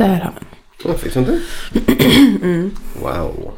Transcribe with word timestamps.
Der 0.00 0.06
har 0.06 0.32
vi 0.32 0.38
den. 0.40 0.46
Å, 0.90 0.94
fikk 0.96 1.12
du 1.14 1.24
det? 1.28 1.40
Wow. 3.04 3.52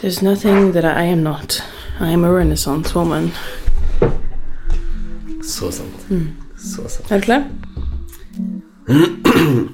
There's 0.00 0.20
nothing 0.22 0.72
that 0.72 0.84
I 0.84 1.04
am 1.04 1.22
not. 1.22 1.62
I 1.98 2.10
am 2.12 2.24
a 2.24 2.32
renaissance 2.32 2.94
woman. 2.94 3.30
Så 5.42 5.70
sant. 5.70 6.06
Så 6.58 6.88
sant. 6.88 7.10
Er 7.12 7.18
du 7.18 7.24
klar? 7.24 7.44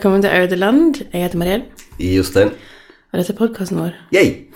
velkommen 0.00 0.22
til 0.22 0.30
Audeland. 0.32 0.94
Jeg 1.12 1.22
heter 1.22 1.36
Mariell, 1.36 1.62
Jostein. 2.00 2.48
og 3.12 3.18
dette 3.18 3.32
er 3.34 3.36
podkasten 3.36 3.76
vår. 3.76 3.90
Yay! 4.14 4.46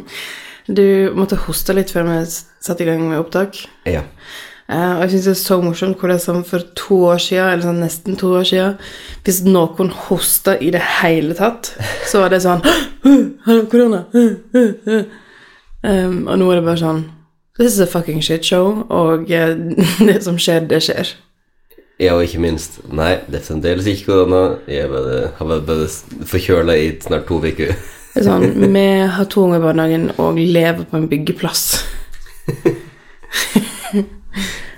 Du 0.78 1.12
måtte 1.14 1.36
hoste 1.36 1.72
litt 1.76 1.90
før 1.92 2.02
vi 2.08 2.24
satte 2.64 2.82
i 2.82 2.86
gang 2.88 3.02
med 3.04 3.18
opptak. 3.20 3.68
Ja. 3.84 4.00
Uh, 4.72 4.96
og 4.96 5.02
jeg 5.04 5.10
syns 5.12 5.26
det 5.28 5.34
er 5.34 5.42
så 5.42 5.60
morsomt 5.60 6.00
hvordan 6.00 6.44
for 6.48 6.60
to 6.80 6.96
år 7.10 7.20
siden, 7.20 7.44
eller 7.44 7.64
sånn 7.66 7.84
nesten 7.84 8.16
to 8.16 8.32
år 8.38 8.46
siden, 8.48 8.80
hvis 9.28 9.44
noen 9.44 9.92
hosta 10.08 10.56
i 10.56 10.72
det 10.72 10.80
hele 11.02 11.34
tatt, 11.36 11.76
så 12.08 12.24
var 12.24 12.32
det 12.32 12.40
sånn 12.46 12.64
Har 13.44 13.52
du 13.52 13.68
korona? 13.68 14.08
Um, 14.16 14.24
og 16.24 16.34
nå 16.40 16.44
er 16.48 16.56
det 16.56 16.64
bare 16.70 16.80
sånn 16.80 17.04
This 17.60 17.76
is 17.76 17.84
a 17.84 17.86
fucking 17.86 18.24
shit 18.24 18.48
show, 18.48 18.80
og 18.88 19.28
uh, 19.28 19.52
det 20.08 20.24
som 20.24 20.40
skjer, 20.40 20.64
det 20.72 20.80
skjer. 20.88 21.04
Ja, 21.96 22.12
og 22.12 22.26
ikke 22.26 22.42
minst 22.44 22.80
Nei, 22.92 23.14
det 23.24 23.40
er 23.40 23.44
fremdeles 23.46 23.86
ikke 23.88 24.10
korona. 24.10 24.40
Jeg 24.68 24.90
bare, 24.92 25.30
har 25.38 25.48
vært 25.48 25.68
bare 25.68 25.86
forkjøla 26.28 26.76
i 26.76 26.90
snart 27.00 27.24
to 27.28 27.38
uker. 27.40 27.72
Det 28.16 28.20
er 28.20 28.26
sånn, 28.26 28.44
Vi 28.74 28.84
har 29.12 29.30
to 29.32 29.46
unger 29.46 29.62
i 29.62 29.64
barnehagen 29.64 30.10
og 30.20 30.40
lever 30.40 30.84
på 30.88 30.98
en 30.98 31.08
byggeplass. 31.08 31.62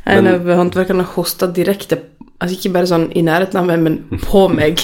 en 0.08 0.30
av 0.30 0.46
håndverkerne 0.46 1.04
hosta 1.16 1.50
direkte 1.52 2.00
Altså 2.38 2.54
ikke 2.54 2.70
bare 2.76 2.86
sånn 2.86 3.08
i 3.18 3.22
nærheten 3.26 3.58
av 3.58 3.66
meg, 3.66 3.80
men 3.82 4.20
på 4.22 4.44
meg 4.52 4.78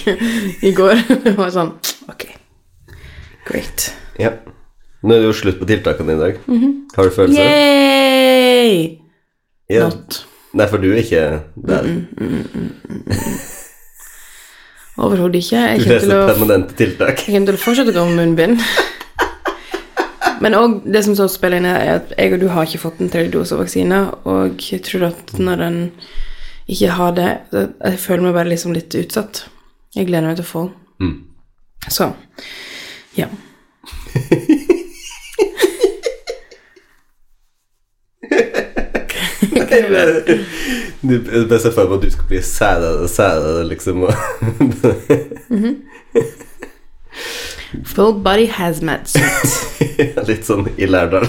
i 0.67 0.73
går. 0.75 1.05
Det 1.23 1.37
var 1.39 1.53
sånn 1.55 1.71
Ok, 2.11 2.27
great. 3.47 3.93
Ja. 4.19 4.35
Nå 5.07 5.15
er 5.15 5.23
det 5.23 5.29
jo 5.29 5.37
slutt 5.39 5.61
på 5.63 5.69
tiltakene 5.71 6.17
i 6.17 6.19
dag. 6.19 6.43
Har 6.97 7.07
du 7.07 7.15
følelser? 7.15 7.47
Yay! 7.47 8.79
Ja. 9.71 9.87
Not. 9.87 10.25
Nei, 10.55 10.67
for 10.71 10.79
du 10.83 10.93
er 10.93 11.01
ikke 11.03 11.23
der. 11.67 11.89
Overhodet 14.95 15.41
ikke. 15.43 15.59
Jeg 15.59 15.81
kommer 15.83 16.05
til 16.05 16.15
å 16.15 16.27
permanente 16.29 16.77
tiltak. 16.79 17.25
Jeg 17.25 17.35
kommer 17.35 17.51
til 17.51 17.59
å 17.59 17.63
fortsette 17.65 17.95
å 17.95 17.97
gå 17.97 18.05
med 18.11 18.21
munnbind. 18.21 18.63
Men 20.45 20.57
òg 20.59 20.77
det 20.93 21.03
som 21.07 21.17
så 21.19 21.27
spiller 21.31 21.63
inn, 21.63 21.67
er 21.71 21.97
at 21.97 22.15
jeg 22.19 22.35
og 22.37 22.43
du 22.43 22.49
har 22.53 22.67
ikke 22.67 22.83
fått 22.85 23.01
en 23.03 23.11
tredje 23.11 23.33
dose 23.35 23.59
vaksine. 23.59 24.01
Og 24.31 24.63
jeg 24.71 24.85
tror 24.87 25.09
at 25.11 25.35
når 25.41 25.67
en 25.67 25.81
ikke 26.65 26.95
har 26.97 27.11
det 27.13 27.31
Jeg 27.53 27.99
føler 28.01 28.23
meg 28.25 28.37
bare 28.39 28.49
liksom 28.53 28.73
litt 28.77 28.95
utsatt. 28.97 29.45
Jeg 29.95 30.09
gleder 30.09 30.31
meg 30.31 30.39
til 30.39 30.47
å 30.47 30.53
få. 30.53 30.63
Mm. 31.03 31.17
Så 31.91 32.13
ja. 33.19 33.29
Du 41.05 41.15
bare 41.49 41.59
ser 41.61 41.73
for 41.75 41.89
meg 41.89 41.99
at 41.99 42.05
du 42.05 42.11
skal 42.15 42.29
bli 42.31 42.41
særere 42.43 43.03
og 43.05 43.11
særere, 43.13 43.65
liksom. 43.69 44.03
Og 44.03 44.15
Full 47.85 48.23
body 48.23 48.47
hazmat 48.49 49.09
suit. 49.11 49.51
Litt 50.29 50.47
sånn 50.47 50.69
i 50.79 50.87
Lærdal. 50.87 51.27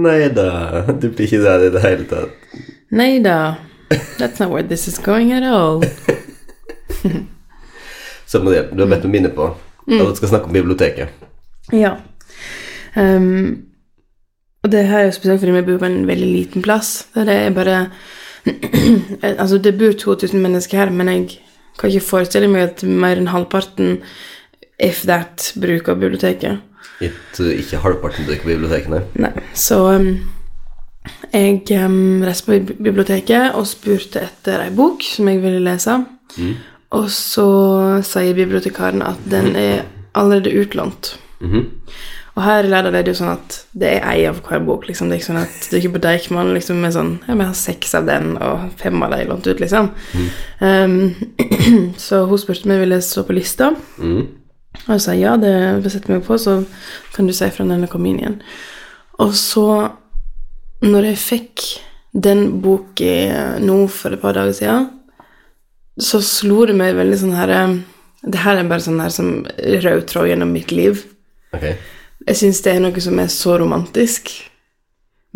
Nei 0.00 0.28
da, 0.34 0.50
du 0.92 1.08
blir 1.08 1.26
ikke 1.26 1.42
der 1.42 1.66
i 1.66 1.72
det 1.74 1.82
hele 1.84 2.06
tatt. 2.10 2.30
Nei 2.94 3.18
da. 3.24 3.56
That's 4.20 4.38
not 4.38 4.50
where 4.52 4.62
this 4.62 4.86
is 4.86 4.98
going 4.98 5.32
at 5.32 5.42
all. 5.42 5.82
Så 8.30 8.38
Mariel, 8.44 8.68
du 8.70 8.84
har 8.84 8.90
bedt 8.92 9.08
meg 9.08 9.16
minne 9.16 9.32
på 9.34 9.48
at 9.50 10.06
du 10.06 10.14
skal 10.14 10.30
snakke 10.30 10.46
om 10.46 10.54
biblioteket. 10.54 11.08
Ja. 11.74 11.96
Ehm, 12.94 13.69
og 14.62 14.72
det 14.72 14.86
her 14.86 14.98
er 14.98 15.04
jo 15.08 15.12
spesielt 15.16 15.40
fordi 15.40 15.52
vi 15.56 15.66
bor 15.68 15.78
på 15.78 15.88
en 15.88 16.06
veldig 16.08 16.32
liten 16.32 16.62
plass. 16.62 17.06
Der 17.14 17.24
det 17.24 17.34
er 17.34 17.50
bare 17.50 17.90
Altså, 19.38 19.58
det 19.58 19.78
bor 19.78 19.92
2000 19.92 20.40
mennesker 20.40 20.78
her, 20.78 20.90
men 20.90 21.08
jeg 21.08 21.28
kan 21.78 21.90
ikke 21.90 22.06
forestille 22.06 22.48
meg 22.48 22.62
at 22.62 22.82
mer 22.82 23.16
enn 23.20 23.28
halvparten, 23.28 24.00
if 24.80 25.02
that, 25.02 25.52
bruker 25.60 25.94
biblioteket. 25.94 26.60
It, 27.00 27.40
ikke 27.40 27.80
halvparten 27.80 28.26
bruker 28.26 28.44
biblioteket 28.44 28.88
bibliotekene. 28.88 29.02
Nei. 29.14 29.32
Så 29.54 29.78
um, 29.94 30.10
jeg 31.32 31.84
um, 31.84 32.22
reiste 32.24 32.46
på 32.46 32.74
biblioteket 32.82 33.56
og 33.56 33.68
spurte 33.68 34.24
etter 34.26 34.64
ei 34.64 34.72
bok 34.76 35.04
som 35.04 35.28
jeg 35.28 35.42
ville 35.42 35.62
lese. 35.64 35.96
Og 36.90 37.10
så 37.14 37.48
sier 38.04 38.34
bibliotekaren 38.34 39.02
at 39.06 39.20
den 39.30 39.54
er 39.56 39.84
allerede 40.14 40.52
utlånt. 40.60 41.18
Mhm. 41.40 41.66
Og 42.36 42.42
her 42.44 42.64
i 42.64 42.70
Lærdal 42.70 42.94
er 42.94 43.04
det 43.04 43.12
jo 43.12 43.20
sånn 43.20 43.32
at 43.32 43.56
det 43.76 43.88
er 43.96 44.04
ei 44.12 44.24
av 44.28 44.38
hver 44.46 44.62
bok. 44.64 44.86
liksom. 44.88 45.08
Det 45.10 45.16
er 45.16 45.20
ikke 45.20 45.28
sånn 45.30 45.42
at 45.42 45.56
det 45.66 45.76
er 45.76 45.82
ikke 45.82 45.96
på 45.96 46.02
Deichman 46.04 46.52
liksom 46.54 46.82
med 46.82 46.94
sånn 46.94 47.12
Ja, 47.26 47.34
vi 47.34 47.48
har 47.48 47.56
seks 47.58 47.94
av 47.98 48.06
den, 48.06 48.36
og 48.38 48.68
fem 48.80 49.02
av 49.02 49.14
de 49.14 49.24
lånt 49.28 49.48
ut, 49.50 49.62
liksom. 49.62 49.90
Um, 50.60 51.14
så 52.06 52.24
hun 52.30 52.40
spurte 52.40 52.68
om 52.68 52.76
jeg 52.76 52.84
ville 52.84 53.00
stå 53.04 53.26
på 53.26 53.36
lista. 53.36 53.72
Mm. 53.98 54.28
Og 54.86 54.92
jeg 54.94 55.04
sa 55.04 55.16
ja, 55.18 55.34
det 55.40 55.90
setter 55.90 56.14
meg 56.14 56.24
på, 56.26 56.38
så 56.38 56.60
kan 57.14 57.26
du 57.26 57.34
si 57.36 57.50
fra 57.52 57.66
når 57.66 57.84
jeg 57.84 57.92
kommer 57.92 58.12
inn 58.12 58.22
igjen. 58.22 58.40
Og 59.20 59.34
så, 59.36 59.66
når 60.86 61.10
jeg 61.10 61.22
fikk 61.24 61.66
den 62.10 62.46
boka 62.62 63.58
nå 63.62 63.82
for 63.92 64.14
et 64.14 64.22
par 64.22 64.38
dager 64.38 64.54
siden, 64.56 64.88
så 66.00 66.22
slo 66.24 66.64
det 66.68 66.78
meg 66.78 66.96
veldig 66.96 67.16
sånn 67.20 67.34
her 67.36 67.50
eh, 67.52 67.72
Det 68.22 68.40
her 68.40 68.56
er 68.56 68.68
bare 68.70 68.84
sånn 68.84 69.02
her 69.02 69.12
som 69.12 69.42
rød 69.58 70.06
tråd 70.08 70.30
gjennom 70.30 70.52
mitt 70.54 70.72
liv. 70.72 71.02
Ok. 71.56 71.66
Jeg 72.28 72.36
syns 72.36 72.62
det 72.64 72.74
er 72.74 72.82
noe 72.84 73.02
som 73.02 73.18
er 73.22 73.30
så 73.32 73.56
romantisk 73.58 74.32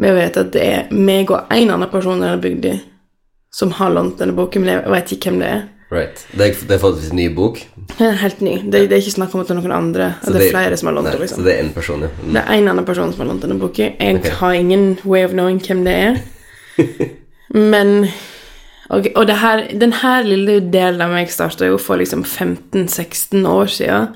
Vi 0.00 0.10
vet 0.16 0.36
at 0.36 0.50
det 0.52 0.64
er 0.64 0.90
meg 0.92 1.30
og 1.32 1.52
en 1.54 1.70
annen 1.76 1.90
person 1.92 2.18
i 2.18 2.26
denne 2.26 2.42
bygda 2.42 2.74
som 3.54 3.70
har 3.78 3.92
lånt 3.94 4.18
denne 4.18 4.34
boken, 4.34 4.64
men 4.64 4.72
jeg 4.72 4.90
vet 4.90 5.12
ikke 5.14 5.30
hvem 5.30 5.36
det 5.38 5.46
er. 5.46 5.60
Right. 5.94 6.24
Det 6.32 6.42
er, 6.48 6.56
det 6.66 6.74
er 6.74 6.80
faktisk 6.82 7.12
en 7.12 7.20
ny 7.20 7.28
bok. 7.36 7.60
Helt 8.00 8.40
ny. 8.42 8.56
Det, 8.64 8.80
det 8.90 8.96
er 8.96 9.04
ikke 9.04 9.12
snakk 9.14 9.36
om 9.36 9.44
at 9.44 9.46
det 9.46 9.54
er 9.54 9.60
noen 9.60 9.74
andre. 9.76 10.08
Så 10.24 10.32
det 10.34 10.40
er 10.48 10.56
flere 10.56 10.78
som 10.80 10.90
har 10.90 10.96
lånt 10.96 11.10
den. 11.12 11.20
liksom. 11.22 11.38
Så 11.38 11.46
det 11.46 11.52
er 11.54 11.62
én 11.62 11.70
person, 11.70 12.02
ja. 12.02 12.10
Mm. 12.16 12.32
Det 12.34 12.42
er 12.42 12.56
en 12.56 12.70
annen 12.72 12.88
person 12.88 13.12
som 13.14 13.22
har 13.22 13.28
lånt 13.30 13.46
denne 13.46 13.60
boka. 13.62 13.92
Jeg 13.94 14.18
okay. 14.18 14.34
har 14.40 14.58
ingen 14.58 14.88
way 15.04 15.22
of 15.22 15.36
knowing 15.38 15.62
hvem 15.62 15.84
det 15.86 15.94
er. 15.94 16.18
Men 17.70 18.08
Og, 18.92 19.06
og 19.16 19.26
det 19.26 19.36
her, 19.40 19.62
den 19.80 19.92
her 19.92 20.26
lille 20.26 20.58
delen 20.72 21.00
av 21.00 21.12
meg 21.14 21.30
starta 21.32 21.68
jo 21.68 21.78
for 21.80 22.00
liksom 22.00 22.24
15-16 22.24 23.46
år 23.48 23.70
siden. 23.72 24.10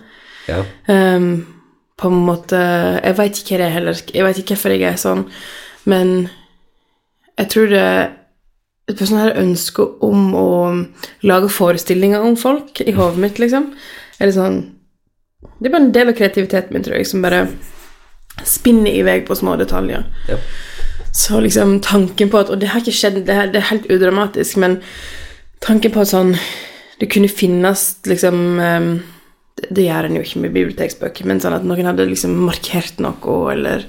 Ja. 0.49 0.63
Ehm, 0.93 1.47
på 1.99 2.09
en 2.09 2.21
måte 2.29 2.59
Jeg 2.59 3.17
veit 3.19 3.41
ikke 3.41 3.57
hva 3.57 3.59
det 3.61 3.67
er 3.67 3.75
heller. 3.75 4.03
Jeg 4.15 4.27
veit 4.27 4.39
ikke 4.39 4.55
hvorfor 4.55 4.75
jeg 4.75 4.87
er 4.87 5.01
sånn, 5.01 5.25
men 5.91 6.29
jeg 7.39 7.51
tror 7.53 7.71
det 7.73 7.89
et 8.89 9.03
sånn 9.05 9.21
her 9.21 9.37
ønske 9.37 9.85
om 10.05 10.31
å 10.37 10.51
lage 11.29 11.51
forestillinger 11.53 12.25
om 12.25 12.39
folk 12.41 12.81
i 12.81 12.95
hodet 12.97 13.21
mitt, 13.21 13.41
liksom. 13.43 13.73
Eller 14.19 14.35
sånn 14.35 14.59
Det 15.61 15.69
er 15.69 15.75
bare 15.75 15.85
en 15.87 15.93
del 15.95 16.09
av 16.11 16.17
kreativiteten 16.19 16.75
min, 16.75 16.83
tror 16.83 16.97
jeg, 16.97 17.07
som 17.07 17.23
bare 17.23 17.45
spinner 18.47 18.91
i 18.91 19.05
vei 19.07 19.21
på 19.27 19.37
små 19.39 19.57
detaljer. 19.59 20.07
ja. 20.29 20.39
Så 21.13 21.41
liksom 21.41 21.81
tanken 21.81 22.31
på 22.31 22.39
at 22.39 22.51
Og 22.51 22.61
det 22.61 22.69
har 22.69 22.81
ikke 22.81 22.93
skjedd, 22.93 23.25
det, 23.27 23.35
her, 23.35 23.47
det 23.47 23.63
er 23.63 23.71
helt 23.71 23.87
udramatisk, 23.91 24.57
men 24.57 24.79
tanken 25.61 25.91
på 25.91 26.01
at 26.01 26.11
sånn 26.13 26.35
Det 27.01 27.09
kunne 27.11 27.29
finnes 27.29 27.99
liksom 28.07 28.61
ehm, 28.61 28.91
det, 29.71 29.85
gjør 29.85 30.09
en 30.09 30.19
jo 30.19 30.25
ikke 30.25 30.43
med 30.45 30.55
biblioteksbøker, 30.57 31.29
men 31.29 31.43
sånn 31.43 31.57
at 31.57 31.67
noen 31.67 31.89
hadde 31.91 32.07
liksom 32.09 32.37
markert 32.47 33.01
noe, 33.03 33.39
eller 33.53 33.87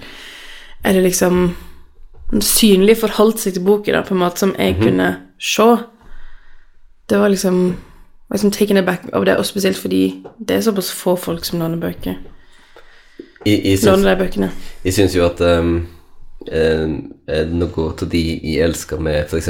Eller 0.79 1.03
liksom 1.03 1.55
synlig 2.39 2.99
forholdt 3.01 3.41
seg 3.41 3.57
til 3.57 3.65
boken 3.65 3.97
da, 3.97 4.03
på 4.05 4.13
en 4.15 4.21
måte 4.21 4.39
som 4.39 4.53
jeg 4.55 4.77
kunne 4.79 5.07
se. 5.41 5.65
Det 7.09 7.19
var 7.19 7.33
liksom 7.33 7.73
liksom 8.31 8.51
taken 8.51 8.77
aback 8.77 9.07
av 9.13 9.25
det, 9.25 9.37
og 9.37 9.45
spesielt 9.45 9.77
fordi 9.77 10.03
det 10.37 10.57
er 10.59 10.65
såpass 10.65 10.91
få 10.93 11.15
folk 11.17 11.45
som 11.45 11.59
låner 11.59 11.81
bøker. 11.81 12.19
I, 13.45 13.71
I 13.71 13.77
syns, 13.77 13.85
Låner 13.87 14.11
de 14.15 14.25
bøkene. 14.25 14.49
jeg 14.83 14.93
syns 14.93 15.15
jo 15.15 15.23
at 15.25 15.39
um, 15.41 15.87
eh, 16.51 17.45
noe 17.47 17.85
av 17.89 18.03
de 18.11 18.23
jeg 18.43 18.65
elsker 18.65 18.99
med 19.01 19.23
f.eks. 19.25 19.49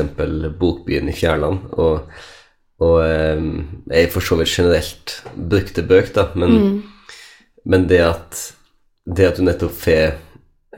Bokbyen 0.60 1.10
i 1.10 1.16
Fjærland, 1.18 1.74
og 1.74 2.06
og 2.80 3.02
eh, 3.04 3.42
jeg 3.92 4.12
for 4.14 4.24
så 4.24 4.38
vidt 4.40 4.54
generelt 4.54 5.16
brukte 5.36 5.84
bøk, 5.84 6.14
da, 6.16 6.30
men, 6.40 6.84
men 7.66 7.90
det 7.90 8.00
at 8.06 8.40
det 9.10 9.26
at 9.26 9.40
du 9.40 9.44
nettopp 9.44 9.74
får 9.74 10.20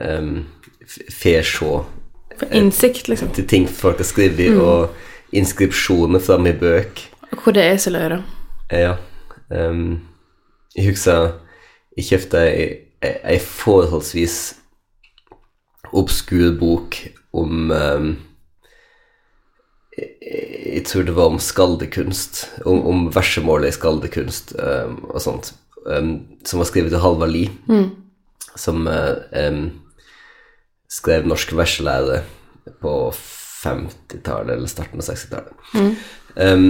um, 0.00 0.44
får 1.12 1.44
se 1.46 1.72
For 2.40 2.54
innsikt, 2.56 3.08
liksom. 3.08 3.30
til 3.36 3.46
ting 3.46 3.68
folk 3.68 4.00
har 4.00 4.08
skrevet, 4.08 4.56
og 4.56 4.88
inskripsjoner 5.36 6.22
framme 6.22 6.50
i 6.50 6.58
bøk 6.58 7.06
hvor 7.40 7.52
det 7.52 7.62
er 7.64 7.76
som 7.76 7.92
lører. 7.92 8.22
Ja. 8.72 8.96
Um, 9.50 10.00
jeg 10.76 10.88
husker 10.90 11.38
jeg 11.96 12.08
kjøpte 12.08 12.42
ei 13.02 13.38
forholdsvis 13.44 14.54
obskur 15.92 16.54
bok 16.60 16.96
om 17.36 17.70
um, 17.70 18.12
jeg, 20.02 20.84
tror 20.88 21.06
det 21.06 21.16
var 21.16 21.32
om 21.32 21.40
skaldekunst, 21.42 22.44
om, 22.64 22.80
om 22.88 23.04
versemålet 23.14 23.72
i 23.72 23.76
skaldekunst 23.76 24.54
um, 24.58 24.96
og 25.10 25.20
sånt, 25.24 25.52
um, 25.86 26.14
som 26.46 26.62
var 26.62 26.70
skrevet 26.70 26.96
av 26.96 27.04
Halvard 27.04 27.34
Lie, 27.34 27.52
som 28.56 28.86
uh, 28.88 29.22
um, 29.32 29.66
skrev 30.92 31.28
norsk 31.28 31.54
verselære 31.56 32.22
på 32.82 32.96
50-tallet 33.62 34.56
eller 34.56 34.70
starten 34.70 35.00
av 35.00 35.06
60-tallet. 35.06 35.54
Um, 36.34 36.66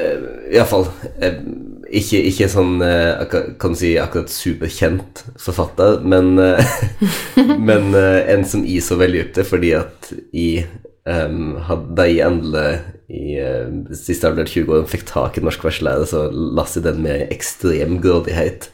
uh, 0.00 0.26
Iallfall 0.52 0.88
uh, 0.88 1.38
ikke, 1.86 2.20
ikke 2.30 2.48
sånn 2.50 2.80
uh, 2.82 3.22
kan 3.60 3.76
si 3.78 3.94
akkurat 4.00 4.32
superkjent 4.32 5.24
forfatter, 5.42 6.00
men, 6.02 6.34
uh, 6.40 6.76
men 7.68 7.94
en 7.96 8.44
som 8.48 8.66
jeg 8.66 8.84
så 8.84 8.98
veldig 9.00 9.26
opp 9.26 9.32
til, 9.38 9.48
fordi 9.54 9.72
at 9.78 10.12
jeg 10.34 10.66
um, 11.06 11.56
hadde 11.68 12.06
jeg 12.08 12.26
endelig 12.26 12.66
i 13.06 13.38
uh, 13.38 13.94
siste 13.94 14.28
halvdel 14.28 14.50
20 14.50 14.74
år 14.76 14.90
fikk 14.90 15.06
tak 15.08 15.38
i 15.38 15.44
norsk 15.44 15.64
verselære, 15.66 16.08
så 16.10 16.26
las 16.32 16.76
jeg 16.76 16.86
den 16.86 17.00
med 17.06 17.30
ekstrem 17.34 18.00
grådighet, 18.02 18.68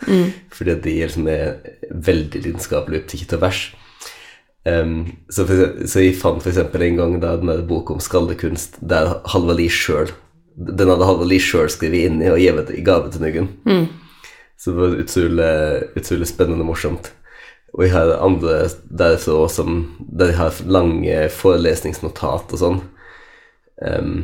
fordi 0.52 0.74
at 0.74 0.82
de 0.86 0.96
liksom 1.02 1.28
er 1.30 1.54
veldig 1.92 2.44
lidenskapelig 2.46 3.02
opptatt 3.02 3.36
av 3.36 3.44
vers. 3.46 3.62
Um, 4.62 5.16
så, 5.32 5.44
for, 5.48 5.72
så 5.90 6.04
jeg 6.04 6.18
fant 6.20 6.44
eksempel 6.46 6.84
en 6.86 7.00
gang 7.00 7.16
da 7.22 7.34
den 7.38 7.50
der 7.50 7.64
boka 7.66 7.96
om 7.96 8.02
skaldekunst 8.02 8.78
der 8.78 9.16
Halvard 9.32 9.58
Lie 9.58 9.72
sjøl 9.74 10.12
Den 10.54 10.86
hadde 10.86 11.08
Halvard 11.08 11.26
Lie 11.26 11.42
sjøl 11.42 11.66
skrevet 11.72 12.06
inni 12.06 12.28
og 12.30 12.38
gitt 12.38 12.70
i 12.70 12.84
gave 12.86 13.10
til 13.10 13.24
noen. 13.24 13.48
Så 14.54 14.70
det 14.70 14.78
var 14.78 14.94
utrolig, 15.02 15.50
utrolig 15.98 16.28
spennende 16.30 16.62
og 16.62 16.68
morsomt. 16.70 17.10
Og 17.72 17.86
jeg 17.86 17.94
har 17.94 18.10
andre 18.20 18.66
derfra 18.92 19.46
som 19.48 19.82
Der 19.98 20.32
jeg 20.32 20.36
har 20.36 20.60
lange 20.68 21.16
forelesningsnotat 21.32 22.52
og 22.52 22.60
sånn. 22.60 22.80
Um, 23.82 24.16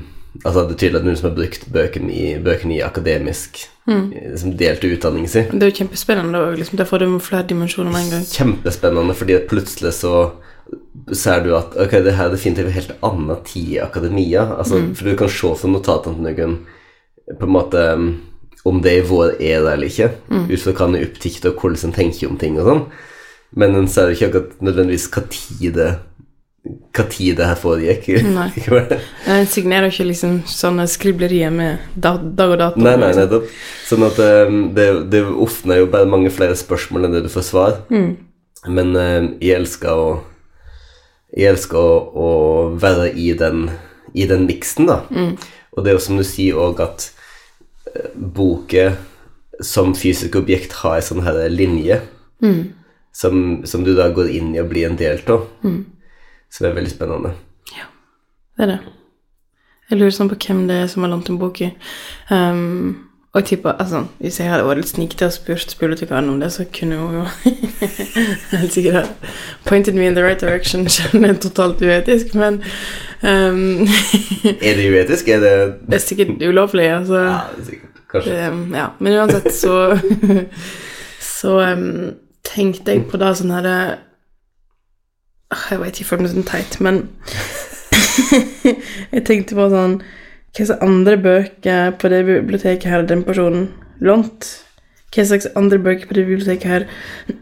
altså 0.44 0.66
det 0.68 0.76
er 0.76 0.80
tydelig 0.82 1.00
at 1.00 1.06
noen 1.08 1.16
som 1.18 1.30
har 1.30 1.38
brukt 1.38 1.64
bøkene 1.72 2.12
i, 2.12 2.26
bøkene 2.44 2.76
i 2.76 2.84
akademisk 2.84 3.64
Som 3.88 4.52
delte 4.60 4.90
utdanningen 4.92 5.32
sin. 5.32 5.48
Det 5.54 5.64
er 5.64 5.72
jo 5.72 5.78
kjempespennende 5.80 6.42
òg, 6.44 6.58
liksom. 6.60 6.76
Der 6.76 6.88
får 6.88 7.00
du 7.00 7.16
flere 7.24 7.46
dimensjoner 7.48 7.94
med 7.94 8.04
en 8.04 8.10
gang. 8.12 8.26
Kjempespennende, 8.28 9.16
fordi 9.16 9.38
plutselig 9.48 9.94
så 9.96 10.12
ser 11.16 11.40
du 11.46 11.54
at 11.56 11.72
ok, 11.80 11.94
det 12.04 12.12
her 12.18 12.28
er 12.28 12.34
definitivt 12.34 12.68
en 12.68 12.76
helt 12.76 12.92
annen 13.08 13.44
tid 13.48 13.70
i 13.78 13.80
akademia. 13.80 14.44
Altså, 14.58 14.82
For 14.92 15.08
du 15.08 15.16
kan 15.16 15.32
se 15.32 15.54
fra 15.56 15.70
notatene 15.72 16.34
til 16.36 16.58
på 17.38 17.48
en 17.48 17.52
måte 17.52 17.84
om 18.68 18.82
det 18.84 18.92
er 18.98 19.08
vår 19.08 19.38
æra 19.40 19.72
eller 19.72 19.88
ikke, 19.88 20.10
ut 20.28 20.60
fra 20.60 20.74
hva 20.74 20.88
en 20.88 20.98
er 20.98 21.06
opptatt 21.08 21.46
av, 21.48 21.56
hvordan 21.56 21.88
en 21.88 21.96
tenker 21.96 22.28
om 22.28 22.36
ting 22.40 22.58
og 22.60 22.68
sånn. 22.68 22.84
Men 23.56 23.76
en 23.78 23.88
ser 23.88 24.12
ikke 24.12 24.28
akkurat 24.28 24.62
nødvendigvis 24.64 25.08
hva 25.12 25.24
tid 25.32 25.74
det 25.78 25.90
hva 26.68 27.04
tid 27.08 27.38
det 27.38 27.46
her 27.48 27.56
foregikk. 27.56 28.08
Nei. 28.36 28.48
Jeg 28.58 29.48
signerer 29.48 29.92
ikke 29.92 30.08
liksom 30.10 30.40
sånne 30.50 30.88
skriblerier 30.90 31.52
med 31.54 31.84
dag 31.96 32.24
og 32.44 32.56
dato. 32.60 32.82
Nei, 32.82 32.96
nei, 32.98 33.12
liksom. 33.12 33.22
nettopp. 33.22 33.52
Sånn 33.88 34.06
at 34.08 34.20
um, 34.20 34.58
det, 34.76 34.88
det 35.12 35.22
åpner 35.24 35.82
jo 35.82 35.90
bare 35.92 36.10
mange 36.10 36.32
flere 36.34 36.58
spørsmål 36.58 37.08
enn 37.08 37.16
det 37.16 37.24
du 37.24 37.30
får 37.32 37.46
svar. 37.48 37.78
Mm. 37.92 38.10
Men 38.68 38.96
um, 38.96 39.30
jeg 39.40 39.60
elsker 39.62 39.94
å 39.94 40.08
Jeg 41.28 41.52
elsker 41.52 41.76
å, 41.76 41.96
å 42.16 42.28
være 42.80 43.10
i 43.12 43.34
den 43.36 43.66
i 44.16 44.24
den 44.24 44.46
miksen, 44.48 44.86
da. 44.88 45.02
Mm. 45.12 45.34
Og 45.76 45.84
det 45.84 45.90
er 45.90 45.98
jo 45.98 46.00
som 46.00 46.16
du 46.16 46.24
sier 46.24 46.56
òg, 46.56 46.80
at 46.80 47.10
boka 48.14 48.94
som 49.60 49.92
fysisk 49.96 50.38
objekt 50.40 50.78
har 50.80 50.98
en 50.98 51.04
sånn 51.04 51.24
her 51.26 51.40
linje 51.52 52.00
som, 53.12 53.64
som 53.66 53.84
du 53.84 53.94
da 53.96 54.10
går 54.14 54.30
inn 54.30 54.54
i 54.54 54.60
og 54.62 54.70
blir 54.70 54.88
en 54.88 54.98
del 54.98 55.20
av. 55.26 55.48
det 55.62 56.68
er 56.68 56.74
veldig 56.74 56.90
spennende. 56.92 57.34
Ja, 57.76 57.90
Det 58.56 58.62
er 58.66 58.72
det. 58.76 58.78
Jeg 59.88 59.98
lurer 59.98 60.12
sånn 60.12 60.28
på 60.28 60.36
hvem 60.36 60.66
det 60.68 60.82
er 60.82 60.88
som 60.92 61.04
har 61.04 61.10
lånt 61.14 61.30
en 61.32 61.38
bok 61.40 61.62
i. 61.64 61.70
Um, 62.28 63.08
og 63.36 63.44
tipper, 63.44 63.72
altså, 63.80 64.06
Hvis 64.18 64.40
jeg 64.40 64.50
hadde 64.50 64.64
vært 64.66 64.80
litt 64.80 64.90
snikete 64.90 65.26
og 65.28 65.32
spurt 65.32 65.74
bibliotekaren 65.80 66.28
om 66.28 66.40
det, 66.40 66.48
så 66.52 66.64
kunne 66.74 66.96
hun 66.96 67.14
jo 67.18 67.24
helt 68.58 68.72
sikkert 68.72 69.08
pointed 69.64 69.94
me 69.94 70.06
in 70.06 70.14
the 70.16 70.24
right 70.24 70.40
direction. 70.40 70.88
Selv 70.92 71.20
det 71.22 71.30
er 71.30 71.40
totalt 71.40 71.82
uetisk, 71.82 72.34
men 72.34 72.60
um, 73.22 73.84
Er 74.64 74.80
det 74.80 74.88
uetisk? 74.92 75.28
Er 75.28 75.40
det 75.44 75.54
det 75.88 76.00
er 76.00 76.04
sikkert 76.04 76.42
ulovlig. 76.42 76.88
altså. 76.92 77.14
Ja, 77.14 77.38
det 77.56 77.62
er 77.62 77.68
sikkert. 77.70 77.84
Kanskje. 78.08 78.32
Det, 78.32 78.76
ja, 78.76 78.86
men 78.98 79.18
uansett 79.20 79.54
så 79.54 79.98
Så 81.20 81.58
um, 81.60 82.14
tenkte 82.48 82.94
jeg 82.94 83.08
på 83.10 83.20
da 83.20 83.32
sånn 83.36 83.54
herre 83.54 83.78
Ah, 85.48 85.70
Jeg 85.70 85.80
vet 85.80 85.96
ikke, 85.96 86.02
jeg 86.02 86.08
føler 86.10 86.24
meg 86.26 86.32
sånn 86.34 86.48
teit, 86.48 86.74
men 86.84 86.96
Jeg 89.14 89.22
tenkte 89.24 89.56
på 89.56 89.68
sånn 89.72 89.98
Hva 90.02 90.64
slags 90.64 90.84
andre 90.84 91.16
bøker 91.24 91.94
på 92.00 92.10
det 92.12 92.22
biblioteket 92.28 92.88
her 92.92 93.06
den 93.08 93.24
personen 93.24 93.70
lånt? 94.04 94.50
Hva 95.14 95.24
slags 95.24 95.48
andre 95.56 95.78
bøker 95.80 96.10
på 96.10 96.18
det 96.18 96.26
biblioteket 96.28 96.68
her 96.68 96.84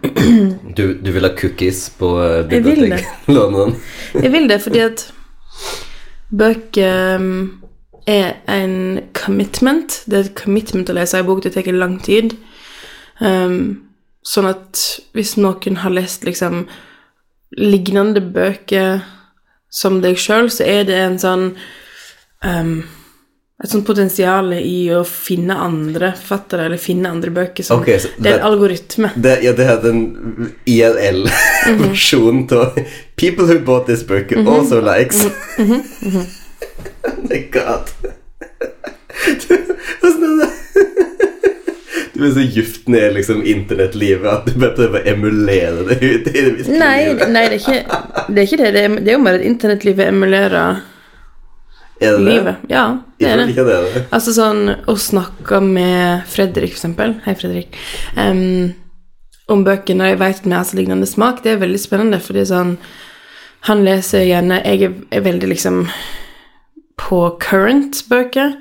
Du, 0.78 0.84
du 1.02 1.10
vil 1.10 1.26
ha 1.26 1.32
cookies 1.34 1.88
på 1.98 2.12
uh, 2.20 2.46
Jeg 2.52 2.62
vil 2.66 2.86
det. 2.94 3.02
Jeg 4.22 4.32
vil 4.36 4.46
det 4.50 4.60
fordi 4.62 4.84
at 4.86 5.06
bøker 6.30 7.16
um, 7.18 7.62
er 8.06 8.36
en 8.50 9.00
commitment. 9.14 10.02
Det 10.06 10.14
er 10.14 10.28
et 10.28 10.38
commitment 10.38 10.90
å 10.90 10.94
lese 10.94 11.18
en 11.18 11.26
bok. 11.26 11.42
Det 11.42 11.54
tar 11.54 11.66
lang 11.74 11.98
tid. 12.02 12.36
Um, 13.18 13.85
sånn 14.26 14.50
at 14.50 14.82
hvis 15.14 15.36
noen 15.38 15.80
har 15.84 15.94
lest 15.94 16.26
liksom 16.26 16.66
lignende 17.56 18.20
bøker 18.20 19.04
som 19.70 20.00
deg 20.02 20.18
sjøl, 20.18 20.50
så 20.50 20.66
er 20.66 20.86
det 20.88 20.98
en 20.98 21.18
sånn 21.20 21.44
um, 22.42 22.78
et 23.56 23.70
sånt 23.72 23.86
potensial 23.88 24.50
i 24.58 24.90
å 24.92 25.00
finne 25.08 25.54
andre 25.64 26.10
forfattere, 26.16 26.66
eller 26.68 26.80
finne 26.80 27.08
andre 27.08 27.30
bøker. 27.32 27.64
Som, 27.64 27.80
okay, 27.80 27.96
så 28.02 28.10
det 28.20 28.34
er 28.34 28.42
en 28.42 28.48
algoritme. 28.50 29.12
Det, 29.16 29.38
ja, 29.46 29.54
det 29.56 29.68
er 29.72 29.80
den 29.80 30.02
IRL-versjonen 30.68 32.44
av 32.58 32.76
People 33.16 33.48
who 33.48 33.58
bought 33.64 33.88
this 33.88 34.04
book 34.04 34.32
also 34.36 34.82
likes. 34.84 35.24
oh 35.58 37.16
my 37.30 37.40
god. 37.54 37.88
Hvordan 40.02 40.22
er 40.22 40.36
det? 40.44 40.55
Du 42.16 42.24
er 42.24 42.32
så 42.32 42.44
gift 42.48 42.88
ned 42.88 43.12
liksom, 43.16 43.42
internettlivet 43.44 44.26
at 44.30 44.46
du 44.48 44.54
bare 44.60 44.72
prøver 44.76 45.02
å 45.02 45.10
emulere 45.12 45.84
det 45.90 45.96
ut 46.00 46.28
i 46.30 46.32
det 46.32 46.44
virkelige 46.56 46.78
Nei, 46.80 46.98
livet. 47.10 47.32
nei 47.34 47.42
det, 47.52 47.58
er 47.58 47.60
ikke, 47.60 48.00
det 48.32 48.38
er 48.42 48.46
ikke 48.48 48.60
det. 48.62 48.70
Det 48.76 48.84
er, 48.86 48.94
det 49.04 49.12
er 49.12 49.18
jo 49.18 49.24
bare 49.26 49.40
at 49.40 49.46
internettlivet 49.50 50.08
emulerer 50.12 50.80
Er 52.00 52.16
det 52.16 52.16
det? 52.16 52.24
livet. 52.30 52.64
Ja, 52.72 52.84
det 53.20 53.28
er 53.30 53.42
det. 53.42 53.46
det 53.56 53.66
det. 53.68 54.02
Altså 54.16 54.32
sånn 54.36 54.62
å 54.88 54.96
snakke 55.00 55.60
med 55.64 56.24
Fredrik, 56.32 56.72
for 56.72 56.80
eksempel. 56.80 57.14
Hei, 57.26 57.36
Fredrik. 57.38 57.76
Um, 58.16 58.72
om 59.52 59.62
bøker 59.66 59.94
når 59.96 60.14
jeg 60.14 60.20
vet 60.24 60.40
at 60.40 60.48
vi 60.48 60.56
har 60.56 60.64
så 60.66 60.76
lignende 60.80 61.06
smak, 61.08 61.42
det 61.44 61.52
er 61.54 61.60
veldig 61.62 61.78
spennende, 61.80 62.18
fordi 62.20 62.46
sånn 62.48 62.76
Han 63.66 63.80
leser 63.86 64.22
gjerne 64.26 64.60
Jeg 64.64 64.88
er, 65.10 65.20
veldig 65.24 65.48
liksom 65.50 65.86
på 66.96 67.20
current 67.42 67.98
bøker, 68.08 68.54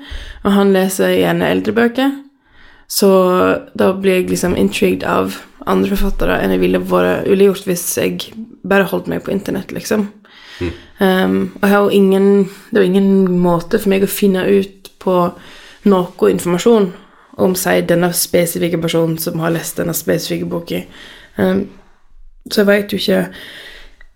og 0.44 0.52
han 0.52 0.72
leser 0.74 1.14
gjerne 1.16 1.48
eldre 1.50 1.72
bøker. 1.72 2.10
Så 2.88 3.08
da 3.74 3.90
blir 3.92 4.20
jeg 4.20 4.30
liksom 4.30 4.56
intrigued 4.56 5.04
av 5.04 5.40
andre 5.66 5.96
forfattere 5.96 6.38
enn 6.40 6.54
jeg 6.54 6.62
ville 6.62 6.78
vært 6.78 7.26
ville 7.26 7.48
gjort 7.48 7.66
hvis 7.66 7.86
jeg 7.98 8.20
bare 8.66 8.86
holdt 8.90 9.08
meg 9.10 9.24
på 9.26 9.34
internett, 9.34 9.74
liksom. 9.74 10.08
Um, 11.00 11.56
og 11.58 11.66
jeg 11.66 11.72
har 11.74 11.82
jo 11.82 11.88
ingen 11.92 12.28
Det 12.70 12.78
er 12.78 12.86
jo 12.86 12.88
ingen 12.88 13.40
måte 13.42 13.76
for 13.76 13.92
meg 13.92 14.06
å 14.06 14.08
finne 14.08 14.46
ut 14.48 14.88
på 15.02 15.16
noe 15.84 16.30
informasjon 16.32 16.86
om 17.44 17.52
si 17.58 17.74
denne 17.84 18.08
spesifikke 18.16 18.80
personen 18.80 19.18
som 19.20 19.42
har 19.42 19.52
lest 19.52 19.76
denne 19.76 19.92
spesifikke 19.94 20.48
boka. 20.48 20.80
Um, 21.36 21.66
så 22.48 22.62
jeg 22.62 22.70
veit 22.70 22.94
jo 22.94 23.00
ikke 23.02 23.20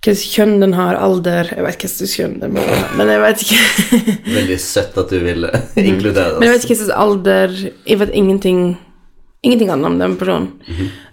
hvilket 0.01 0.23
kjønn 0.33 0.55
den 0.63 0.73
har, 0.75 0.97
alder 0.97 1.51
Jeg 1.53 1.65
vet 1.67 1.83
hva 1.83 1.89
slags 1.93 2.15
kjønn 2.17 2.39
den 2.41 2.55
må 2.57 2.63
ha, 2.65 2.79
men 2.97 3.11
jeg 3.13 3.21
vet 3.21 3.43
ikke 3.45 3.99
Veldig 4.39 4.57
søtt 4.65 4.97
at 5.03 5.11
du 5.13 5.19
ville 5.21 5.51
inkludere 5.77 6.39
Men 6.39 6.47
jeg 6.49 6.55
vet 6.55 6.63
oss. 6.63 6.65
ikke 6.65 6.79
hvilken 6.81 6.97
alder 7.05 7.55
Jeg 7.85 7.99
vet 8.01 8.15
ingenting 8.17 8.63
Ingenting 9.43 9.71
annet 9.73 9.87
om 9.91 9.99
den 10.01 10.17
personen. 10.21 10.51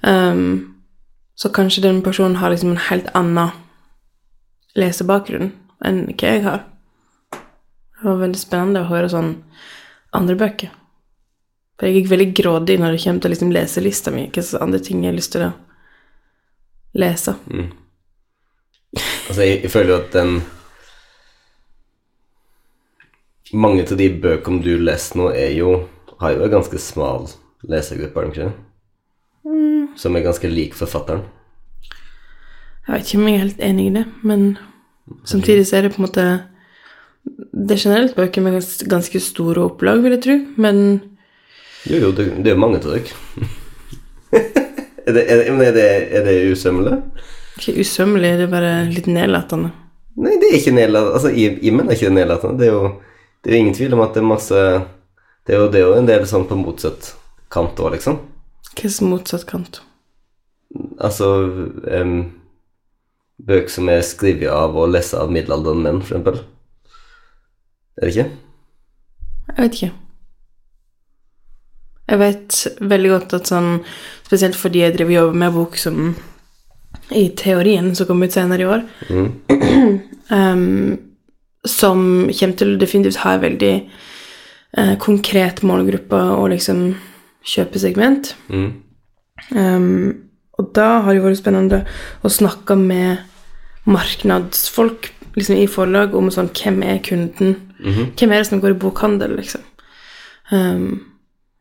um, 0.03 0.73
så 1.39 1.51
kanskje 1.53 1.83
den 1.85 2.01
personen 2.01 2.35
har 2.41 2.49
liksom 2.51 2.71
en 2.73 2.81
helt 2.89 3.07
annen 3.15 3.51
lesebakgrunn 4.75 5.51
enn 5.85 5.99
hva 6.11 6.31
jeg 6.33 6.43
har. 6.43 6.63
Det 7.31 8.03
var 8.09 8.19
veldig 8.23 8.39
spennende 8.41 8.81
å 8.83 8.89
høre 8.89 9.07
sånn 9.13 9.29
andre 10.17 10.35
bøker. 10.41 10.73
For 11.77 11.87
jeg 11.87 12.03
er 12.03 12.11
veldig 12.11 12.27
grådig 12.41 12.79
når 12.81 12.97
det 12.97 13.03
kommer 13.05 13.23
til 13.23 13.35
liksom 13.35 13.53
leselista 13.55 14.11
mi, 14.11 14.25
hvilke 14.27 14.59
andre 14.65 14.81
ting 14.83 15.05
jeg 15.05 15.11
har 15.13 15.17
lyst 15.21 15.35
til 15.37 15.45
å 15.47 15.51
lese. 16.97 17.37
Altså, 18.95 19.41
jeg, 19.43 19.59
jeg 19.63 19.71
føler 19.71 19.89
jo 19.93 19.99
at 20.03 20.13
den 20.13 20.37
Mange 23.53 23.83
av 23.87 23.95
de 23.99 24.07
bøkene 24.21 24.59
du 24.63 24.73
leser 24.83 25.19
nå, 25.19 25.29
er 25.31 25.53
jo 25.55 25.69
har 26.19 26.33
jo 26.33 26.43
en 26.47 26.51
ganske 26.51 26.79
smal 26.81 27.27
lesergruppe, 27.69 28.17
har 28.19 28.25
de 28.25 28.31
ikke 28.33 28.47
det? 28.47 29.93
Som 30.01 30.17
er 30.17 30.25
ganske 30.25 30.49
lik 30.51 30.73
forfatteren. 30.75 31.21
Jeg 32.87 32.91
vet 32.95 33.05
ikke 33.07 33.19
om 33.21 33.27
jeg 33.29 33.35
er 33.37 33.43
helt 33.45 33.63
enig 33.67 33.85
i 33.87 33.93
det, 33.99 34.03
men 34.27 34.43
samtidig 35.27 35.63
så 35.69 35.77
er 35.77 35.85
det 35.87 35.93
på 35.95 36.01
en 36.01 36.07
måte 36.07 36.25
Det 37.27 37.75
er 37.75 37.81
generelt 37.83 38.15
bøker 38.15 38.41
med 38.43 38.53
gans- 38.57 38.83
ganske 38.87 39.19
store 39.23 39.63
opplag, 39.69 40.01
vil 40.03 40.15
jeg 40.15 40.23
tro, 40.23 40.35
men 40.57 40.77
Jo, 41.87 41.97
jo, 42.07 42.11
det, 42.15 42.27
det 42.43 42.51
er 42.51 42.55
jo 42.55 42.61
mange 42.61 42.79
av 42.79 42.85
dere. 42.87 43.03
er, 45.07 45.13
det, 45.15 45.23
er, 45.23 45.43
det- 45.43 45.67
er, 45.67 45.73
det, 45.75 45.87
er 46.19 46.23
det 46.27 46.37
usømmelig? 46.51 46.97
Ikke 47.57 47.81
usømmelig, 47.81 48.31
det 48.39 48.47
er 48.47 48.53
bare 48.53 48.71
litt 48.91 49.09
nedlatende. 49.11 49.73
Nei, 50.17 50.37
det 50.41 50.49
er 50.49 50.57
ikke 50.61 50.73
nedlatende. 50.77 51.19
Altså, 51.19 51.33
i, 51.33 51.49
i 51.61 51.73
menn 51.73 51.89
er 51.89 51.97
ikke 51.97 52.13
nedlatende. 52.13 52.57
Det 52.61 52.69
er 52.69 52.73
jo 52.73 52.95
det 53.43 53.51
er 53.51 53.55
jo 53.55 53.63
ingen 53.63 53.75
tvil 53.77 53.93
om 53.95 54.01
at 54.03 54.15
det 54.15 54.21
er 54.23 54.27
masse 54.27 54.61
Det 55.47 55.53
er 55.55 55.61
jo, 55.61 55.67
det 55.71 55.79
er 55.79 55.85
jo 55.85 55.93
en 55.95 56.07
del 56.09 56.25
sånn 56.27 56.47
på 56.49 56.57
motsatt 56.59 57.13
kant 57.53 57.77
òg, 57.79 57.93
liksom. 57.93 58.17
Hva 58.75 58.89
er 58.89 59.07
motsatt 59.07 59.45
kant? 59.47 59.79
Altså 60.99 61.29
um, 61.87 62.17
Bøker 63.39 63.71
som 63.71 63.87
er 63.93 64.03
skrevet 64.03 64.51
av 64.51 64.75
og 64.75 64.91
lest 64.91 65.15
av 65.15 65.31
middelaldrende 65.31 65.85
menn, 65.85 66.01
for 66.01 66.17
eksempel. 66.17 66.41
Er 67.95 68.09
det 68.09 68.11
ikke? 68.11 68.27
Jeg 69.47 69.61
vet 69.61 69.79
ikke. 69.79 69.93
Jeg 72.07 72.21
vet 72.25 72.59
veldig 72.91 73.13
godt 73.13 73.37
at 73.39 73.49
sånn 73.53 73.71
Spesielt 74.27 74.59
fordi 74.59 74.83
jeg 74.83 74.97
driver 74.97 75.13
og 75.13 75.19
jobber 75.21 75.39
med 75.45 75.55
bok 75.55 75.79
som 75.79 76.01
i 77.15 77.29
teorien 77.39 77.93
som 77.95 78.07
kom 78.09 78.23
ut 78.23 78.33
senere 78.33 78.63
i 78.63 78.67
år, 78.67 78.83
em, 80.39 80.97
som 81.67 82.03
kommer 82.31 82.59
til 82.59 82.75
å 82.75 82.79
definitivt 82.81 83.21
ha 83.23 83.35
en 83.35 83.43
veldig 83.43 83.73
uh, 84.77 84.95
konkret 85.03 85.63
målgruppe 85.67 86.19
og 86.37 86.49
liksom 86.53 86.89
kjøpesegment. 87.47 88.33
Mm. 88.51 88.69
Um, 89.55 90.15
og 90.57 90.71
da 90.75 90.87
har 91.05 91.13
det 91.13 91.23
vært 91.23 91.39
spennende 91.39 91.83
å 92.25 92.31
snakke 92.33 92.75
med 92.79 93.23
marknadsfolk 93.87 95.11
liksom 95.37 95.59
i 95.61 95.67
forlag 95.69 96.15
om 96.17 96.31
sånn 96.33 96.49
hvem 96.57 96.81
er 96.83 97.01
kunden? 97.05 97.55
Hvem 98.17 98.31
er 98.31 98.41
det 98.41 98.47
som 98.49 98.61
går 98.61 98.73
i 98.73 98.79
bokhandel, 98.81 99.35
liksom? 99.37 99.61
Um, 100.51 101.03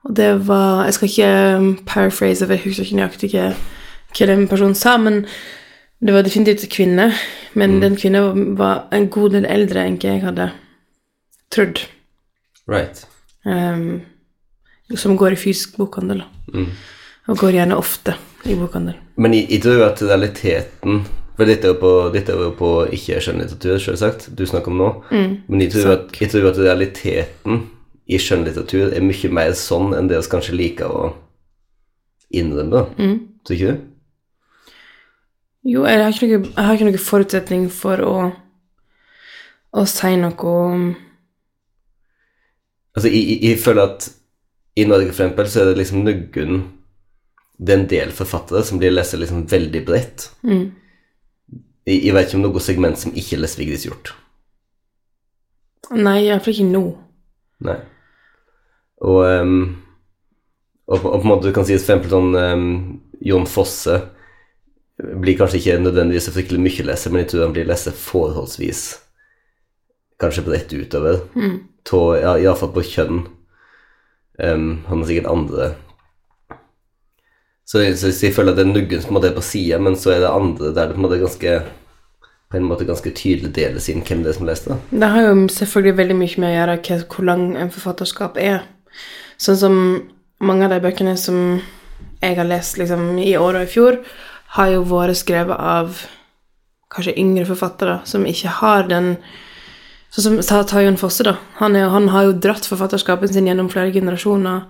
og 0.06 0.14
det 0.16 0.46
var 0.46 0.84
Jeg 0.84 0.94
skal 0.94 1.08
ikke 1.08 1.56
um, 1.56 1.78
paraphrase, 1.86 2.46
for 2.46 2.54
jeg 2.54 2.62
husker 2.64 2.86
ikke 2.86 2.96
nøyaktig 3.00 3.30
hva, 3.34 3.48
hva 4.16 4.28
den 4.30 4.46
personen 4.48 4.74
sa, 4.74 4.96
men 4.98 5.24
det 6.00 6.12
var 6.14 6.24
definitivt 6.26 6.64
en 6.64 6.72
kvinne. 6.72 7.06
Men 7.56 7.80
den 7.80 7.96
kvinnen 7.96 8.56
var 8.58 8.86
en 8.92 9.08
god 9.12 9.36
del 9.36 9.46
eldre 9.48 9.84
enn 9.86 9.98
hva 10.00 10.12
jeg 10.12 10.24
hadde 10.24 10.50
trodd. 11.54 11.80
Right. 12.68 13.06
Um, 13.44 14.02
som 14.96 15.16
går 15.16 15.36
i 15.36 15.40
fysisk 15.40 15.76
bokhandel, 15.80 16.24
Mm. 16.54 16.68
Og 17.26 17.38
går 17.38 17.56
gjerne 17.56 17.74
ofte 17.76 18.12
i 18.46 18.54
bokhandel. 18.54 18.94
Men 19.16 19.32
jeg 19.34 19.58
tror 19.62 19.88
at 19.88 20.02
realiteten 20.02 21.00
For 21.36 21.44
dette 21.44 21.66
er 21.66 21.74
jo 21.74 21.80
på, 21.80 22.12
dette 22.14 22.32
er 22.32 22.38
jo 22.38 22.52
på 22.56 22.68
ikke-skjønnlitteratur, 22.96 23.78
selvsagt, 23.82 24.28
du 24.38 24.46
snakker 24.46 24.70
om 24.72 24.78
nå. 24.78 24.86
Men 25.48 25.60
jeg 25.60 25.72
tror, 25.74 25.90
at, 25.92 26.20
jeg 26.20 26.30
tror 26.32 26.46
at 26.48 26.58
realiteten 26.58 27.58
i 28.08 28.16
skjønnlitteratur 28.16 28.94
er 28.94 29.04
mye 29.04 29.28
mer 29.28 29.52
sånn 29.52 29.92
enn 29.98 30.08
det 30.08 30.16
vi 30.16 30.30
kanskje 30.32 30.54
liker 30.56 30.88
å 30.88 31.10
innrømme. 32.32 32.70
da. 32.70 33.10
Tror 33.44 33.58
ikke 33.58 33.74
du? 33.74 33.84
Jo, 35.66 35.82
jeg 35.88 35.98
har 36.02 36.12
ikke 36.14 36.28
noe, 36.30 36.52
har 36.62 36.76
ikke 36.76 36.86
noe 36.90 37.00
forutsetning 37.02 37.64
for 37.74 38.02
å, 38.06 38.12
å 39.74 39.84
si 39.90 40.12
noe 40.20 40.52
om 40.52 40.84
Altså, 42.96 43.10
jeg, 43.12 43.22
jeg, 43.28 43.38
jeg 43.50 43.58
føler 43.60 43.90
at 43.90 44.06
i 44.80 44.84
Norge, 44.88 45.10
for 45.12 45.24
eksempel, 45.26 45.48
så 45.52 45.62
er 45.62 45.70
det 45.70 45.78
liksom 45.82 46.02
Nuggen 46.04 46.54
Det 47.58 47.72
er 47.74 47.78
en 47.80 47.88
del 47.90 48.12
forfattere 48.16 48.62
som 48.64 48.78
blir 48.80 48.92
lest 48.94 49.16
liksom 49.16 49.42
veldig 49.48 49.82
bredt. 49.86 50.26
Jeg, 50.44 51.96
jeg 52.04 52.12
vet 52.16 52.26
ikke 52.28 52.38
om 52.40 52.44
noe 52.46 52.60
segment 52.64 53.00
som 53.00 53.12
ikke 53.16 53.38
leser 53.40 53.62
Vigdis 53.62 53.84
Hjorth. 53.88 54.12
Nei, 55.96 56.16
iallfall 56.26 56.52
ikke 56.56 56.66
nå. 56.68 56.82
Nei. 57.64 57.76
Og, 59.06 59.20
um, 59.24 59.54
og, 60.88 60.98
på- 61.00 61.12
og 61.12 61.20
på 61.20 61.24
en 61.24 61.30
måte 61.30 61.48
du 61.48 61.54
kan 61.56 61.64
si 61.68 61.76
for 61.76 61.84
eksempel 61.84 62.12
sånn 62.12 62.36
um, 62.36 62.66
Jon 63.24 63.46
Fosse 63.48 63.96
blir 64.96 65.36
kanskje 65.38 65.60
ikke 65.60 65.78
nødvendigvis 65.84 66.30
fryktelig 66.32 66.62
mye 66.64 66.86
leser, 66.88 67.12
men 67.12 67.24
jeg 67.24 67.32
tror 67.32 67.46
han 67.46 67.56
blir 67.56 67.68
leser 67.68 67.96
forholdsvis 67.96 68.84
kanskje 70.20 70.44
bredt 70.46 70.72
utover. 70.72 71.20
Tå, 71.86 72.02
ja, 72.16 72.36
Iallfall 72.40 72.72
på 72.72 72.84
kjønn. 72.86 73.26
Um, 74.36 74.84
han 74.88 75.00
har 75.00 75.08
sikkert 75.08 75.32
andre 75.32 75.74
så, 77.66 77.80
så, 77.96 78.12
så 78.12 78.28
jeg 78.28 78.34
føler 78.36 78.54
at 78.54 78.60
det 78.60 78.66
er 78.66 78.74
nuggen 78.74 79.00
som 79.02 79.16
på 79.16 79.22
er 79.26 79.34
på 79.34 79.42
sida, 79.42 79.78
men 79.82 79.96
så 79.98 80.12
er 80.14 80.20
det 80.22 80.30
andre 80.30 80.68
der 80.74 80.90
det 80.90 80.94
på 80.94 81.00
en 81.00 81.06
måte 81.06 81.16
er 81.16 81.24
ganske 81.24 81.54
på 82.46 82.58
en 82.60 82.68
måte 82.68 82.86
ganske 82.86 83.10
tydelig 83.10 83.50
deles 83.56 83.88
inn 83.90 84.04
hvem 84.06 84.20
det 84.22 84.30
er 84.30 84.36
som 84.36 84.46
leser 84.46 84.70
det. 84.70 84.76
Det 85.02 85.08
har 85.10 85.24
jo 85.26 85.32
selvfølgelig 85.50 85.96
veldig 85.98 86.16
mye 86.20 86.42
med 86.42 86.46
å 86.46 86.52
gjøre 86.54 86.76
hva, 86.78 86.98
hvor 87.10 87.26
lang 87.26 87.42
en 87.58 87.72
forfatterskap 87.74 88.38
er. 88.38 88.60
Sånn 89.42 89.58
som 89.58 89.80
mange 90.38 90.68
av 90.68 90.76
de 90.76 90.78
bøkene 90.84 91.16
som 91.18 91.58
jeg 92.22 92.38
har 92.38 92.46
lest 92.46 92.78
liksom, 92.78 93.16
i 93.18 93.34
år 93.34 93.58
og 93.58 93.66
i 93.66 93.72
fjor, 93.72 93.98
har 94.56 94.70
jo 94.72 94.82
vært 94.88 95.16
skrevet 95.20 95.56
av 95.58 96.00
kanskje 96.94 97.16
yngre 97.18 97.46
forfattere 97.48 98.00
som 98.08 98.26
ikke 98.28 98.52
har 98.60 98.88
den 98.90 99.16
Sånn 100.16 100.22
som 100.22 100.36
ta, 100.40 100.60
ta 100.64 100.80
Jon 100.80 100.94
Fosse, 100.96 101.24
da. 101.26 101.32
Han, 101.58 101.74
jo- 101.76 101.88
han 101.92 102.06
har 102.08 102.28
jo 102.28 102.36
dratt 102.40 102.64
forfatterskapen 102.64 103.28
sin 103.28 103.48
gjennom 103.50 103.66
flere 103.68 103.90
generasjoner. 103.92 104.62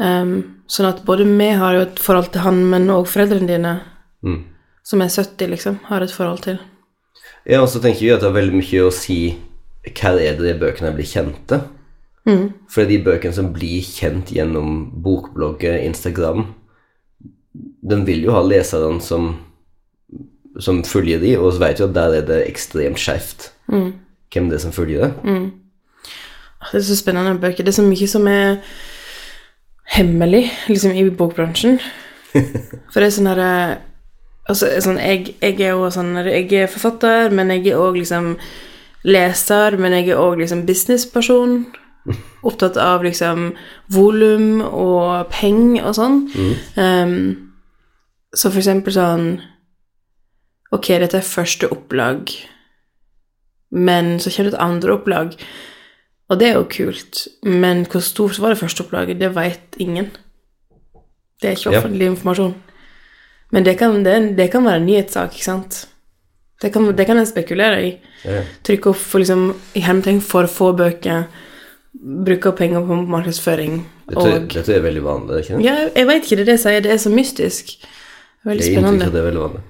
Um, 0.00 0.32
sånn 0.66 0.88
at 0.88 1.02
både 1.06 1.26
vi 1.28 1.48
har 1.60 1.76
jo 1.76 1.82
et 1.84 2.00
forhold 2.02 2.32
til 2.34 2.42
han, 2.42 2.62
men 2.72 2.88
òg 2.90 3.04
foreldrene 3.06 3.46
dine, 3.46 3.74
som 4.82 5.04
er 5.04 5.12
70, 5.12 5.52
liksom, 5.52 5.76
har 5.90 6.02
et 6.02 6.10
forhold 6.10 6.42
til. 6.48 6.58
Ja, 7.46 7.60
og 7.62 7.68
så 7.70 7.78
tenker 7.84 8.00
vi 8.00 8.10
at 8.16 8.24
det 8.24 8.30
har 8.30 8.34
veldig 8.40 8.58
mye 8.58 8.82
å 8.88 8.90
si 8.96 9.18
hva 9.92 10.16
er 10.18 10.34
det 10.40 10.48
de 10.48 10.56
bøkene 10.64 10.94
blir 10.96 11.06
kjente. 11.12 11.60
For 12.66 12.80
det 12.82 12.86
er 12.88 12.90
de 12.96 13.04
bøkene 13.06 13.36
som 13.36 13.52
blir 13.54 13.84
kjent 13.86 14.32
gjennom 14.34 14.88
bokblogger, 15.04 15.78
Instagram, 15.84 16.48
de 17.86 18.00
vil 18.06 18.24
jo 18.26 18.34
ha 18.34 18.42
leserne 18.42 19.00
som, 19.04 19.30
som 20.58 20.82
følger 20.84 21.22
de, 21.22 21.36
og 21.38 21.52
så 21.54 21.62
vet 21.62 21.80
jo 21.80 21.88
at 21.88 21.94
der 21.94 22.18
er 22.20 22.26
det 22.26 22.40
ekstremt 22.48 23.00
skjevt 23.00 23.52
hvem 23.66 24.50
det 24.50 24.58
er 24.58 24.64
som 24.66 24.74
følger 24.74 25.06
det. 25.06 25.12
Det 26.72 26.80
er 26.80 26.86
så 26.86 26.96
spennende 26.98 27.38
bøker. 27.40 27.64
Det 27.64 27.72
er 27.72 27.78
så 27.78 27.86
mye 27.86 28.08
som 28.10 28.26
er 28.28 28.56
hemmelig 29.96 30.50
liksom, 30.68 30.92
i 30.92 31.10
bokbransjen. 31.10 31.78
For 32.92 33.00
det 33.00 33.06
er 33.06 33.14
sånn 33.14 33.30
herre 33.30 33.50
altså, 34.50 34.68
sånn, 34.82 34.98
jeg, 35.00 35.36
jeg 35.40 35.60
er 35.62 35.72
jo 35.72 35.88
sånn 35.94 36.18
Jeg 36.26 36.50
er 36.52 36.70
forfatter, 36.70 37.30
men 37.34 37.52
jeg 37.54 37.70
er 37.70 37.80
òg 37.80 38.00
liksom 38.00 38.34
leser, 39.06 39.78
men 39.78 39.94
jeg 39.94 40.10
er 40.10 40.20
òg 40.20 40.40
liksom 40.42 40.66
businessperson. 40.66 41.60
Opptatt 42.48 42.76
av 42.78 43.06
liksom 43.06 43.52
volum 43.94 44.60
og 44.66 45.30
penger 45.32 45.86
og 45.86 45.98
sånn. 45.98 46.20
Um, 46.76 47.45
så 48.36 48.50
for 48.52 48.60
eksempel 48.60 48.92
sånn 48.96 49.28
Ok, 50.74 50.88
dette 50.98 51.14
er 51.20 51.22
første 51.24 51.68
opplag, 51.70 52.32
men 53.70 54.16
så 54.20 54.30
kommer 54.34 54.50
det 54.50 54.56
et 54.56 54.62
andre 54.64 54.94
opplag. 54.96 55.34
Og 56.28 56.40
det 56.40 56.48
er 56.48 56.56
jo 56.58 56.64
kult, 56.70 57.20
men 57.46 57.84
hvor 57.86 58.02
stort 58.02 58.40
var 58.42 58.50
det 58.50 58.58
første 58.58 58.82
opplaget, 58.82 59.20
det 59.20 59.30
vet 59.36 59.78
ingen. 59.78 60.08
Det 61.40 61.50
er 61.52 61.54
ikke 61.56 61.70
Ja. 61.72 61.78
offentlig 61.78 62.08
informasjon. 62.10 62.54
Men 63.52 63.62
det 63.64 63.76
kan, 63.78 64.02
det, 64.02 64.36
det 64.36 64.50
kan 64.50 64.64
være 64.64 64.80
en 64.82 64.86
nyhetssak, 64.86 65.32
ikke 65.38 65.44
sant? 65.44 65.86
Det 66.60 66.72
kan, 66.72 66.96
det 66.96 67.06
kan 67.06 67.16
jeg 67.16 67.28
spekulere 67.28 67.84
i. 67.86 67.92
Ja. 68.24 68.42
Trykke 68.64 68.90
opp 68.90 68.96
for 68.96 69.18
liksom, 69.22 69.54
i 69.74 69.80
hermetegn 69.80 70.20
for 70.20 70.46
få 70.50 70.72
bøker, 70.76 71.28
bruke 72.26 72.52
penger 72.58 72.80
på 72.86 72.96
markedsføring 73.06 73.84
Det 74.08 74.16
tror, 74.16 74.28
jeg, 74.28 74.42
og 74.42 74.48
dette 74.52 74.74
er 74.74 74.82
veldig 74.82 75.02
vanlig, 75.04 75.38
ikke 75.44 75.56
det? 75.56 75.64
Ja, 75.64 75.76
jeg 75.94 76.06
vet 76.06 76.24
ikke, 76.26 76.36
det 76.42 76.46
det 76.46 76.60
sier, 76.60 76.80
det 76.80 76.90
er 76.92 76.98
så 76.98 77.10
mystisk. 77.10 77.76
Veldig 78.46 78.66
spennende. 78.66 79.08
det 79.10 79.20
er 79.20 79.26
veldig 79.26 79.42
vanlig. 79.42 79.62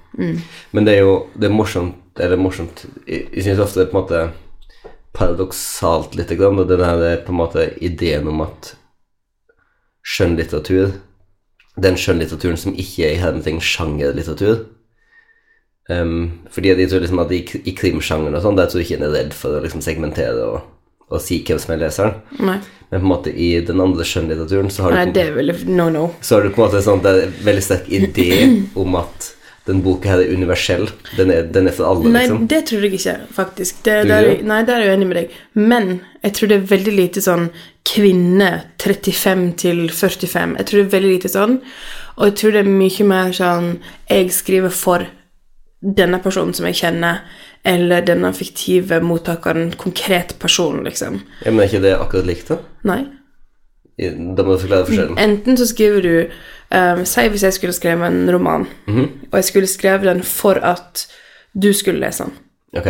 Men 0.71 0.85
det 0.85 0.93
er 0.93 1.01
jo 1.01 1.13
det 1.33 1.47
er 1.49 1.53
morsomt 1.53 2.19
Eller 2.21 2.39
morsomt 2.41 2.83
Jeg, 3.07 3.27
jeg 3.33 3.45
syns 3.45 3.61
ofte 3.63 3.79
det 3.79 3.87
er 3.87 3.91
på 3.91 3.97
en 3.97 4.03
måte 4.03 4.21
paradoksalt 5.17 6.15
lite 6.17 6.35
grann, 6.37 6.59
og 6.61 6.69
den 6.69 6.83
her 6.85 7.23
på 7.25 7.33
en 7.33 7.39
måte 7.39 7.63
ideen 7.81 8.27
om 8.29 8.43
at 8.45 8.75
skjønnlitteratur 10.05 10.93
Den 11.81 11.97
skjønnlitteraturen 11.97 12.57
som 12.57 12.77
ikke 12.77 13.07
er 13.07 13.15
i 13.15 13.21
hermetegn 13.21 13.61
sjangerlitteratur 13.61 14.65
um, 15.89 16.31
Fordi 16.53 16.73
jeg 16.73 16.89
tror 16.89 17.05
liksom 17.05 17.25
at 17.25 17.33
i, 17.33 17.41
i 17.65 17.75
krimsjangeren 17.77 18.37
og 18.37 18.45
sånn, 18.45 18.57
der 18.57 18.69
tror 18.69 18.83
jeg 18.83 18.91
ikke 18.91 19.01
en 19.01 19.09
er 19.09 19.15
redd 19.17 19.37
for 19.37 19.57
å 19.57 19.63
liksom 19.65 19.81
segmentere 19.85 20.49
og 20.51 20.76
å 21.07 21.21
si 21.23 21.39
hvem 21.47 21.59
som 21.61 21.73
er 21.75 21.85
leseren. 21.85 22.19
Nei. 22.39 22.57
Men 22.89 23.01
på 23.01 23.03
en 23.03 23.11
måte 23.11 23.31
i 23.31 23.49
den 23.67 23.81
andre 23.83 24.05
skjønnlitteraturen 24.07 24.69
så 24.71 24.85
har 24.85 24.95
Nei, 24.95 25.07
du, 25.11 25.23
på, 25.35 25.71
no, 25.75 25.89
no. 25.91 26.05
så 26.23 26.37
har 26.37 26.45
du 26.45 26.53
på 26.55 26.61
en 26.61 26.69
måte 26.69 26.79
sånn 26.85 27.01
Det 27.03 27.11
er 27.11 27.25
en 27.25 27.33
veldig 27.43 27.63
sterk 27.65 27.89
idé 27.91 28.29
om 28.83 28.95
at 28.99 29.33
den 29.67 29.81
boka 29.83 30.13
her 30.13 30.21
er 30.23 30.31
universell. 30.31 30.85
Den 31.17 31.31
er, 31.33 31.47
den 31.51 31.67
er 31.67 31.75
for 31.75 31.89
alle, 31.89 32.07
Nei, 32.07 32.21
liksom. 32.23 32.45
det 32.47 32.61
tror 32.69 32.85
jeg 32.85 32.93
ikke, 32.95 33.15
faktisk. 33.35 33.81
Det, 33.83 33.97
der, 34.07 34.29
nei, 34.47 34.61
der 34.67 34.79
er 34.79 34.85
jeg 34.87 34.99
enig 34.99 35.07
med 35.09 35.19
deg. 35.19 35.33
Men 35.59 35.89
jeg 36.23 36.37
tror 36.37 36.51
det 36.51 36.59
er 36.61 36.69
veldig 36.69 36.93
lite 36.95 37.23
sånn 37.25 37.49
kvinne 37.87 38.51
35 38.79 39.43
til 39.59 39.83
45. 39.91 40.55
Jeg 40.61 40.69
tror 40.69 40.79
det 40.79 40.85
er 40.85 40.93
veldig 40.95 41.11
lite 41.17 41.33
sånn. 41.33 41.59
Og 42.15 42.29
jeg 42.29 42.37
tror 42.39 42.55
det 42.55 42.63
er 42.63 42.71
mye 42.79 43.09
mer 43.11 43.35
sånn 43.35 43.69
jeg 44.07 44.31
skriver 44.37 44.71
for 44.71 45.03
denne 45.83 46.21
personen 46.23 46.55
som 46.57 46.65
jeg 46.69 46.79
kjenner, 46.79 47.19
eller 47.67 48.05
denne 48.07 48.31
fiktive 48.33 49.01
mottakeren, 49.03 49.73
konkret 49.79 50.35
person, 50.39 50.83
liksom. 50.87 51.19
Ja, 51.43 51.51
men 51.51 51.61
er 51.61 51.71
ikke 51.71 51.83
det 51.83 51.95
akkurat 51.97 52.29
likt, 52.29 52.51
da? 52.53 52.61
Nei. 52.87 53.01
Da 53.97 54.45
må 54.45 54.53
du 54.55 54.61
forklare 54.61 54.85
forskjellen. 54.87 55.17
Enten 55.19 55.57
så 55.57 55.65
skriver 55.67 56.03
du 56.05 56.11
um, 56.69 57.01
Si 57.09 57.23
hvis 57.33 57.43
jeg 57.47 57.55
skulle 57.55 57.73
skrevet 57.73 58.07
en 58.07 58.29
roman, 58.29 58.67
og 59.31 59.39
jeg 59.39 59.47
skulle 59.47 59.67
skrevet 59.67 60.05
den 60.05 60.21
for 60.23 60.61
at 60.61 61.07
du 61.57 61.71
skulle 61.73 61.99
lese 62.03 62.27
den. 62.27 62.37
Ok. 62.77 62.87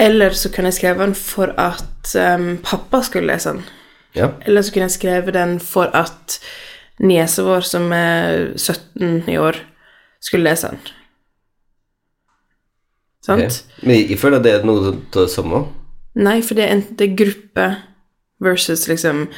Eller 0.00 0.34
så 0.34 0.48
kunne 0.48 0.72
jeg 0.72 0.80
skrevet 0.80 1.04
den 1.04 1.14
for 1.14 1.52
at 1.60 2.14
um, 2.16 2.56
pappa 2.64 3.02
skulle 3.04 3.28
lese 3.28 3.52
den. 3.52 3.62
Ja. 4.16 4.30
Eller 4.46 4.64
så 4.64 4.72
kunne 4.72 4.88
jeg 4.88 4.96
skrevet 4.96 5.34
den 5.34 5.60
for 5.60 5.92
at 5.94 6.40
niesa 6.98 7.44
vår, 7.44 7.68
som 7.68 7.92
er 7.92 8.56
17 8.56 9.28
i 9.28 9.36
år, 9.38 9.60
skulle 10.20 10.48
lese 10.48 10.72
den. 10.72 10.80
Sant? 13.22 13.42
ok. 13.62 13.86
Men 13.86 13.96
jeg, 13.96 14.18
føler 14.18 14.18
føler 14.18 14.42
det 14.42 14.52
er 14.56 14.64
noe 14.66 14.88
av 14.92 14.96
det 15.14 15.28
samme. 15.30 15.64
Nei, 16.14 16.40
for 16.44 16.58
det 16.58 16.64
er 16.66 16.74
enten 16.76 16.96
det 16.98 17.06
er 17.10 17.16
gruppe 17.22 17.68
versus 18.42 18.88
liksom 18.90 19.28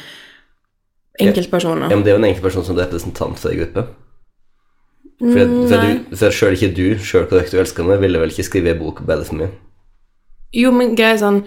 enkeltpersoner. 1.21 1.89
Ja, 1.89 1.95
men 1.95 2.03
det 2.03 2.11
er 2.11 2.17
jo 2.17 2.21
en 2.23 2.27
enkeltperson 2.31 2.65
som 2.67 2.79
representant 2.79 3.39
for 3.39 3.53
en 3.53 3.61
gruppe. 3.61 3.85
For, 5.21 5.39
at- 5.39 5.47
Mm, 5.47 5.69
for, 5.69 5.77
du, 5.79 6.15
for 6.17 6.29
selv 6.31 6.51
ikke 6.57 6.75
du, 6.75 6.95
hvor 6.99 7.39
høyt 7.39 7.51
du 7.51 7.57
elsker 7.61 7.85
meg, 7.87 8.01
ville 8.01 8.19
vel 8.19 8.29
ikke 8.33 8.43
skrive 8.43 8.73
en 8.73 8.79
bok 8.81 8.99
bare 9.07 9.23
for 9.23 9.35
meg. 9.39 9.53
Jo, 10.51 10.71
men 10.75 10.95
greia 10.95 11.13
er 11.15 11.21
sånn 11.23 11.45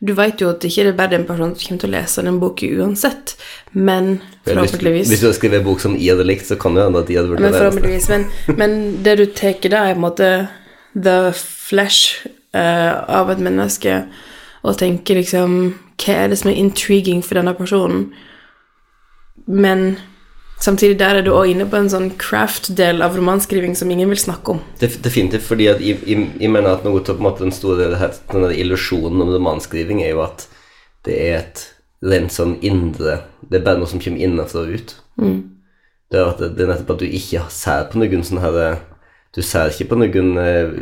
Du 0.00 0.12
vet 0.14 0.38
jo 0.38 0.48
at 0.52 0.60
det 0.62 0.70
ikke 0.70 0.84
er 0.86 0.92
bare 0.94 1.10
den 1.10 1.24
personen 1.26 1.56
som 1.58 1.66
kommer 1.66 1.80
til 1.82 1.88
å 1.90 1.92
lese 1.96 2.22
den 2.22 2.38
boka 2.38 2.66
uansett, 2.70 3.32
men 3.74 4.20
forhåpentligvis 4.46 5.08
hvis 5.10 5.18
du 5.20 5.26
hadde 5.26 5.38
skrevet 5.40 5.58
en 5.58 5.64
bok 5.66 5.80
som 5.82 5.96
jeg 5.98 6.12
hadde 6.14 6.26
likt, 6.28 6.46
så 6.46 6.54
kan 6.54 6.74
det 6.78 6.84
hende 6.84 7.00
at 7.02 7.08
jeg 7.10 7.18
hadde 7.18 7.32
vært 7.32 7.40
Men 7.42 7.56
forhåpentligvis. 7.56 8.06
Men, 8.08 8.26
men 8.60 9.02
det 9.02 9.16
du 9.18 9.24
tar 9.34 9.58
da, 9.66 9.80
er 9.88 9.96
på 9.96 9.98
en 9.98 10.04
måte 10.04 10.28
the 10.94 11.32
flesh 11.36 12.26
uh, 12.54 13.04
av 13.08 13.30
et 13.30 13.42
menneske, 13.42 14.06
og 14.62 14.78
tenker 14.80 15.20
liksom 15.20 15.58
Hva 15.98 16.14
er 16.14 16.28
det 16.30 16.38
som 16.38 16.50
er 16.52 16.58
intriguing 16.60 17.24
for 17.26 17.34
denne 17.38 17.54
personen? 17.58 18.12
Men 19.46 19.96
samtidig 20.60 20.98
der 21.00 21.18
er 21.18 21.24
du 21.26 21.32
også 21.32 21.50
inne 21.52 21.66
på 21.70 21.78
en 21.78 21.88
sånn 21.90 22.10
craft-del 22.20 23.02
av 23.02 23.16
romanskriving 23.16 23.74
som 23.78 23.90
ingen 23.90 24.10
vil 24.12 24.20
snakke 24.20 24.54
om. 24.54 24.60
Def, 24.78 24.98
definitivt, 25.02 25.46
fordi 25.46 25.66
at 25.72 25.82
jeg, 25.82 25.98
jeg, 26.06 26.28
jeg 26.38 26.52
mener 26.54 26.76
at 26.76 26.86
noe 26.86 27.02
av 27.02 27.40
den 27.40 27.54
store 27.54 27.88
det 27.90 27.98
her- 27.98 28.20
den 28.32 28.46
der 28.46 28.54
illusjonen 28.54 29.22
om 29.22 29.32
romanskriving 29.34 30.02
er 30.04 30.14
jo 30.14 30.22
at 30.22 30.46
det 31.06 31.18
er 31.18 31.38
et 31.38 31.64
rent 32.02 32.30
sånn 32.30 32.58
indre 32.62 33.22
Det 33.42 33.58
er 33.58 33.64
bare 33.64 33.78
noe 33.80 33.88
som 33.90 33.98
kommer 33.98 34.20
innenfra 34.22 34.60
og 34.62 34.74
ut. 34.74 34.94
Det 36.10 36.18
er 36.20 36.28
at 36.28 36.38
det, 36.38 36.52
det 36.56 36.64
er 36.64 36.72
nettopp 36.72 36.90
at 36.94 37.02
du 37.02 37.06
ikke 37.06 37.46
ser 37.50 37.88
på 37.90 37.98
noen 37.98 38.22
sånn 38.24 38.42
her 38.42 38.78
Du 39.34 39.42
ser 39.44 39.70
ikke 39.72 39.90
på 39.90 39.98
noen 40.00 40.30
uh, 40.40 40.76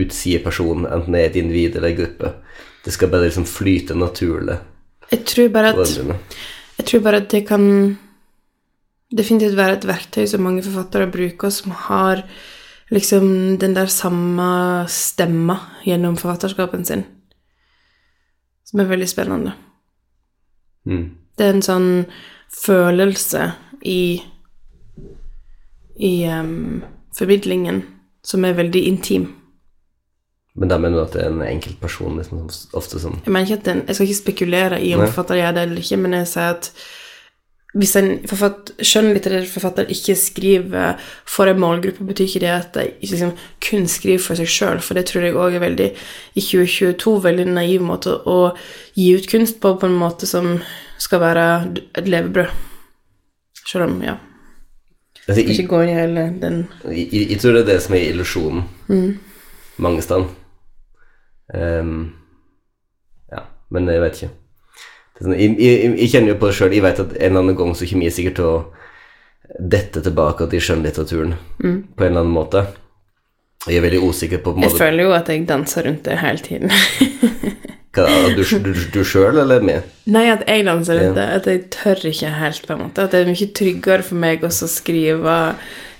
utsideperson, 0.00 0.86
enten 0.88 1.14
det 1.14 1.22
er 1.22 1.30
et 1.30 1.40
individ 1.42 1.76
eller 1.76 1.92
en 1.92 1.98
gruppe. 2.00 2.32
Det 2.84 2.94
skal 2.94 3.10
bare 3.12 3.26
liksom 3.28 3.46
flyte 3.48 3.96
naturlig. 3.98 4.56
Jeg 5.10 5.26
tror 5.28 5.50
bare 5.52 5.74
at. 5.74 5.98
Jeg 6.80 6.86
tror 6.88 7.02
bare 7.04 7.20
at 7.20 7.28
det 7.28 7.42
kan 7.48 7.64
definitivt 9.10 9.56
være 9.58 9.76
et 9.76 9.86
verktøy 9.88 10.24
som 10.30 10.44
mange 10.46 10.62
forfattere 10.64 11.10
bruker, 11.12 11.52
som 11.52 11.74
har 11.88 12.22
liksom 12.90 13.58
den 13.60 13.74
der 13.76 13.90
samme 13.92 14.86
stemma 14.88 15.58
gjennom 15.84 16.16
forfatterskapen 16.16 16.84
sin. 16.84 17.04
Som 18.64 18.80
er 18.80 18.90
veldig 18.90 19.08
spennende. 19.10 19.52
Mm. 20.86 21.10
Det 21.36 21.46
er 21.46 21.56
en 21.56 21.64
sånn 21.64 21.90
følelse 22.64 23.52
i 23.86 24.22
i 26.00 26.22
em, 26.24 26.80
formidlingen 27.16 27.82
som 28.26 28.44
er 28.44 28.56
veldig 28.58 28.82
intim. 28.88 29.28
Men 30.54 30.68
da 30.68 30.78
mener 30.78 30.98
du 30.98 31.04
at 31.04 31.12
det 31.14 31.24
er 31.24 31.30
en 31.30 31.44
enkeltperson, 31.46 32.16
liksom, 32.18 32.48
ofte 32.76 33.00
som 33.00 33.20
Jeg 33.24 33.32
mener 33.32 33.46
ikke 33.46 33.60
at 33.60 33.68
den, 33.68 33.84
jeg 33.86 33.96
skal 33.96 34.08
ikke 34.08 34.22
spekulere 34.22 34.80
i 34.82 34.94
om 34.96 35.04
forfatter 35.06 35.38
gjør 35.38 35.54
det 35.56 35.62
eller 35.66 35.84
ikke, 35.84 36.00
men 36.02 36.16
jeg 36.18 36.32
sier 36.32 36.56
at 36.56 36.72
hvis 37.70 37.92
en 38.00 38.08
forfatt, 38.26 38.72
skjønnlitterær 38.82 39.44
forfatter 39.46 39.92
ikke 39.94 40.16
skriver 40.18 40.96
for 41.22 41.46
en 41.46 41.60
målgruppe, 41.62 42.02
betyr 42.02 42.26
ikke 42.26 42.40
det 42.42 42.50
at 42.50 42.74
de 42.74 42.88
liksom 43.04 43.30
kun 43.62 43.86
skriver 43.86 44.24
for 44.24 44.40
seg 44.40 44.50
sjøl, 44.50 44.80
for 44.82 44.98
det 44.98 45.04
tror 45.06 45.22
jeg 45.22 45.36
òg 45.38 45.54
er 45.54 45.62
veldig, 45.62 45.86
i 46.34 46.42
2022, 46.42 47.12
veldig 47.28 47.46
naiv 47.52 47.84
måte 47.86 48.16
å 48.26 48.40
gi 48.98 49.12
ut 49.14 49.30
kunst 49.30 49.60
på, 49.62 49.76
på 49.78 49.86
en 49.86 50.00
måte 50.02 50.26
som 50.26 50.56
skal 50.98 51.22
være 51.22 51.46
et 51.94 52.10
levebrød. 52.10 52.50
Selv 53.62 53.86
om, 53.86 54.02
ja 54.02 54.18
altså, 55.30 55.40
Skal 55.40 55.50
jeg, 55.54 55.58
ikke 55.58 55.72
gå 55.72 55.82
inn 55.84 55.92
i 55.92 55.96
hele 55.96 56.26
den 56.42 56.60
jeg, 56.90 57.06
jeg, 57.14 57.38
tror 57.40 57.56
det 57.56 57.62
er 57.64 57.68
det 57.72 57.80
som 57.86 57.96
er 57.96 58.06
illusjonen 58.10 58.64
mange 59.80 60.02
steder. 60.04 60.26
Um, 61.54 62.12
ja, 63.32 63.46
men 63.70 63.88
jeg 63.88 64.02
vet 64.02 64.18
ikke. 64.18 64.34
Det 65.14 65.22
er 65.22 65.26
sånn, 65.26 65.38
jeg, 65.38 65.56
jeg, 65.60 65.94
jeg 66.02 66.12
kjenner 66.12 66.34
jo 66.34 66.38
på 66.42 66.50
det 66.50 66.58
sjøl. 66.58 66.76
Jeg 66.76 66.84
vet 66.84 67.02
at 67.02 67.14
en 67.16 67.24
eller 67.30 67.44
annen 67.44 67.58
gang 67.58 67.72
så 67.76 67.88
kommer 67.88 68.08
jeg 68.08 68.16
sikkert 68.18 68.38
til 68.40 68.50
å 68.50 68.58
dette 69.50 70.02
tilbake 70.04 70.46
til 70.52 70.62
skjønnlitteraturen 70.62 71.34
på 71.58 72.04
en 72.04 72.06
eller 72.06 72.22
annen 72.22 72.34
måte. 72.34 72.64
Jeg 73.66 73.80
er 73.80 73.84
veldig 73.84 74.04
usikker 74.06 74.40
på, 74.40 74.54
på 74.56 74.62
Jeg 74.64 74.78
føler 74.78 75.04
jo 75.04 75.16
at 75.16 75.28
jeg 75.28 75.48
danser 75.48 75.84
rundt 75.88 76.06
det 76.06 76.20
hele 76.22 76.44
tiden. 76.44 76.70
hva, 77.96 78.06
du, 78.36 78.44
du, 78.62 78.70
du 78.94 79.00
sjøl 79.02 79.40
eller 79.42 79.64
meg. 79.66 79.86
Nei, 80.10 80.28
at 80.30 80.44
jeg 80.46 80.62
danser 80.68 81.00
dette. 81.00 81.24
At 81.40 81.48
jeg 81.50 81.64
tør 81.74 82.04
ikke 82.10 82.30
helt, 82.38 82.66
på 82.66 82.76
en 82.76 82.82
måte. 82.84 83.06
At 83.06 83.14
det 83.14 83.24
er 83.24 83.30
mye 83.32 83.48
tryggere 83.56 84.06
for 84.06 84.20
meg 84.22 84.46
å 84.46 84.50
skrive 84.52 85.38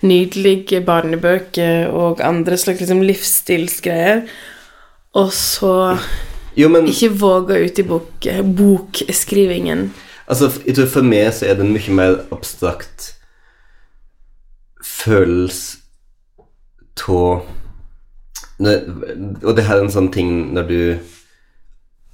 nydelige 0.07 0.81
barnebøker 0.87 1.91
og 1.93 2.23
andre 2.25 2.57
slags 2.61 2.81
liksom, 2.85 3.03
livsstilsgreier, 3.05 4.25
og 5.19 5.33
så 5.35 5.75
Jo, 6.55 6.69
men 6.71 6.87
ikke 6.91 7.11
våge 7.19 7.59
ut 7.59 7.79
i 7.79 7.85
bok, 7.87 8.27
bokskrivingen. 8.57 9.89
Altså, 10.31 10.51
jeg 10.67 10.77
tror 10.79 10.91
for 10.93 11.07
meg 11.07 11.33
så 11.35 11.49
er 11.51 11.59
det 11.59 11.67
en 11.67 11.75
mye 11.75 11.95
mer 11.95 12.21
abstrakt 12.31 13.17
følelse 14.87 15.79
av 17.11 17.43
Og 18.61 19.53
det 19.57 19.65
her 19.65 19.79
er 19.79 19.83
en 19.83 19.93
sånn 19.93 20.11
ting 20.13 20.53
når 20.55 20.69
du 20.69 20.81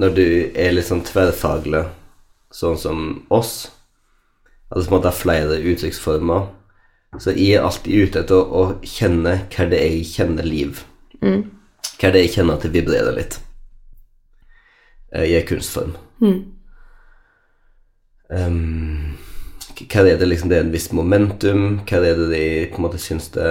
Når 0.02 0.12
du 0.16 0.26
er 0.52 0.74
litt 0.74 0.88
sånn 0.90 1.04
tverrfaglig, 1.06 1.86
sånn 2.52 2.76
som 2.80 3.04
oss, 3.32 3.70
altså 4.68 4.88
på 4.88 4.92
en 4.92 4.96
måte 4.98 5.10
har 5.12 5.16
flere 5.16 5.60
uttrykksformer, 5.72 6.50
så 7.16 7.32
jeg 7.32 7.56
er 7.56 7.64
alltid 7.64 8.02
ute 8.04 8.20
etter 8.20 8.36
å, 8.36 8.44
å 8.44 8.64
kjenne 8.84 9.38
hva 9.54 9.68
det 9.70 9.78
er 9.80 9.94
jeg 9.94 10.10
kjenner 10.10 10.44
liv. 10.44 10.82
Hva 11.96 12.10
det 12.10 12.20
er 12.20 12.26
jeg 12.26 12.34
kjenner 12.34 12.58
at 12.58 12.66
det 12.66 12.74
vibrerer 12.74 13.16
litt 13.16 13.38
eh, 15.14 15.24
i 15.30 15.38
en 15.38 15.46
kunstform. 15.48 15.94
Um, 18.28 19.16
hva 19.76 20.02
er 20.02 20.18
det 20.20 20.28
liksom 20.28 20.50
det 20.50 20.58
er 20.58 20.66
en 20.66 20.74
viss 20.74 20.90
momentum? 20.92 21.80
Hva 21.88 22.02
er 22.02 22.20
det 22.20 22.28
de 22.34 22.44
på 22.72 22.80
en 22.80 22.86
måte 22.88 23.00
syns 23.00 23.30
det 23.32 23.48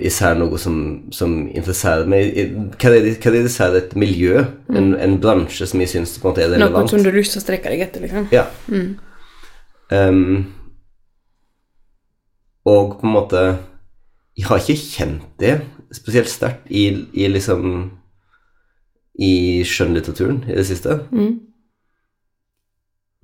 Især 0.00 0.38
noe 0.38 0.56
som, 0.56 0.76
som 1.12 1.32
interesserer 1.52 2.06
meg 2.08 2.30
Hva 2.80 2.88
er 2.88 3.02
det 3.04 3.10
hva 3.20 3.28
er 3.28 3.34
det 3.34 3.50
især 3.50 3.74
et 3.76 3.90
miljø, 4.00 4.40
en, 4.72 4.94
en 4.96 5.16
bransje, 5.20 5.66
som 5.68 5.82
jeg 5.82 5.90
syns 5.92 6.14
på 6.16 6.24
en 6.24 6.32
måte 6.32 6.46
er 6.46 6.54
Noe 6.62 6.86
som 6.88 7.02
du 7.04 7.10
har 7.10 7.18
lyst 7.18 7.36
til 7.36 7.42
å 7.42 7.44
strekke 7.44 7.74
deg 7.74 7.82
etter, 7.84 8.06
liksom. 8.06 8.30
Ja. 8.32 8.46
Um, 9.92 10.46
og 12.68 12.96
på 13.00 13.06
en 13.08 13.14
måte 13.14 13.42
Jeg 14.36 14.48
har 14.48 14.60
ikke 14.60 14.76
kjent 14.80 15.28
det 15.40 15.54
spesielt 15.96 16.28
sterkt 16.28 16.68
i, 16.68 16.86
i 17.16 17.28
liksom 17.32 17.90
I 19.20 19.32
skjønnlitteraturen 19.68 20.42
i 20.46 20.56
det 20.56 20.64
siste. 20.68 20.96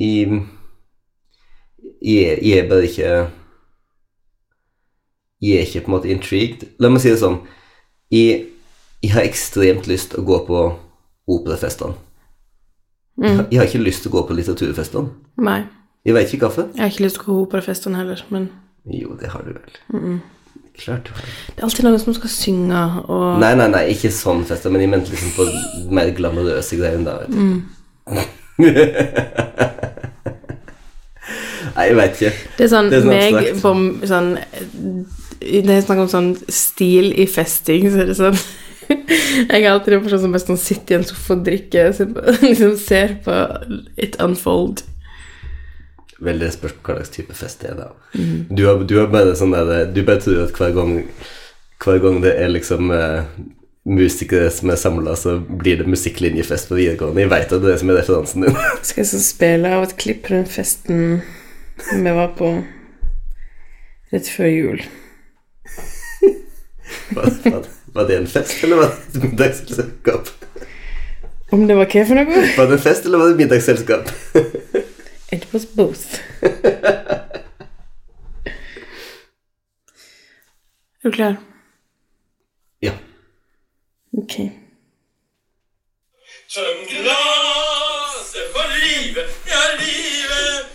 I 0.01 0.13
jeg, 2.05 2.39
jeg 2.45 2.59
er 2.59 2.69
bare 2.69 2.89
ikke 2.89 3.11
Jeg 5.45 5.55
er 5.61 5.65
ikke 5.69 5.83
på 5.85 5.89
en 5.91 5.95
måte 5.99 6.09
intrigued. 6.15 6.61
La 6.81 6.89
meg 6.89 7.01
si 7.05 7.11
det 7.13 7.21
sånn 7.21 7.39
Jeg, 8.15 8.31
jeg 9.05 9.11
har 9.13 9.23
ekstremt 9.27 9.85
lyst 9.91 10.07
til 10.15 10.21
å 10.23 10.27
gå 10.29 10.37
på 10.47 10.57
operafestene. 11.29 11.95
Jeg, 13.21 13.33
har- 13.37 13.47
jeg 13.51 13.59
har 13.61 13.67
ikke 13.69 13.85
lyst 13.85 14.01
til 14.05 14.11
å 14.11 14.15
gå 14.17 14.23
på 14.29 14.35
litteraturfestene. 14.39 15.09
Nei. 15.45 15.61
Jeg 16.05 16.13
veit 16.17 16.33
ikke 16.35 16.47
hvorfor. 16.49 16.65
Jeg 16.75 16.83
har 16.83 16.91
ikke 16.93 17.05
lyst 17.07 17.17
til 17.19 17.25
å 17.25 17.27
gå 17.27 17.33
på 17.37 17.43
operafestene 17.49 17.97
heller, 18.01 18.21
men 18.31 18.43
Jo, 18.91 19.09
det 19.21 19.29
har 19.33 19.41
du 19.47 19.51
vel. 19.55 19.73
Klart 20.79 21.05
du 21.07 21.11
har. 21.15 21.23
Det 21.55 21.61
er 21.63 21.67
alltid 21.69 21.85
noen 21.87 22.01
som 22.03 22.15
skal 22.17 22.31
synge 22.35 22.81
og 23.09 23.39
Nei, 23.41 23.53
nei, 23.55 23.69
nei, 23.73 23.85
ikke 23.95 24.11
sånn 24.13 24.43
fest, 24.45 24.65
men 24.71 24.81
jeg 24.83 24.91
mente 24.91 25.11
liksom 25.15 25.31
på 25.37 25.43
mer 25.95 26.09
glamorøse 26.17 26.77
greier 26.77 26.95
enn 26.99 27.07
da, 27.07 27.13
vet 27.23 27.31
du. 27.31 27.37
nei, 31.75 31.85
jeg 31.89 31.97
veit 31.99 32.15
ikke. 32.19 32.33
Det 32.59 32.67
er 32.67 32.71
sånn 32.73 32.91
Det 32.93 32.99
er 32.99 33.05
sånn 33.07 33.15
meg 33.15 33.33
på 33.63 33.71
sånn 34.11 34.29
Det 35.45 35.75
er 35.75 35.85
snakk 35.85 36.05
om 36.05 36.11
sånn 36.11 36.31
stil 36.49 37.13
i 37.21 37.27
festing, 37.31 37.91
så 37.93 38.03
er 38.03 38.11
det 38.11 38.19
sånn 38.19 38.39
Jeg 39.51 39.63
er 39.63 39.71
alltid 39.71 39.95
den 39.95 40.03
personen 40.05 40.27
som 40.27 40.35
bare 40.35 40.45
sånn 40.45 40.61
sitter 40.61 40.95
i 40.95 40.99
en 40.99 41.07
sofa 41.09 41.37
og 41.37 41.45
drikker, 41.47 41.95
liksom 42.49 42.75
ser 42.81 43.17
på 43.25 43.39
it 44.01 44.19
unfold. 44.23 44.85
Veldig 46.25 46.51
spørs 46.55 46.77
på 46.77 46.87
hva 46.87 47.01
slags 47.01 47.15
type 47.15 47.37
fest 47.37 47.65
det 47.65 47.73
er, 47.73 47.81
da. 47.81 47.89
Du, 48.49 48.65
har, 48.69 48.85
du 48.87 48.95
har 49.01 49.11
bare 49.13 49.35
sånn 49.37 49.53
der 49.53 49.89
Du 49.93 50.05
bare 50.07 50.23
tror 50.23 50.45
at 50.45 50.55
hver 50.55 50.71
gang 50.77 50.93
Hver 51.83 51.99
gang 52.05 52.21
det 52.23 52.37
er 52.39 52.53
liksom 52.53 52.93
uh, 52.95 53.27
musikere 53.85 54.47
som 54.55 54.71
er 54.73 54.79
samla, 54.81 55.17
så 55.19 55.37
blir 55.45 55.83
det 55.83 55.91
musikklinjefest 55.91 56.71
på 56.71 56.79
videregående. 56.79 57.21
Jeg 57.21 57.33
veit 57.35 57.51
at 57.51 57.61
det 57.61 57.69
er 57.69 57.75
det 57.75 57.81
som 57.83 57.91
er 57.93 57.99
referansen 58.01 58.47
din. 58.47 58.61
Skal 58.87 59.03
jeg 59.03 59.11
så 59.11 59.21
spille 59.21 59.73
av 59.77 59.85
et 59.85 59.97
klipp 60.01 60.23
på 60.25 60.37
den 60.37 60.47
festen 60.49 61.03
som 61.83 62.07
jeg 62.07 62.17
var 62.17 62.33
på 62.39 62.55
rett 64.15 64.31
før 64.31 64.49
jul. 64.49 64.85
Var, 67.15 67.31
var, 67.51 67.67
var 67.95 68.09
det 68.09 68.17
en 68.19 68.27
fest, 68.29 68.65
eller 68.65 68.77
var 68.77 68.91
det 68.91 69.17
et 69.17 69.23
middagsselskap? 69.25 70.29
Om 71.53 71.67
det 71.69 71.77
var 71.79 71.87
hva 71.93 72.05
for 72.09 72.15
noe? 72.19 72.43
Var 72.57 72.67
det 72.71 72.79
en 72.79 72.83
fest, 72.89 73.05
eller 73.07 73.19
var 73.21 73.27
det 73.31 73.35
et 73.37 73.43
middagsselskap? 73.45 74.11
It 75.33 75.47
was 75.53 75.65
both. 75.67 76.05
Er 81.03 81.09
du 81.09 81.11
klar? 81.13 81.37
Ja. 82.83 82.93
Ok. 84.19 84.35
Tøm 86.55 86.79
glasset 86.91 88.47
for 88.55 88.67
livet, 88.79 89.31
ja, 89.51 89.63
livet, 89.81 90.67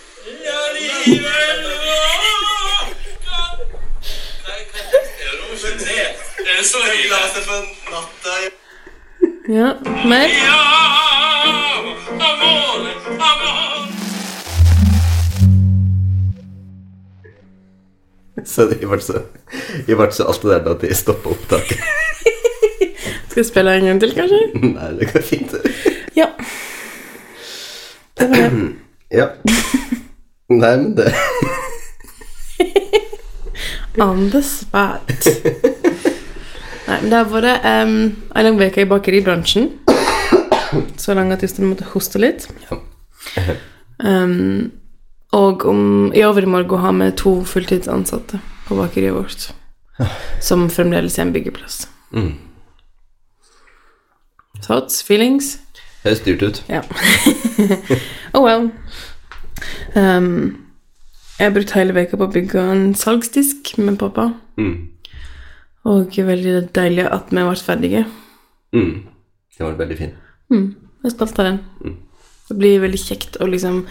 ja, 0.45 0.59
livet 0.75 1.65
Åh, 1.69 2.89
kan- 3.25 3.63
Nei, 4.45 4.61
kan- 4.73 5.07
Det? 5.77 6.05
Er 6.39 6.63
så 6.63 6.77
glasset 7.07 7.43
for 7.45 7.61
natta 7.91 8.29
Ja, 9.49 9.73
mer? 10.07 10.29
Så 18.45 18.65
det 18.65 18.79
ble 18.87 19.01
så, 19.03 19.21
det 19.87 19.95
ble 19.97 20.07
så 20.11 20.25
alt 20.31 20.41
det 20.41 20.49
der 20.51 20.63
da 20.65 20.73
at 20.77 20.83
jeg 20.87 20.95
stoppa 20.97 21.29
opptaket. 21.35 21.81
Skal 23.29 23.43
vi 23.43 23.47
spille 23.47 23.75
en 23.75 23.85
gang 23.85 23.99
til, 24.01 24.15
kanskje? 24.15 24.39
Nei, 24.77 24.89
det 24.97 25.11
går 25.11 25.21
fint. 25.21 25.53
Ja. 26.17 26.31
Det 28.17 28.29
var 28.31 28.35
det. 28.49 28.71
Ja. 29.11 29.27
Nei, 30.49 30.75
men 30.77 30.97
det 30.97 31.13
On 34.01 34.29
the 34.31 34.41
spot. 34.45 35.27
Nei, 36.87 36.97
men 37.01 37.09
det 37.11 37.17
har 37.17 37.29
vært 37.29 37.65
um, 37.67 37.95
en 38.33 38.47
lang 38.47 38.59
uke 38.59 38.83
i 38.83 38.89
bakeribransjen. 38.89 39.69
Så 40.97 41.15
lang 41.17 41.33
at 41.33 41.43
Jostein 41.43 41.69
måtte 41.69 41.87
hoste 41.93 42.21
litt. 42.21 42.47
Um, 43.99 44.71
og 45.35 45.65
om, 45.69 45.81
i 46.15 46.23
overmorgen 46.25 46.83
har 46.83 46.95
vi 46.97 47.09
to 47.19 47.33
fulltidsansatte 47.45 48.39
på 48.67 48.77
bakeriet 48.79 49.17
vårt. 49.17 49.49
Som 50.41 50.69
fremdeles 50.73 51.19
er 51.19 51.27
en 51.27 51.33
byggeplass. 51.35 51.83
Mm. 52.15 52.37
Thoughts? 54.63 55.03
Feelings? 55.03 55.57
høres 56.03 56.21
dyrt 56.23 56.41
ut. 56.41 56.63
Ja. 56.69 56.81
oh 58.33 58.43
well. 58.43 58.71
Um, 59.95 60.68
jeg 61.39 61.47
har 61.47 61.55
brukt 61.55 61.71
hele 61.71 61.95
veka 61.95 62.17
på 62.19 62.27
å 62.27 62.33
bygge 62.33 62.61
en 62.73 62.89
salgsdisk 62.99 63.77
med 63.79 63.95
pappa. 64.01 64.33
Mm. 64.59 64.89
Og 65.87 66.17
veldig 66.27 66.65
deilig 66.75 67.05
at 67.07 67.31
vi 67.31 67.39
ble 67.39 67.55
ferdige. 67.63 68.03
Mm. 68.75 69.07
Det 69.55 69.63
var 69.63 69.77
veldig 69.79 69.97
fin. 69.97 70.11
Mm, 70.51 70.67
jeg 70.99 71.07
er 71.07 71.15
stolt 71.15 71.39
av 71.39 71.47
den. 71.47 71.59
Det 72.49 72.57
blir 72.59 72.83
veldig 72.83 72.99
kjekt 72.99 73.39
å 73.39 73.47
liksom 73.47 73.85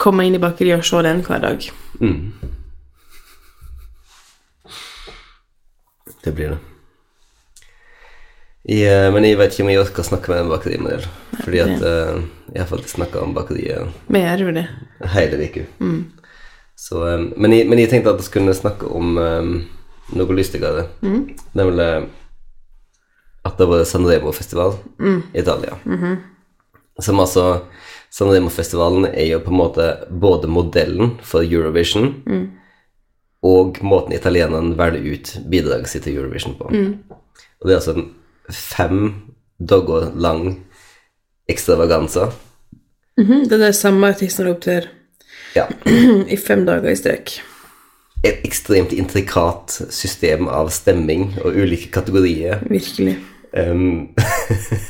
komme 0.00 0.26
inn 0.26 0.34
i 0.34 0.42
bakeriet 0.42 0.82
og 0.82 0.88
se 0.88 1.04
den 1.06 1.22
hver 1.26 1.44
dag. 1.44 1.68
Mm. 2.00 2.32
Det 6.24 6.34
blir 6.34 6.56
det. 6.56 6.60
Jeg, 8.68 8.90
eh, 8.90 9.08
men 9.14 9.24
jeg 9.24 9.38
vet 9.38 9.54
ikke 9.54 9.64
om 9.64 9.70
jeg 9.72 9.80
orker 9.80 10.02
å 10.02 10.10
snakke 10.10 10.34
med 10.34 10.42
en 10.42 10.52
bakerimodell. 10.52 11.06
Fordi 11.38 11.60
at 11.62 11.82
uh, 11.86 12.18
jeg 12.50 12.58
har 12.58 12.68
faktisk 12.68 12.96
snakka 12.98 13.22
om 13.22 13.30
bakeriet 13.36 13.94
Vi 14.10 14.20
gjør 14.20 14.42
jo 14.48 14.54
det. 14.58 14.64
hele 15.14 15.38
uka. 15.46 15.62
Så, 16.78 17.02
eh, 17.08 17.24
men, 17.36 17.52
jeg, 17.56 17.66
men 17.68 17.80
jeg 17.82 17.90
tenkte 17.90 18.14
at 18.14 18.20
vi 18.22 18.28
skulle 18.28 18.54
snakke 18.54 18.86
om 18.86 19.18
um, 19.18 19.52
noe 20.14 20.36
lystigere. 20.38 20.86
Nemlig 21.58 21.88
at 23.48 23.58
det 23.58 23.66
var 23.70 23.84
Sanremo-festival 23.88 24.76
i 25.34 25.40
Italia. 25.40 25.78
Som 27.02 27.20
altså 27.22 27.44
Sanremo-festivalen 28.14 29.08
er 29.10 29.32
jo 29.32 29.42
på 29.42 29.52
en 29.52 29.60
måte 29.60 29.88
både 30.10 30.50
modellen 30.50 31.16
for 31.24 31.46
Eurovision 31.46 32.12
og 33.46 33.78
måten 33.86 34.16
italienerne 34.16 34.74
velger 34.78 35.14
ut 35.14 35.32
bidraget 35.50 35.90
sitt 35.90 36.06
til 36.08 36.18
Eurovision 36.18 36.56
på. 36.58 36.70
Og 37.60 37.68
det 37.68 37.74
er 37.74 37.78
altså 37.78 37.94
en 37.94 38.08
fem 38.50 39.00
dager 39.58 40.12
lang 40.14 40.64
ekstravaganse. 41.48 42.30
-hmm. 43.16 43.48
det 43.48 43.52
er 43.52 43.66
det 43.66 43.74
samme 43.74 44.06
artisten 44.06 44.46
opptrer 44.46 44.97
Ja. 45.58 45.66
i 46.34 46.36
fem 46.36 46.64
dager 46.66 46.92
i 46.92 46.98
strek 46.98 47.38
Et 48.26 48.44
ekstremt 48.46 48.92
intrikat 48.94 49.80
system 49.94 50.48
av 50.50 50.72
stemming 50.74 51.36
og 51.44 51.54
ulike 51.54 51.86
kategorier. 51.94 52.58
Virkelig. 52.66 53.14
Um, 53.54 54.08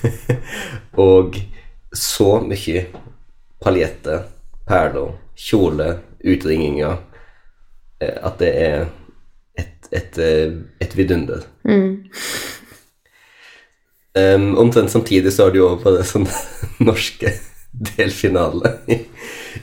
og 1.08 1.36
så 1.92 2.38
mye 2.40 2.86
paljetter, 3.60 4.22
perler, 4.64 5.12
kjole, 5.36 5.90
utringinger 6.24 6.96
eh, 8.00 8.16
at 8.16 8.40
det 8.40 8.50
er 8.62 8.88
et, 9.60 9.92
et, 9.92 10.18
eh, 10.24 10.56
et 10.80 10.96
vidunder. 10.96 11.44
Um, 14.16 14.56
omtrent 14.58 14.90
samtidig 14.90 15.32
så 15.36 15.46
har 15.46 15.52
du 15.52 15.60
jo 15.60 15.74
bare 15.84 16.00
det 16.00 16.08
sånn 16.08 16.26
norske 16.88 17.36
delfinale 17.92 18.78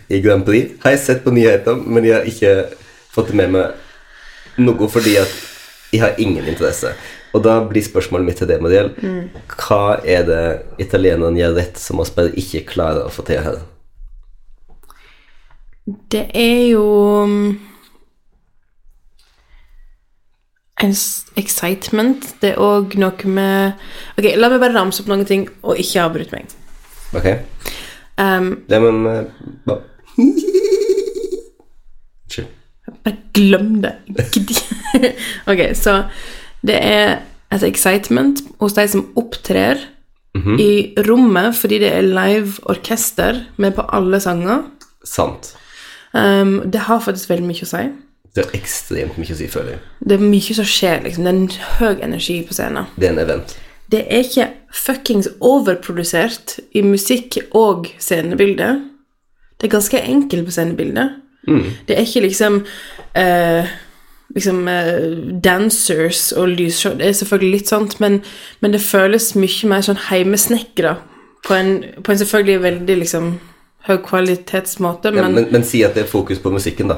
i, 0.08 0.22
Grand 0.22 0.46
Prix. 0.46 0.76
Har 0.84 0.96
jeg 0.96 1.04
sett 1.04 1.24
på 1.26 1.34
nyhetene, 1.36 1.84
men 1.86 2.08
jeg 2.08 2.18
har 2.18 2.30
ikke 2.30 2.54
fått 3.16 3.32
det 3.32 3.40
med 3.42 3.54
meg 3.56 4.62
noe 4.62 4.88
fordi 4.92 5.18
at 5.20 5.32
jeg 5.94 6.04
har 6.04 6.20
ingen 6.22 6.48
interesse. 6.48 6.94
Og 7.36 7.44
da 7.44 7.58
blir 7.68 7.84
spørsmålet 7.84 8.30
mitt 8.30 8.38
til 8.40 8.48
det, 8.48 8.62
Mariel, 8.64 8.94
hva 9.60 10.00
er 10.08 10.24
det 10.28 10.44
italienerne 10.80 11.40
gjør 11.40 11.58
rett 11.58 11.80
som 11.80 12.00
oss 12.00 12.14
bare 12.16 12.32
ikke 12.40 12.64
klarer 12.70 13.08
å 13.08 13.12
få 13.12 13.26
til 13.28 13.44
her? 13.44 13.60
Det 16.12 16.24
er 16.34 16.62
jo 16.72 16.86
mm, 17.28 17.50
en 20.86 20.96
excitement. 21.38 22.30
Det 22.42 22.54
er 22.54 22.62
òg 22.64 22.96
noe 23.00 23.30
med 23.30 23.84
Ok, 24.18 24.32
la 24.40 24.50
meg 24.50 24.64
bare 24.64 24.76
ramse 24.78 25.04
opp 25.04 25.12
noen 25.12 25.28
ting 25.28 25.46
og 25.62 25.82
ikke 25.82 26.08
avbryte 26.08 26.40
meg. 26.40 26.56
Ok? 27.16 27.28
Um, 28.16 28.54
ja, 28.72 28.80
men 28.80 29.04
eh, 29.12 29.76
ba- 32.86 32.94
Bare 33.04 33.18
glem 33.34 33.82
det. 33.82 33.96
Ok, 35.52 35.62
så 35.76 36.04
det 36.66 36.78
er 36.82 37.18
et 37.54 37.64
excitement 37.68 38.40
hos 38.62 38.74
de 38.78 38.88
som 38.90 39.08
opptrer 39.20 39.78
i 40.60 40.94
rommet 41.08 41.56
fordi 41.56 41.78
det 41.80 41.92
er 41.96 42.02
live 42.04 42.58
orkester 42.68 43.38
med 43.58 43.76
på 43.78 43.86
alle 43.96 44.20
sanger. 44.20 44.66
Sant. 45.08 45.54
Um, 46.14 46.58
det 46.72 46.82
har 46.90 47.00
faktisk 47.00 47.30
veldig 47.30 47.46
mye 47.48 47.64
å 47.64 47.70
si. 47.70 47.84
Det 48.36 48.44
er 48.44 48.58
ekstremt 48.58 49.16
mye 49.18 49.32
å 49.32 49.38
si, 49.40 49.48
føler 49.48 49.76
jeg. 49.78 49.80
Det 50.04 50.18
er 50.18 50.26
mye 50.26 50.56
som 50.58 50.68
skjer, 50.68 51.04
liksom. 51.06 51.24
Det 51.24 51.32
er 51.32 51.38
en 51.40 51.52
høy 51.80 52.02
energi 52.04 52.36
på 52.48 52.54
scenen. 52.58 52.90
Det 53.00 53.08
er 53.08 53.14
en 53.14 53.22
event. 53.24 53.54
Det 53.92 54.02
er 54.12 54.26
ikke 54.26 54.48
fuckings 54.76 55.30
overprodusert 55.40 56.58
i 56.76 56.82
musikk 56.84 57.38
og 57.56 57.88
scenebilde. 58.02 58.74
Det 59.66 59.72
er 59.72 59.80
ganske 59.80 60.02
enkelt 60.06 60.46
på 60.46 60.52
scenebildet. 60.54 61.16
Det 61.88 61.96
er 61.98 62.02
ikke 62.06 62.22
liksom 62.28 62.60
eh, 63.18 63.66
Liksom 64.36 64.68
eh, 64.68 65.04
dancers 65.44 66.32
og 66.34 66.50
lysshow. 66.50 66.96
Det 66.98 67.06
er 67.08 67.14
selvfølgelig 67.14 67.52
litt 67.60 67.70
sånt, 67.70 68.00
men, 68.02 68.18
men 68.62 68.74
det 68.74 68.82
føles 68.82 69.32
mye 69.38 69.70
mer 69.70 69.82
sånn 69.86 70.00
heimesnekra 70.10 70.96
på 71.46 71.54
en, 71.54 71.70
på 72.04 72.12
en 72.12 72.18
selvfølgelig 72.20 72.62
veldig 72.64 72.98
liksom 73.04 73.28
høykvalitetsmåte, 73.86 75.12
Ja, 75.14 75.22
men 75.28 75.34
men, 75.38 75.48
men 75.54 75.64
si 75.64 75.84
at 75.86 75.94
det 75.96 76.04
er 76.04 76.10
fokus 76.10 76.40
på 76.42 76.50
musikken, 76.52 76.90
da. 76.92 76.98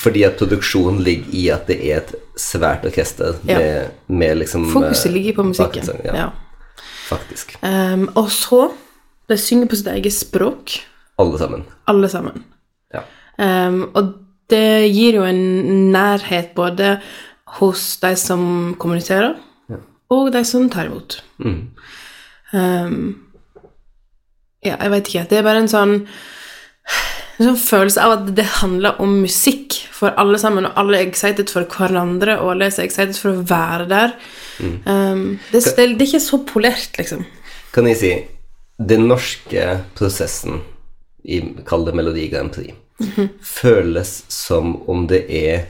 Fordi 0.00 0.22
at 0.24 0.38
produksjonen 0.38 1.02
ligger 1.04 1.34
i 1.36 1.48
at 1.52 1.66
det 1.68 1.78
er 1.90 1.96
et 2.04 2.14
svært 2.38 2.86
orkester 2.86 3.34
Ja. 3.48 3.58
med, 3.58 3.90
med 4.08 4.38
liksom 4.44 4.70
Fokuset 4.72 5.10
eh, 5.10 5.12
ligger 5.18 5.34
på 5.40 5.42
musikken. 5.50 5.86
bakgrunnsang, 5.86 6.04
Ja. 6.04 6.14
Ja, 6.16 6.28
faktisk. 7.10 7.56
Um, 7.62 8.08
og 8.14 8.30
så 8.30 8.70
De 9.28 9.36
synger 9.38 9.66
på 9.70 9.76
sitt 9.76 9.86
eget 9.86 10.12
språk, 10.12 10.78
Alle 11.20 11.38
sammen. 11.40 11.64
alle 11.90 12.08
sammen. 12.08 12.44
Ja. 12.94 13.04
Um, 13.38 13.82
og 13.94 14.14
det 14.50 14.90
gir 14.90 15.20
jo 15.20 15.24
en 15.28 15.92
nærhet 15.92 16.54
både 16.56 16.96
hos 17.60 17.84
de 18.02 18.14
som 18.18 18.74
kommuniserer, 18.78 19.34
og 20.10 20.32
de 20.34 20.42
som 20.44 20.68
tar 20.70 20.88
imot. 20.88 21.20
Mm. 21.38 21.60
Um, 22.52 22.96
ja, 24.64 24.74
jeg 24.76 24.90
vet 24.90 25.08
ikke. 25.08 25.26
Det 25.30 25.38
er 25.38 25.46
bare 25.46 25.62
en 25.62 25.70
sånn 25.70 25.94
en 27.40 27.46
sånn 27.46 27.60
følelse 27.60 28.02
av 28.04 28.14
at 28.18 28.26
det 28.36 28.44
handler 28.58 28.98
om 29.00 29.14
musikk 29.22 29.78
for 29.96 30.12
alle 30.20 30.36
sammen, 30.40 30.66
og 30.68 30.80
alle 30.80 30.98
er 30.98 31.08
excited 31.08 31.48
for 31.52 31.64
hverandre, 31.64 32.36
og 32.40 32.54
alle 32.54 32.68
er 32.68 32.84
excited 32.84 33.16
for 33.16 33.32
å 33.32 33.44
være 33.48 33.86
der. 33.88 34.12
Ehm, 34.60 35.38
det, 35.48 35.62
det, 35.64 35.86
det 35.96 36.04
er 36.04 36.10
ikke 36.10 36.20
så 36.24 36.42
polert, 36.48 36.98
liksom. 37.00 37.24
Kan 37.72 37.88
jeg 37.88 38.00
si 38.00 38.12
Den 38.80 39.04
norske 39.10 39.64
prosessen 39.94 40.62
i 41.24 41.40
Kall 41.66 41.84
det 41.86 41.94
Melodi 41.96 42.28
Grand 42.32 42.52
Prix 42.54 42.76
føles 43.40 44.24
som 44.28 44.74
om 44.90 45.06
det 45.08 45.22
er 45.32 45.68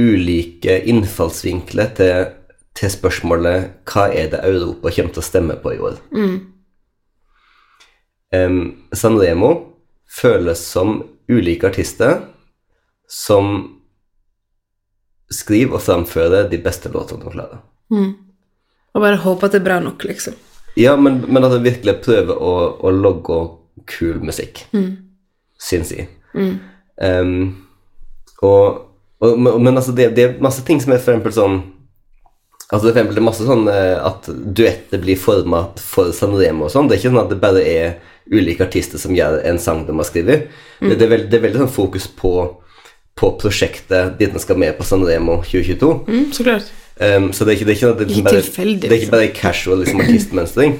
ulike 0.00 0.78
innfallsvinkler 0.88 1.92
til, 1.98 2.30
til 2.78 2.92
spørsmålet 2.94 3.84
hva 3.88 4.06
er 4.08 4.30
det 4.32 4.40
Europa 4.48 4.92
kommer 4.94 5.12
til 5.12 5.20
å 5.22 5.26
stemme 5.26 5.58
på 5.60 5.74
i 5.74 5.82
år. 5.84 5.98
Em, 8.32 8.62
Sanremo 8.96 9.52
føles 10.08 10.64
som 10.64 11.02
ulike 11.28 11.68
artister 11.68 12.22
som 13.08 13.52
skriver 15.32 15.76
og 15.76 15.84
framfører 15.84 16.48
de 16.48 16.60
beste 16.64 16.88
låtene 16.92 17.20
de 17.24 17.32
klarer. 17.36 17.60
Og 18.92 19.04
bare 19.04 19.20
håpe 19.20 19.48
at 19.48 19.54
det 19.54 19.60
er 19.60 19.68
bra 19.68 19.78
nok, 19.84 20.04
liksom. 20.08 20.36
Ja, 20.80 20.96
men, 20.96 21.20
men 21.28 21.44
at 21.44 21.52
de 21.52 21.60
virkelig 21.64 21.98
prøver 22.04 22.36
å, 22.40 22.52
å 22.80 22.92
logge 22.92 23.36
kul 23.88 24.22
musikk, 24.24 24.64
syns 25.60 25.92
jeg. 25.94 26.08
Em, 27.02 27.36
og, 28.42 28.80
og, 29.22 29.38
men, 29.38 29.76
altså, 29.76 29.94
det, 29.96 30.12
det 30.16 30.24
er 30.24 30.40
masse 30.42 30.64
ting 30.66 30.80
som 30.82 30.92
er 30.92 31.02
for 31.02 31.14
eksempel 31.14 31.34
sånn 31.36 31.62
Altså 32.72 32.86
for 32.86 32.94
eksempel, 32.94 33.16
det 33.18 33.20
er 33.20 33.26
masse 33.26 33.44
sånn 33.44 33.66
eh, 33.68 33.98
at 34.00 34.28
duetter 34.56 35.00
blir 35.02 35.18
forma 35.20 35.58
for 35.76 36.08
Sanremo 36.16 36.64
og 36.64 36.72
sånn. 36.72 36.86
Det 36.88 36.94
er 36.94 37.02
ikke 37.02 37.10
sånn 37.10 37.20
at 37.20 37.28
det 37.28 37.36
bare 37.42 37.64
er 37.68 37.90
ulike 38.32 38.64
artister 38.64 39.02
som 39.02 39.12
gjør 39.12 39.42
en 39.44 39.58
sang 39.60 39.82
de 39.84 39.92
har 39.92 40.08
skrevet. 40.08 40.46
Det, 40.80 40.94
det, 40.94 41.04
er 41.04 41.10
veld, 41.10 41.26
det 41.28 41.36
er 41.36 41.42
veldig 41.44 41.60
sånn 41.66 41.74
fokus 41.74 42.06
på, 42.16 42.32
på 43.20 43.32
prosjektet 43.42 44.16
dit 44.16 44.32
den 44.32 44.40
skal 44.40 44.56
med 44.62 44.78
på 44.78 44.88
Sanremo 44.88 45.42
2022. 45.44 45.90
Mm, 46.08 46.24
så 46.32 46.46
klart. 46.48 46.72
Um, 46.96 47.28
så 47.36 47.44
det 47.44 47.52
er 47.52 47.60
ikke, 47.60 47.68
det 47.68 47.74
er 47.74 47.76
ikke, 47.76 47.92
det 47.92 48.06
er 48.06 48.08
liksom 48.08 48.22
Ikke 48.22 48.30
bare, 48.30 48.46
tilfeldig, 48.46 48.80
Det 48.88 48.96
er 48.96 49.02
ikke 49.02 49.14
bare 49.18 49.28
casual 49.36 49.84
liksom, 49.84 50.00
artistmønstring. 50.06 50.78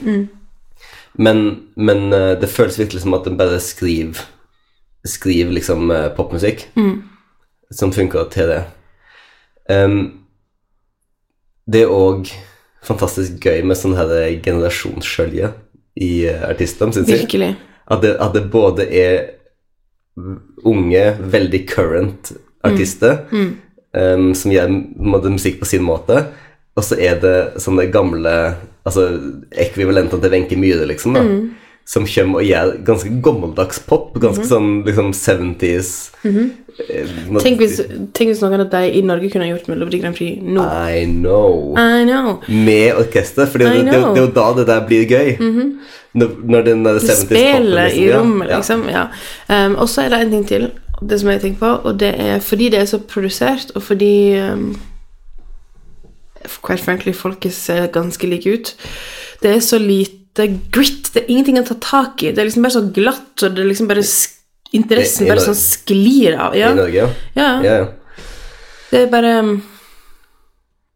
Men, 1.18 1.68
men 1.76 2.06
uh, 2.12 2.32
det 2.40 2.50
føles 2.50 2.78
virkelig 2.80 3.02
som 3.04 3.16
at 3.18 3.26
en 3.28 3.36
bare 3.40 3.60
skriver 3.60 4.22
Skriver 5.02 5.50
liksom 5.50 5.90
popmusikk 6.14 6.68
popmusikk 6.70 7.08
som 7.74 7.92
funker 7.92 8.28
til 8.30 8.50
det. 8.52 8.60
Um, 9.66 9.96
det 11.66 11.84
er 11.84 11.92
òg 11.94 12.30
fantastisk 12.82 13.42
gøy 13.42 13.62
med 13.66 13.78
sånn 13.78 13.96
her 13.96 14.12
generasjonsskjølje 14.44 15.52
i 16.02 16.12
artistene, 16.28 16.94
syns 16.94 17.10
jeg. 17.10 17.24
Virkelig. 17.24 17.52
At 17.92 18.02
det, 18.04 18.14
at 18.22 18.34
det 18.36 18.44
både 18.52 18.86
er 18.86 19.16
unge, 20.68 21.04
veldig 21.32 21.62
current 21.70 22.32
artister 22.66 23.24
em, 23.32 24.32
som 24.36 24.52
gjør 24.52 24.72
musikk 25.32 25.60
på 25.62 25.68
sin 25.68 25.84
måte, 25.86 26.24
og 26.76 26.84
så 26.86 26.98
er 27.00 27.18
det 27.22 27.62
sånne 27.62 27.88
gamle 27.92 28.34
altså 28.82 29.08
ekvivalenter 29.64 30.22
til 30.22 30.32
Wenche 30.32 30.58
Myhre, 30.58 30.86
liksom, 30.90 31.18
da, 31.18 31.26
som 31.88 32.06
kommer 32.06 32.42
og 32.42 32.46
gjør 32.46 32.76
ganske 32.86 33.10
gammeldags 33.24 33.80
pop, 33.88 34.12
ganske 34.22 34.44
sånn 34.46 34.82
liksom 34.86 35.10
70s 35.16 35.88
eh, 36.22 37.08
Tenk 37.42 37.58
hvis, 37.58 37.80
tenk 38.14 38.30
hvis 38.30 38.42
noen 38.44 38.62
av 38.62 38.68
de 38.70 38.82
i 38.94 39.02
Norge 39.04 39.30
kunne 39.32 39.48
gjort 39.50 39.66
Melodi 39.70 39.98
Grand 40.00 40.16
Prix 40.16 40.38
nå. 40.40 40.62
I 40.62 41.02
know. 41.10 41.74
I 41.76 42.06
know. 42.06 42.38
Med 42.48 43.00
orkester, 43.02 43.50
for 43.50 43.60
det, 43.60 43.72
det, 43.90 43.98
er 43.98 44.20
jo 44.22 44.30
da 44.32 44.46
det 44.60 44.68
der 44.70 44.86
blir 44.86 45.10
gøy. 45.10 45.34
når, 46.18 46.38
når 46.44 46.68
den 46.70 46.86
der 46.86 47.02
70s 47.02 47.26
popen 47.26 47.68
liksom, 47.74 47.98
i 47.98 48.06
rommet, 48.14 48.48
ja. 48.48 48.62
liksom. 48.62 48.86
Ja. 48.92 49.04
Um, 49.50 49.76
og 49.82 49.90
så 49.90 50.06
er 50.06 50.14
det 50.14 50.22
en 50.22 50.32
ting 50.36 50.48
til, 50.48 50.70
det 51.02 51.18
som 51.20 51.32
jeg 51.32 51.42
tenker 51.42 51.60
på, 51.64 51.74
og 51.90 52.00
det 52.00 52.14
er 52.14 52.40
fordi 52.44 52.70
det 52.72 52.82
er 52.82 52.88
så 52.88 53.02
produsert, 53.02 53.74
og 53.74 53.82
fordi 53.82 54.14
um, 54.38 54.70
Quite 56.62 56.82
frankly, 56.82 57.14
folket 57.16 57.54
ser 57.54 57.88
ganske 57.92 58.28
like 58.28 58.50
ut. 58.50 58.74
Det 59.42 59.56
er 59.56 59.64
så 59.64 59.80
lite 59.80 60.46
grit. 60.74 61.10
Det 61.14 61.24
er 61.24 61.32
ingenting 61.32 61.60
å 61.60 61.66
ta 61.66 61.78
tak 61.82 62.22
i. 62.22 62.32
Det 62.32 62.42
er 62.42 62.48
liksom 62.48 62.66
bare 62.66 62.76
så 62.76 62.86
glatt, 62.94 63.34
og 63.42 63.56
det 63.56 63.64
er 63.64 63.70
liksom 63.72 63.90
bare 63.90 64.04
interessen 64.72 65.28
bare 65.28 65.44
sånn 65.44 65.58
sklir 65.58 66.38
av. 66.38 66.56
Ja. 66.56 66.72
I 66.72 66.78
Norge, 66.78 67.02
ja. 67.02 67.10
Ja. 67.36 67.50
ja. 67.66 68.22
Det 68.92 69.06
er 69.06 69.12
bare 69.12 69.36
um, 69.40 69.52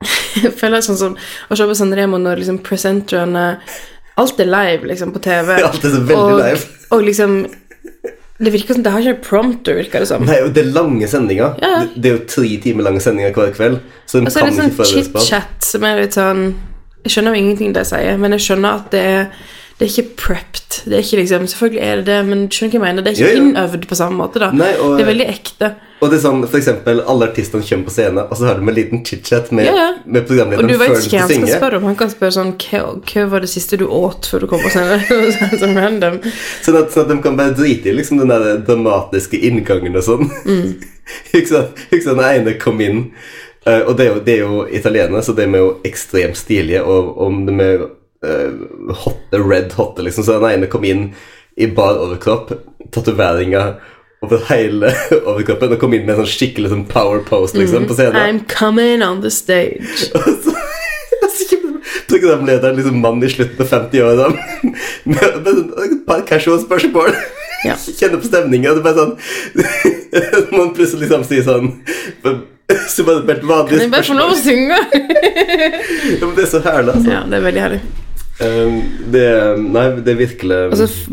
Jeg 0.44 0.52
føler 0.56 0.84
sånn 0.84 0.98
som 1.00 1.14
å 1.16 1.56
se 1.56 1.66
på 1.68 1.76
Sanremo 1.76 2.20
når 2.20 2.42
liksom 2.42 2.60
presenterne 2.64 3.46
Alt 4.16 4.40
er 4.40 4.48
live, 4.48 4.88
liksom, 4.88 5.12
på 5.12 5.20
TV. 5.24 5.58
Alt 5.68 5.84
er 5.84 5.92
så 5.92 6.00
veldig 6.00 6.16
og, 6.16 6.38
live. 6.40 6.68
Og 6.96 7.02
liksom 7.04 7.34
Det 8.38 8.52
virker 8.52 8.74
som 8.76 8.82
Det 8.84 8.92
har 8.92 9.00
ikke 9.00 9.22
prompter, 9.24 9.74
virker 9.78 10.00
det 10.04 10.08
som. 10.10 10.24
Nei, 10.28 10.36
det 10.52 10.60
er 10.66 10.72
lange 10.74 11.08
sendinger. 11.08 11.54
Ja. 11.62 11.70
Det, 11.84 12.02
det 12.02 12.10
er 12.10 12.16
jo 12.18 12.24
tre 12.28 12.50
timer 12.60 12.84
lange 12.84 13.00
sendinger 13.00 13.32
hver 13.32 13.52
kveld. 13.56 13.78
Så 14.06 14.20
de 14.20 14.26
Og 14.26 14.32
så 14.32 14.38
er 14.42 14.48
kan 14.50 14.56
det 14.56 14.62
sånn 14.62 14.72
ikke 14.74 14.88
chit-chat 14.92 15.64
som 15.72 15.86
er 15.88 16.00
litt 16.02 16.16
sånn 16.18 16.42
Jeg 17.06 17.14
skjønner 17.14 17.32
jo 17.36 17.40
ingenting 17.44 17.72
de 17.76 17.84
sier, 17.86 18.18
men 18.18 18.34
jeg 18.36 18.44
skjønner 18.48 18.80
at 18.82 18.90
det 18.92 19.04
er 19.06 19.30
det 19.76 19.84
er 19.84 19.90
ikke 19.92 20.16
prepped. 20.16 20.76
Det 20.88 20.94
er 20.96 21.02
ikke 21.04 21.18
liksom, 21.20 21.42
Selvfølgelig 21.52 21.82
er 21.84 21.96
det 22.00 22.04
det, 22.08 22.20
men 22.24 22.46
du 22.48 22.54
skjønner 22.56 22.72
hva 22.72 22.76
jeg 22.78 22.84
mener. 22.86 23.04
Det 23.04 23.10
er 23.10 23.16
ikke 23.18 23.26
Jo, 23.28 23.36
jo. 23.36 23.48
innøvd 23.50 23.82
på 23.90 23.98
samme 23.98 24.16
måte. 24.16 24.40
da 24.40 24.50
Nei, 24.56 24.70
og- 24.80 24.96
Det 24.96 25.04
er 25.04 25.10
veldig 25.12 25.26
ekte. 25.28 25.68
Og 25.96 26.10
det 26.12 26.18
er 26.18 26.22
sånn, 26.26 26.42
for 26.44 26.58
eksempel, 26.58 26.98
alle 27.08 27.30
artistene 27.30 27.64
kommer 27.64 27.88
på 27.88 27.92
scenen, 27.94 28.26
og 28.26 28.36
så 28.36 28.50
har 28.50 28.58
de 28.58 28.66
en 28.68 28.76
liten 28.76 29.00
chit-chat 29.06 29.48
med, 29.56 29.68
ja. 29.70 29.86
med 30.04 30.28
Og 30.28 30.68
du 30.68 30.74
vet 30.76 30.98
ikke 30.98 31.22
hva 31.22 31.22
han 31.22 31.30
skal 31.32 31.52
spørre 31.54 31.78
om. 31.80 31.86
Han 31.88 31.96
kan 31.96 32.12
spørre 32.12 32.34
sånn 32.36 32.52
Hva, 32.60 32.82
hva 33.00 33.24
var 33.32 33.44
det 33.44 33.48
siste 33.48 33.78
du 33.80 33.86
åt 33.88 34.28
før 34.28 34.44
du 34.44 34.48
kom 34.50 34.60
på 34.60 34.72
scenen? 34.74 35.32
sånn 35.62 35.72
random. 35.78 36.18
Sånn 36.66 36.78
at, 36.82 36.92
sånn 36.92 37.06
at 37.06 37.14
de 37.14 37.16
kan 37.24 37.40
bare 37.40 37.56
drite 37.56 37.88
i 37.88 37.96
liksom 37.96 38.20
den 38.20 38.34
der 38.34 38.60
dramatiske 38.66 39.40
inngangen 39.48 39.96
og 39.96 40.04
sånn. 40.04 40.28
Mm. 40.44 40.76
ikke 41.38 41.48
sant? 41.54 41.82
Ikke 41.88 42.04
sant? 42.04 42.20
Den 42.20 42.42
ene 42.42 42.56
kom 42.60 42.84
inn, 42.84 43.02
eh, 43.64 43.80
og 43.80 43.96
det 43.96 44.04
er, 44.06 44.12
jo, 44.12 44.22
det 44.28 44.36
er 44.36 44.44
jo 44.44 44.62
italienere, 44.68 45.24
så 45.24 45.32
de 45.38 45.48
er 45.48 45.64
jo 45.64 45.74
ekstremt 45.88 46.36
stilige, 46.36 46.84
og 46.84 47.16
om 47.24 47.40
de 47.48 47.56
er 47.64 47.88
uh, 48.26 48.92
hotte, 49.06 49.40
red 49.40 49.72
hotte, 49.80 50.04
liksom, 50.04 50.28
så 50.28 50.36
den 50.42 50.58
ene 50.58 50.70
kom 50.72 50.84
inn 50.84 51.08
i 51.56 51.72
bar 51.72 51.96
overkropp, 52.04 52.52
tatoveringer 52.92 53.78
over 54.24 54.40
hele 54.48 54.90
overkroppen, 55.30 55.74
og 55.76 55.80
kom 55.82 55.94
inn 55.96 56.06
med 56.06 56.14
en 56.16 56.22
sånn 56.24 56.32
skikkelig 56.32 56.70
sånn 56.72 56.86
power 56.90 57.20
pose, 57.26 57.56
liksom, 57.58 57.86
på 57.90 57.96
scenen. 57.98 58.16
I'm 58.22 58.40
coming 58.50 59.02
on 59.04 59.20
the 59.24 59.30
stage. 59.30 60.08
Og 60.16 60.30
så- 60.44 60.54
så 61.36 61.58
Programlederen, 62.06 62.76
liksom 62.76 63.00
mann 63.02 63.22
i 63.24 63.28
slutten 63.30 63.60
av 63.64 63.70
50-åra, 63.72 64.28
med, 65.04 65.20
med 65.42 65.50
sånn 65.50 65.72
et 65.84 65.98
par 66.06 66.22
casual 66.28 66.60
spørsmål. 66.62 67.12
Ja. 67.66 67.74
Kjenner 67.76 68.20
på 68.20 68.28
stemninga, 68.28 68.74
det 68.76 68.82
er 68.82 68.84
bare 68.84 69.00
sånn 69.00 70.52
Man 70.54 70.74
plutselig 70.76 71.06
liksom 71.06 71.22
sier 71.26 71.42
sånn 71.42 71.70
Så 72.92 73.02
bare 73.06 73.22
et 73.24 73.30
helt 73.30 73.46
spørsmål. 73.46 73.70
Kan 73.70 73.80
jeg 73.80 73.92
bare 73.94 74.06
få 74.06 74.16
lov 74.18 74.34
å 74.34 74.36
synge? 74.38 74.76
Ja, 74.76 76.20
men 76.20 76.34
Det 76.36 76.44
er 76.44 76.50
så 76.52 76.60
herlig, 76.66 76.92
altså. 76.98 77.10
ja, 77.14 77.22
det 77.26 77.38
er 77.40 77.46
veldig 77.46 77.64
herlig. 77.64 77.80
Um, 78.36 78.76
det, 79.14 79.24
nei, 79.64 79.86
det 80.04 80.12
er 80.12 80.18
virkelig 80.20 80.60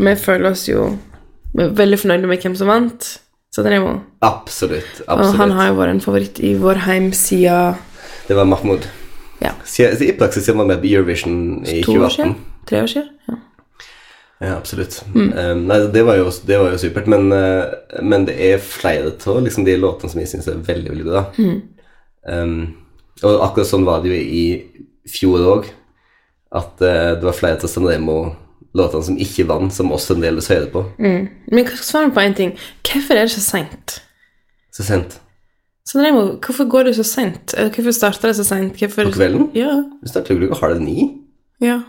vi 0.04 0.16
føler 0.20 0.50
oss 0.52 0.66
jo 0.68 0.89
veldig 1.54 2.00
fornøyd 2.02 2.26
med 2.28 2.42
hvem 2.42 2.58
som 2.58 2.72
vant. 2.72 3.10
Sanremo. 3.54 4.00
Absolutt. 4.26 5.04
Og 5.13 5.36
han 5.38 5.54
har 5.54 5.70
jo 5.70 5.78
vært 5.78 5.94
en 5.94 6.02
favoritt 6.02 6.39
i 6.42 6.56
vår 6.58 6.80
heim 6.88 7.12
siden 7.13 7.76
Det 8.26 8.34
var 8.34 8.48
Mahmoud. 8.50 8.88
ja, 9.44 9.52
I 9.54 10.13
praksis 10.18 10.48
var 10.50 10.63
han 10.63 10.72
med 10.72 10.82
på 10.82 10.89
Eurovision 10.89 11.66
i 11.68 11.84
to 11.84 12.00
år 12.02 12.10
siden. 12.10 12.36
Tre 12.66 12.82
år 12.82 12.89
siden. 12.89 13.10
Ja. 13.30 13.36
Ja, 14.44 14.56
absolutt. 14.58 15.04
Mm. 15.13 15.30
Um, 15.38 15.62
nei, 15.70 15.78
det 15.94 16.02
var, 16.04 16.18
jo, 16.20 16.32
det 16.48 16.58
var 16.60 16.74
jo 16.74 16.80
supert, 16.82 17.08
men, 17.08 17.30
uh, 17.32 18.02
men 18.04 18.26
det 18.28 18.34
er 18.44 18.58
flere 18.60 19.13
av 19.13 19.39
liksom, 19.46 19.63
de 19.63 19.78
låtene 19.80 20.12
som 20.12 20.20
jeg 20.20 20.32
syns 20.34 20.50
er 20.52 20.58
veldig, 20.68 20.89
veldig 20.92 21.06
bra. 21.08 21.22
Mm. 21.38 21.62
Um, 22.28 22.58
og 23.24 23.46
akkurat 23.46 23.70
sånn 23.70 23.88
var 23.88 24.04
det 24.04 24.12
jo 24.12 24.20
i 24.20 24.44
fjor 25.08 25.46
òg, 25.54 25.70
at 26.60 26.84
uh, 26.84 27.13
det 27.16 27.24
var 27.24 27.38
flere 27.38 27.62
av 27.62 27.72
Sanremo-låtene 28.73 29.05
som 29.05 29.17
ikke 29.17 29.47
vant, 29.47 29.73
som 29.73 29.91
også 29.91 30.15
en 30.15 30.23
del 30.23 30.41
hører 30.41 30.69
på. 30.71 30.83
Mm. 30.99 31.27
Men 31.51 31.65
hva 31.65 31.75
skal 31.75 31.86
svare 31.86 32.13
på 32.13 32.21
én 32.21 32.36
ting? 32.36 32.53
Hvorfor 32.83 33.13
er 33.13 33.27
det 33.27 33.31
så 33.31 33.41
seint? 33.41 34.01
Så 34.73 34.83
sent. 34.83 35.19
Så 35.86 35.97
Sanremo, 35.97 36.39
hvorfor 36.39 36.67
går 36.69 36.83
det 36.83 36.95
så 36.95 37.03
seint? 37.03 37.53
Hvorfor 37.53 37.91
starter 37.91 38.27
det 38.27 38.36
så 38.36 38.43
seint? 38.43 38.77
Hvorfor... 38.79 39.03
På 39.03 39.12
kvelden? 39.12 39.51
Ja. 39.55 39.83
Du 40.01 40.07
starter 40.09 40.33
jo 40.33 40.39
klokka 40.39 40.65
halv 40.65 40.81
ni. 40.81 41.12
ja. 41.62 41.81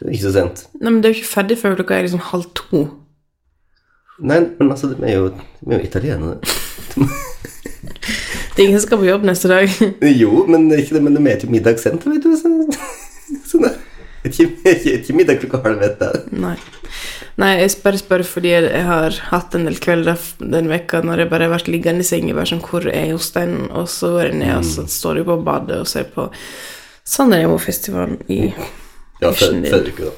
Det 0.00 0.06
er 0.08 0.12
ikke 0.12 0.30
så 0.30 0.32
sent. 0.32 0.62
Nei, 0.80 0.90
men 0.90 1.02
det 1.02 1.10
er 1.10 1.12
jo 1.12 1.18
ikke 1.20 1.28
ferdig 1.28 1.56
før 1.60 1.74
klokka 1.76 1.94
er 1.98 2.06
liksom 2.06 2.22
halv 2.24 2.46
to. 2.56 2.78
Nei, 4.24 4.38
men 4.56 4.70
altså, 4.70 4.88
vi 4.94 5.10
er 5.10 5.18
jo, 5.18 5.26
vi 5.60 5.74
er 5.74 5.82
jo 5.82 5.84
italienere. 5.84 6.38
Det 8.56 8.64
er 8.64 8.68
ingen 8.68 8.80
som 8.80 8.86
skal 8.86 8.98
på 8.98 9.06
jobb 9.06 9.22
neste 9.24 9.48
dag. 9.48 9.68
Jo, 10.22 10.46
men 10.48 10.72
ikke 10.72 10.94
det, 10.96 11.02
men 11.04 11.14
de 11.16 11.20
er 11.30 11.38
til 11.40 11.52
middag 11.52 11.78
sent, 11.80 12.02
vet 12.08 12.24
du. 12.24 12.32
Så, 12.36 12.50
sånn 13.52 13.68
er. 13.68 13.76
Ikke, 14.20 14.50
ikke, 14.68 14.98
ikke 14.98 15.16
middag 15.16 15.40
klokka 15.40 15.62
halv 15.64 15.82
ett. 15.86 16.02
Nei. 16.36 16.56
Nei, 17.40 17.54
jeg 17.62 17.78
bare 17.80 18.00
spør 18.00 18.24
fordi 18.26 18.50
jeg 18.52 18.82
har 18.84 19.16
hatt 19.30 19.54
en 19.56 19.64
del 19.64 19.78
kvelder 19.80 20.18
den 20.42 20.68
vekka 20.68 21.00
når 21.06 21.22
jeg 21.22 21.30
bare 21.30 21.46
har 21.46 21.54
vært 21.54 21.70
liggende 21.72 22.04
i 22.04 22.08
sengen 22.08 22.36
bare 22.36 22.50
sånn 22.50 22.60
Hvor 22.64 22.84
er 22.90 23.12
Jostein? 23.14 23.54
Og 23.70 23.88
så 23.88 24.10
går 24.16 24.26
jeg 24.28 24.40
ned, 24.42 24.52
og 24.58 24.66
så 24.68 24.84
står 24.90 25.22
jeg 25.22 25.28
på 25.30 25.38
badet 25.46 25.78
og 25.80 25.88
ser 25.88 26.10
på 26.12 26.26
Sanremo-festivalen 27.08 28.20
i 28.28 28.40
Ja, 29.20 29.30
før 29.36 29.88
uke, 29.88 30.10
da. 30.10 30.12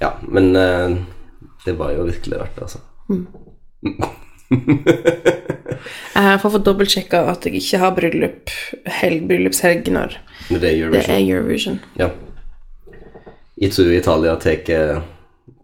Ja, 0.00 0.12
men 0.28 0.50
uh, 0.56 0.96
det 1.64 1.74
var 1.78 1.92
jo 1.96 2.06
virkelig 2.08 2.40
verdt 2.40 2.56
det, 2.56 2.62
altså. 2.68 2.80
Jeg 6.18 6.24
har 6.24 6.40
fått 6.40 6.64
dobbeltsjekka 6.66 7.20
at 7.30 7.44
jeg 7.46 7.60
ikke 7.60 7.80
har 7.82 7.92
bryllup 7.96 8.52
helg, 9.00 9.26
bryllupshelg 9.28 9.90
når 9.92 10.16
det 10.48 10.64
er 10.64 10.80
Eurovision. 10.80 10.96
det 10.96 11.02
er 11.12 11.20
Eurovision. 11.20 11.78
Ja. 12.00 12.08
Jeg 13.60 13.72
tror 13.74 13.92
Italia 13.92 14.36
tar 14.38 14.60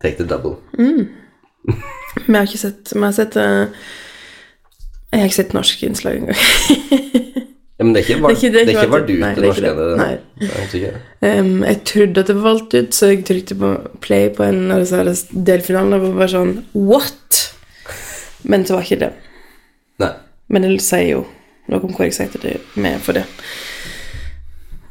take 0.02 0.16
the 0.18 0.26
double. 0.26 0.56
Men 2.26 2.28
jeg 2.28 2.36
har 2.36 2.48
ikke 2.48 2.60
sett 2.60 2.92
Vi 2.92 3.02
har 3.02 3.14
sett 3.16 3.36
uh, 3.40 3.66
Jeg 5.12 5.20
har 5.20 5.30
ikke 5.30 5.38
sett 5.40 5.54
norske 5.56 5.86
innslag 5.88 6.20
engang. 6.20 6.36
Ja, 7.74 7.82
men 7.84 7.94
det 7.94 8.04
er 8.04 8.06
ikke 8.06 8.22
var, 8.22 8.34
Det 8.38 8.54
er 8.54 8.68
ikke- 8.70 8.90
valgt 8.90 9.08
ut. 9.10 9.20
det 9.20 9.42
norsk 9.42 9.58
ikke 9.58 9.70
det. 9.78 9.96
Nei. 9.98 10.18
Jeg. 10.78 11.40
Um, 11.40 11.64
jeg 11.64 11.80
trodde 11.84 12.20
at 12.20 12.26
det 12.30 12.36
var 12.36 12.42
valgt 12.42 12.74
ut, 12.74 12.94
så 12.94 13.06
jeg 13.10 13.24
trykte 13.26 13.56
på 13.58 13.70
play 14.00 14.28
på 14.30 14.44
en 14.46 14.70
av 14.70 14.84
disse 14.84 15.26
delfinalene 15.34 15.98
og 15.98 16.04
var 16.06 16.20
bare 16.20 16.32
sånn 16.36 16.52
What?! 16.74 17.40
Men 18.44 18.64
så 18.64 18.76
var 18.76 18.86
ikke 18.86 19.00
det. 19.00 19.10
Nei. 19.98 20.12
Men 20.48 20.62
det 20.62 20.76
sier 20.86 21.08
jo 21.08 21.24
noe 21.66 21.82
om 21.82 21.96
hvor 21.96 22.06
excited 22.06 22.44
jeg 22.46 22.60
er 22.60 22.80
med 22.80 23.02
for 23.02 23.18
det. 23.18 23.24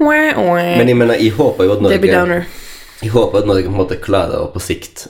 Men 0.03 0.87
jeg 0.89 0.97
mener, 0.97 1.15
jeg 1.15 1.31
håper 1.37 1.63
jo 1.63 1.77
at 1.77 1.83
Debbie 1.87 2.11
Norge 2.11 2.19
Downer. 2.19 2.45
Jeg 3.01 3.13
håper 3.15 3.41
at 3.41 3.49
Norge 3.49 3.65
på 3.67 3.73
en 3.73 3.81
måte 3.81 3.99
klarer 4.01 4.43
å 4.43 4.51
på 4.53 4.61
sikt 4.63 5.07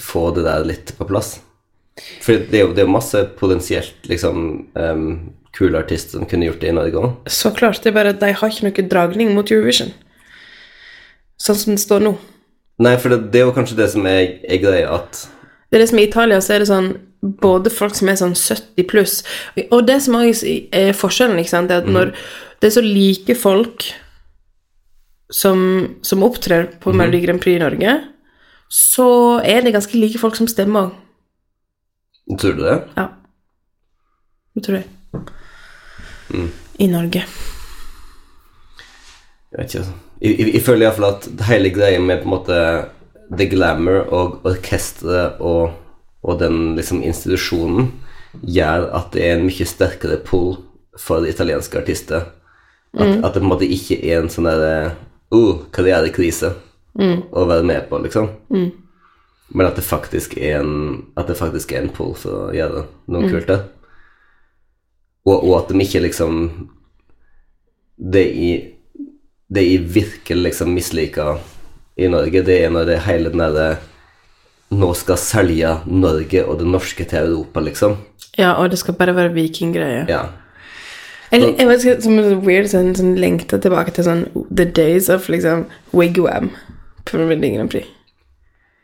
få 0.00 0.30
det 0.36 0.44
der 0.46 0.64
litt 0.68 0.92
på 0.98 1.08
plass. 1.08 1.38
For 2.22 2.36
det 2.36 2.58
er 2.58 2.66
jo, 2.66 2.74
det 2.76 2.84
er 2.84 2.92
masse 2.92 3.22
potensielt 3.38 4.08
liksom 4.08 4.40
um, 4.76 5.06
kule 5.56 5.80
artister 5.80 6.18
som 6.18 6.28
kunne 6.28 6.48
gjort 6.48 6.60
det 6.60 6.70
i 6.70 6.76
Norge 6.76 7.00
òg. 7.00 7.30
Så 7.32 7.52
klart. 7.56 7.80
Det 7.82 7.90
er 7.90 7.96
bare 7.96 8.12
at 8.14 8.20
de 8.20 8.32
har 8.36 8.52
ikke 8.52 8.68
noe 8.68 8.88
dragning 8.92 9.32
mot 9.36 9.50
Eurovision. 9.50 9.94
Sånn 11.40 11.58
som 11.60 11.76
det 11.76 11.84
står 11.84 12.04
nå. 12.04 12.14
Nei, 12.84 12.94
for 13.00 13.12
det, 13.12 13.30
det 13.32 13.40
er 13.40 13.48
jo 13.48 13.56
kanskje 13.56 13.78
det 13.78 13.88
som 13.94 14.06
er, 14.08 14.36
er 14.44 14.60
greia, 14.60 14.98
at 15.00 15.24
Det 15.70 15.78
er 15.78 15.82
det 15.82 15.90
som 15.90 16.00
I 16.00 16.04
Italia 16.06 16.40
så 16.44 16.54
er 16.54 16.62
det 16.62 16.68
sånn 16.68 16.90
både 17.40 17.72
folk 17.72 17.96
som 17.96 18.10
er 18.12 18.18
sånn 18.20 18.34
70 18.36 18.84
pluss 18.90 19.14
Og 19.72 19.86
det 19.88 19.96
som 20.04 20.18
er 20.20 20.92
forskjellen, 20.94 21.40
ikke 21.40 21.54
sant, 21.54 21.72
er 21.72 21.80
at 21.80 21.88
når 21.88 22.12
det 22.60 22.68
er 22.68 22.74
så 22.76 22.84
like 22.84 23.36
folk 23.40 23.88
som, 25.32 25.58
som 26.02 26.22
opptrer 26.22 26.68
på 26.80 26.92
Melodi 26.94 27.20
Grand 27.24 27.40
Prix 27.42 27.56
i 27.58 27.62
Norge, 27.62 27.96
så 28.68 29.08
er 29.46 29.62
det 29.62 29.74
ganske 29.74 29.98
like 29.98 30.20
folk 30.20 30.36
som 30.38 30.48
stemmer 30.50 30.88
òg. 30.88 31.02
Tror 32.40 32.56
du 32.58 32.62
det? 32.64 32.78
Ja. 32.96 33.06
Det 34.56 34.64
tror 34.66 34.80
jeg. 34.80 34.86
I 36.82 36.88
Norge. 36.90 37.22
Jeg 39.52 39.58
vet 39.60 39.68
ikke. 39.70 39.78
altså. 39.78 39.92
Jeg, 40.20 40.38
jeg, 40.40 40.54
jeg 40.54 40.62
føler 40.64 40.86
iallfall 40.86 41.10
at 41.12 41.28
hele 41.50 41.70
greia 41.70 42.00
med 42.02 42.22
på 42.22 42.26
en 42.26 42.34
måte 42.34 42.60
the 43.30 43.46
glamour 43.50 44.06
og 44.14 44.46
orkesteret 44.46 45.40
og, 45.44 45.76
og 46.22 46.40
den 46.40 46.74
liksom 46.78 47.02
institusjonen 47.06 47.92
gjør 48.42 48.88
at 48.96 49.12
det 49.14 49.22
er 49.26 49.36
en 49.36 49.46
mye 49.46 49.66
sterkere 49.68 50.18
pull 50.24 50.56
for 50.98 51.26
italienske 51.28 51.78
artister. 51.78 52.32
At, 52.96 53.20
at 53.22 53.34
det 53.34 53.42
på 53.42 53.44
en 53.44 53.52
måte 53.52 53.68
ikke 53.68 54.00
er 54.02 54.22
en 54.22 54.32
sånn 54.32 54.48
derre 54.48 54.94
uh, 55.34 55.64
karrierekrise 55.74 56.52
å 56.96 57.44
være 57.44 57.64
med 57.66 57.88
på, 57.90 57.98
liksom. 58.04 58.30
Men 59.48 59.68
at 59.68 59.76
det 59.78 59.84
faktisk 59.86 60.32
er 60.38 60.58
en 60.58 61.04
At 61.14 61.28
det 61.30 61.36
faktisk 61.38 61.70
er 61.72 61.84
en 61.84 61.92
pull 61.94 62.16
for 62.18 62.48
å 62.48 62.54
gjøre 62.56 62.86
noe 63.14 63.28
kult 63.30 63.46
der. 63.46 63.60
Og, 65.26 65.36
og 65.36 65.52
at 65.60 65.70
de 65.70 65.84
ikke 65.84 66.02
liksom 66.02 66.48
Det 67.96 68.24
jeg, 68.24 68.64
det 69.46 69.62
jeg 69.62 69.84
virkelig 69.94 70.48
liksom 70.48 70.72
misliker 70.74 71.38
i 71.96 72.10
Norge, 72.12 72.42
det 72.44 72.58
er 72.60 72.72
når 72.74 72.88
det 72.90 72.96
er 72.98 73.06
hele 73.06 73.30
den 73.32 73.40
derre 73.40 73.78
Nå 74.76 74.90
skal 74.98 75.16
selge 75.22 75.70
Norge 75.86 76.42
og 76.42 76.58
det 76.60 76.66
norske 76.68 77.06
til 77.06 77.30
Europa, 77.30 77.62
liksom. 77.62 77.94
Ja, 78.36 78.56
og 78.58 78.72
det 78.72 78.80
skal 78.82 78.96
bare 78.98 79.14
være 79.14 79.30
vikinggreier. 79.32 80.10
Ja. 80.10 80.24
Jeg, 81.32 81.42
jeg 81.58 81.66
vet 81.68 81.84
ikke, 81.84 82.00
som 82.04 82.18
en 82.22 82.40
weird 82.46 82.68
sånn, 82.70 82.92
sånn 82.98 83.16
lengta 83.18 83.58
tilbake 83.62 83.92
til 83.96 84.06
sånn 84.06 84.24
The 84.54 84.66
days 84.76 85.08
of 85.10 85.26
liksom 85.32 85.64
Wigwam 85.96 86.52
på 87.06 87.18
Melodi 87.18 87.50
Grand 87.56 87.70
Prix. 87.72 87.88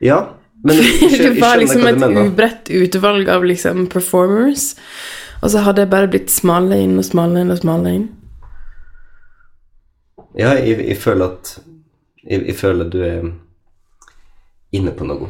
ja 0.03 0.21
men 0.63 0.77
jeg, 0.79 0.91
jeg, 1.01 1.11
Det 1.11 1.23
jeg 1.25 1.41
var 1.43 1.57
skjønner 1.57 1.61
liksom 1.63 1.81
hva 1.83 1.91
du 1.91 1.97
et 1.97 2.03
mener. 2.03 2.27
ubredt 2.31 2.69
utvalg 2.79 3.29
av 3.35 3.45
liksom 3.47 3.87
performers, 3.91 4.67
og 5.43 5.51
så 5.51 5.63
hadde 5.67 5.83
det 5.83 5.91
bare 5.91 6.11
blitt 6.11 6.31
smalere 6.31 6.85
inn 6.85 6.99
og 7.03 7.07
smalere 7.07 7.43
inn 7.43 7.51
og 7.55 7.59
smalere 7.59 7.95
inn. 7.99 8.05
Ja, 10.39 10.53
jeg, 10.55 10.79
jeg 10.87 10.99
føler 11.03 11.33
at 11.35 11.57
jeg, 12.23 12.45
jeg 12.47 12.57
føler 12.57 12.91
du 12.93 13.01
er 13.03 13.27
inne 14.73 14.95
på 14.97 15.05
noe. 15.09 15.29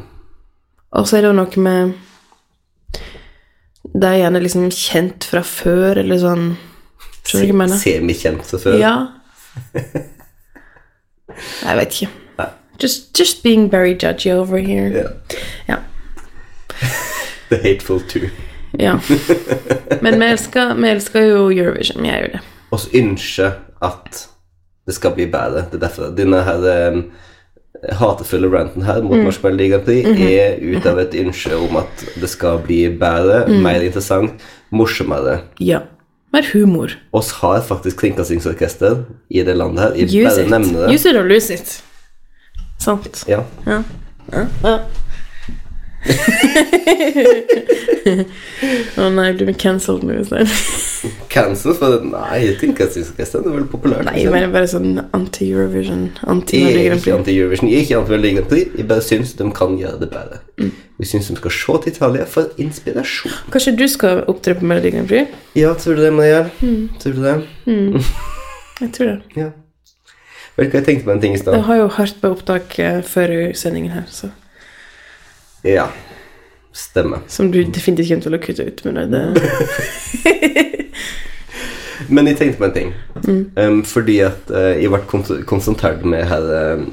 Og 0.93 1.09
så 1.09 1.17
er 1.17 1.25
det 1.25 1.31
jo 1.31 1.37
noe 1.39 1.63
med 1.65 1.95
Det 3.93 4.07
er 4.11 4.19
gjerne 4.21 4.43
liksom 4.45 4.69
kjent 4.69 5.25
fra 5.27 5.41
før, 5.45 5.97
eller 6.03 6.21
sånn 6.21 6.45
Skjønner 7.23 7.47
du 7.47 7.53
hva 7.53 7.53
jeg 7.53 7.59
mener? 7.61 7.77
Semikjent 7.81 8.45
selvfølgelig 8.45 8.83
før. 8.83 8.83
Ja. 8.83 8.95
Jeg 11.65 11.77
vet 11.77 11.95
ikke. 12.01 12.09
Nei. 12.39 12.47
Just, 12.83 13.19
just 13.19 13.43
being 13.43 13.71
very 13.71 13.93
judgy 14.03 14.31
over 14.33 14.57
here. 14.57 14.89
Ja. 14.91 15.03
Ja. 15.67 15.77
The 17.49 17.57
Hateful 17.63 18.01
Two. 18.09 18.29
ja. 18.79 18.97
Men 20.01 20.19
vi 20.19 20.25
elsker, 20.25 20.73
vi 20.73 20.89
elsker 20.89 21.21
jo 21.29 21.49
Eurovision. 21.51 22.01
Vi 22.03 22.09
gjør 22.09 22.21
jo 22.25 22.31
det. 22.33 22.39
Og 22.73 22.79
så 22.79 22.89
ønske 22.97 23.51
at 23.83 24.23
det 24.87 24.95
skal 24.97 25.13
bli 25.15 25.27
bedre. 25.31 25.67
Det 25.71 25.77
er 25.77 25.83
derfor 25.87 26.09
denne 26.17 26.41
her 26.43 26.89
um, 26.89 27.03
hatefulle 27.99 28.49
ranten 28.51 28.83
her 28.87 29.01
mot 29.05 29.17
Norsk 29.21 29.43
Melodi 29.45 29.69
Grand 29.69 29.85
Prix 29.85 30.07
er 30.25 30.57
ut 30.63 30.85
av 30.89 30.99
et 31.03 31.15
ønske 31.21 31.55
om 31.55 31.77
at 31.83 32.03
det 32.19 32.29
skal 32.31 32.59
bli 32.65 32.81
bedre, 32.99 33.43
mer 33.63 33.83
interessant, 33.85 34.41
morsommere. 34.73 35.39
Ja. 35.61 35.83
Mer 36.33 36.45
humor. 36.53 36.91
Oss 37.11 37.31
har 37.31 37.61
faktisk 37.61 37.99
kringkastingsorkester 37.99 39.03
i 39.29 39.43
det 39.43 39.53
landet 39.57 39.83
her. 39.83 40.05
Use 40.05 40.23
bare 40.23 40.61
it. 40.61 40.73
det. 40.73 40.93
Use 40.93 41.09
it 41.09 41.15
or 41.15 41.23
lose 41.29 41.53
it. 41.53 41.83
Sant. 42.81 43.23
Ja. 43.27 43.43
Ja. 43.65 43.83
Ja. 44.31 44.45
ja. 44.63 44.79
Å 48.99 49.07
nei, 49.13 49.29
blir 49.35 49.47
vi 49.47 49.53
cancelled 49.55 50.03
nå? 50.03 50.13
cancelled? 50.27 50.49
Cancel 51.31 51.73
for 51.77 51.95
det. 51.95 52.09
Nei, 52.11 52.41
kringkastingsorkester 52.59 53.39
er 53.43 53.55
vel 53.55 53.67
populært. 53.71 54.05
Nei, 54.07 54.17
jeg 54.23 54.31
mener 54.33 54.49
bare 54.53 54.67
sånn 54.69 54.91
anti-Eurovision. 55.15 56.03
Jeg 56.11 56.29
Anti 56.33 56.61
jeg 56.61 56.83
er 56.83 56.95
ikke 56.97 57.15
anti-Eurovision. 57.17 57.67
Jeg 57.71 57.77
er 57.79 57.83
ikke 57.87 57.99
anti-Melodi 58.01 58.33
Grand 58.37 58.49
Prix. 58.51 58.67
Jeg 58.79 58.85
bare 58.91 59.05
syns 59.05 59.29
de 59.39 59.43
kan 59.55 59.71
gjøre 59.79 59.97
det 60.03 60.09
bedre. 60.13 60.37
Mm. 60.59 60.71
Jeg 61.01 61.07
syns 61.13 61.25
de 61.31 61.35
skal 61.39 61.53
se 61.57 61.73
til 61.85 61.91
Italia 61.95 62.23
for 62.35 62.43
inspirasjon. 62.61 63.35
Kanskje 63.55 63.71
du 63.79 63.87
skal 63.91 64.15
opptre 64.31 64.51
på 64.59 64.63
Melodi 64.69 64.89
Grand 64.95 65.09
Prix? 65.09 65.25
Ja, 65.59 65.69
tror 65.79 65.93
du 65.99 66.01
det, 66.05 66.13
Mariel? 66.15 66.47
Mm. 66.61 66.83
Tror 67.01 67.13
du 67.17 67.21
det? 67.25 67.37
Jeg 68.83 68.89
tror 68.95 69.07
det. 69.13 69.19
Ja. 69.37 69.49
Hva 70.53 70.67
jeg 70.69 70.85
tenkte 70.85 71.07
på 71.07 71.13
en 71.15 71.21
ting 71.21 71.33
i 71.33 71.39
Jeg 71.41 71.65
har 71.65 71.77
jo 71.79 71.85
hørt 71.95 72.17
på 72.21 72.29
opptak 72.29 72.75
eh, 72.77 72.99
før 73.01 73.31
sendingen 73.57 73.95
her, 73.95 74.03
så. 74.09 74.29
Ja. 75.63 75.87
Stemmer. 76.73 77.19
som 77.27 77.51
du 77.53 77.59
definitivt 77.63 78.07
kommer 78.09 78.23
til 78.25 78.33
å 78.33 78.41
kutte 78.41 78.63
ut. 78.65 78.79
Men 78.85 79.11
det, 79.13 79.21
Men 82.09 82.27
jeg 82.27 82.37
tenkte 82.39 82.57
på 82.59 82.65
en 82.67 82.73
ting. 82.75 82.89
Mm. 83.23 83.43
Um, 83.55 83.77
fordi 83.87 84.17
at 84.25 84.49
uh, 84.51 84.73
jeg 84.75 84.89
ble 84.91 84.99
kons- 85.07 85.43
konsentrert 85.47 86.01
med 86.09 86.25
her 86.27 86.47
um, 86.73 86.87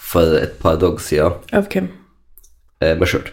for 0.00 0.38
et 0.40 0.56
par 0.62 0.78
dager 0.80 0.98
siden 1.04 1.36
av 1.54 1.68
hvem? 1.70 1.90
uh, 2.82 2.94
meg 2.98 3.08
sjøl. 3.10 3.28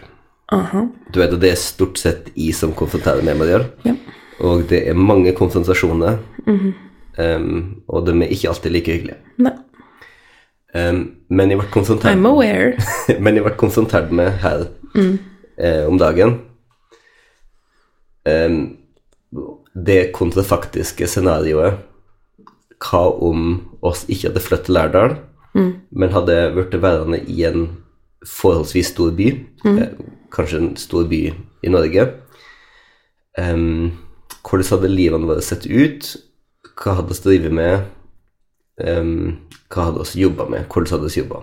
Du 0.52 1.18
vet 1.22 1.32
at 1.32 1.40
det 1.40 1.50
er 1.54 1.60
stort 1.60 1.96
sett 2.00 2.28
jeg 2.36 2.52
som 2.54 2.74
konfronterer 2.76 3.24
med 3.24 3.38
Mariel. 3.40 3.64
Ja. 3.88 3.96
Og 4.44 4.66
det 4.68 4.82
er 4.90 4.98
mange 4.98 5.32
konfrontasjoner. 5.38 6.20
Mhm. 6.46 6.72
um, 7.18 7.82
og 7.88 8.06
de 8.06 8.14
er 8.22 8.30
ikke 8.36 8.48
alltid 8.52 8.72
like 8.76 8.92
hyggelige. 8.92 9.18
Nei. 9.42 9.56
Um, 10.74 11.16
men 11.28 11.50
jeg 11.52 11.58
ble 11.60 11.68
konfrontert 11.74 12.14
I'm 12.16 12.24
aware. 12.26 12.72
Men 13.24 13.34
jeg 13.36 13.44
ble 13.44 13.52
konfrontert 13.60 14.10
med 14.12 14.30
her 14.40 14.66
Mm. 14.94 15.18
eh, 15.58 15.86
om 15.88 15.96
dagen 15.98 16.34
um, 18.28 18.56
Det 19.86 20.12
kontrafaktiske 20.12 21.06
scenarioet 21.08 21.78
Hva 22.82 23.00
om 23.24 23.44
oss 23.82 24.02
ikke 24.08 24.28
hadde 24.30 24.42
flyttet 24.44 24.66
til 24.68 24.74
Lærdal, 24.76 25.14
Mm. 25.54 25.72
men 25.92 26.12
hadde 26.12 26.36
blitt 26.54 26.74
værende 26.82 27.18
i 27.28 27.42
en 27.44 27.66
forholdsvis 28.24 28.86
stor 28.94 29.10
by, 29.12 29.26
eh, 29.66 29.88
kanskje 30.32 30.58
en 30.58 30.76
stor 30.76 31.04
by 31.04 31.18
i 31.62 31.68
Norge. 31.68 32.06
Um, 33.38 33.92
hvordan 34.42 34.70
hadde 34.70 34.88
livene 34.88 35.26
våre 35.28 35.42
sett 35.42 35.66
ut? 35.66 36.16
Hva 36.80 36.94
hadde 36.94 37.08
vi 37.12 37.20
drevet 37.24 37.52
med? 37.52 37.84
Em, 38.82 39.12
hva 39.72 39.88
hadde 39.88 40.06
vi 40.10 40.24
jobba 40.24 40.48
med? 40.50 40.66
Hvordan 40.68 40.96
hadde 40.96 41.10
vi 41.10 41.20
jobba? 41.20 41.42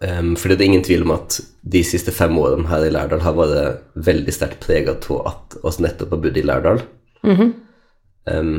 Um, 0.00 0.32
fordi 0.40 0.56
det 0.56 0.64
er 0.64 0.70
ingen 0.70 0.84
tvil 0.84 1.02
om 1.04 1.12
at 1.12 1.40
de 1.60 1.82
siste 1.84 2.12
fem 2.16 2.36
årene 2.40 2.68
her 2.70 2.86
i 2.86 2.92
Lærdal 2.92 3.20
har 3.20 3.36
vært 3.36 3.82
veldig 4.00 4.32
sterkt 4.32 4.62
prega 4.64 4.94
av 4.96 5.26
at 5.28 5.58
oss 5.62 5.76
nettopp 5.80 6.14
har 6.14 6.22
bodd 6.24 6.38
i 6.40 6.44
Lærdal. 6.46 6.80
um, 7.24 8.54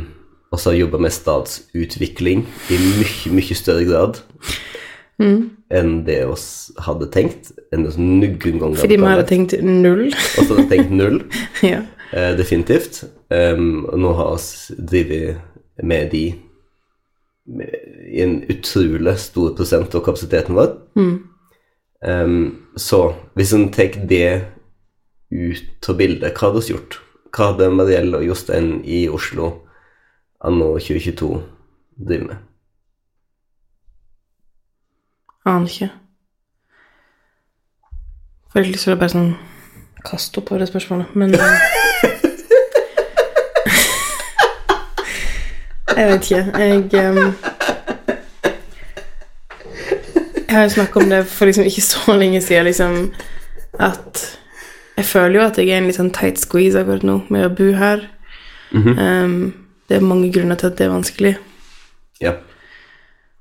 og 0.52 0.60
så 0.60 0.70
har 0.70 0.82
jobba 0.82 1.00
med 1.02 1.16
statsutvikling 1.16 2.44
i 2.70 2.78
mye, 2.78 3.32
mye 3.34 3.56
større 3.58 3.88
grad 3.88 4.22
enn 5.22 5.92
det 6.08 6.20
vi 6.28 6.38
hadde 6.86 7.08
tenkt. 7.14 7.52
Enn 7.72 7.86
det 7.86 7.96
noen 8.00 8.60
gang 8.60 8.76
Fordi 8.78 8.98
vi 8.98 9.08
hadde 9.08 9.28
tenkt 9.30 9.56
null. 9.64 10.08
Og 10.10 10.46
så 10.46 10.56
hadde 10.56 10.68
tenkt 10.72 10.94
null. 10.96 11.22
ja. 11.74 11.84
Eh, 12.12 12.34
definitivt. 12.40 13.04
Um, 13.32 13.86
og 13.88 14.02
nå 14.04 14.14
har 14.18 14.34
vi 14.36 14.86
drevet 14.92 15.51
med 15.84 16.12
de 16.12 16.26
i 18.12 18.22
en 18.22 18.42
utrolig 18.52 19.18
stor 19.20 19.56
prosent 19.58 19.96
av 19.96 20.04
kapasiteten 20.06 20.56
vår. 20.56 20.76
Um, 22.02 22.68
så 22.76 23.14
hvis 23.38 23.54
en 23.54 23.70
tar 23.74 23.98
det 24.10 24.46
ut 25.32 25.90
av 25.90 25.98
bildet, 25.98 26.34
hva 26.36 26.50
hadde 26.50 26.62
vi 26.66 26.74
gjort? 26.74 27.00
Hva 27.32 27.52
hadde 27.52 27.72
Mariell 27.74 28.16
og 28.18 28.26
Jostein 28.28 28.82
i 28.84 29.06
Oslo 29.10 29.52
anno 30.44 30.74
2022 30.80 31.32
drevet 31.96 32.28
med? 32.28 32.48
Aner 35.46 35.72
ikke. 35.72 35.90
Får 38.52 38.66
litt 38.66 38.76
lyst 38.76 38.86
til 38.86 38.94
å 38.94 39.00
bare 39.00 39.14
sånn 39.14 39.32
kaste 40.06 40.42
opp 40.42 40.52
over 40.52 40.62
det 40.62 40.70
spørsmålet, 40.70 41.16
men 41.16 41.38
Jeg 45.98 46.08
vet 46.08 46.32
ikke. 46.32 46.60
Jeg 46.60 47.10
um, 47.10 47.34
Jeg 50.48 50.58
har 50.58 50.64
jo 50.64 50.70
snakket 50.70 51.04
om 51.04 51.10
det 51.10 51.26
for 51.32 51.48
liksom 51.48 51.64
ikke 51.64 51.82
så 51.82 52.16
lenge 52.20 52.42
siden, 52.42 52.66
liksom 52.66 53.14
at 53.80 54.40
Jeg 54.98 55.06
føler 55.06 55.40
jo 55.40 55.46
at 55.48 55.58
jeg 55.58 55.70
er 55.70 55.78
en 55.80 55.88
litt 55.88 55.96
sånn 55.96 56.12
tight 56.12 56.40
squeeze 56.40 56.80
akkurat 56.80 57.06
nå 57.08 57.22
med 57.32 57.46
å 57.48 57.54
bo 57.56 57.72
her. 57.74 58.04
Em, 58.76 59.54
det 59.88 59.98
er 59.98 60.04
mange 60.06 60.32
grunner 60.32 60.60
til 60.60 60.68
at 60.68 60.78
det 60.78 60.86
er 60.86 60.92
vanskelig. 60.92 61.32
Ja. 62.22 62.36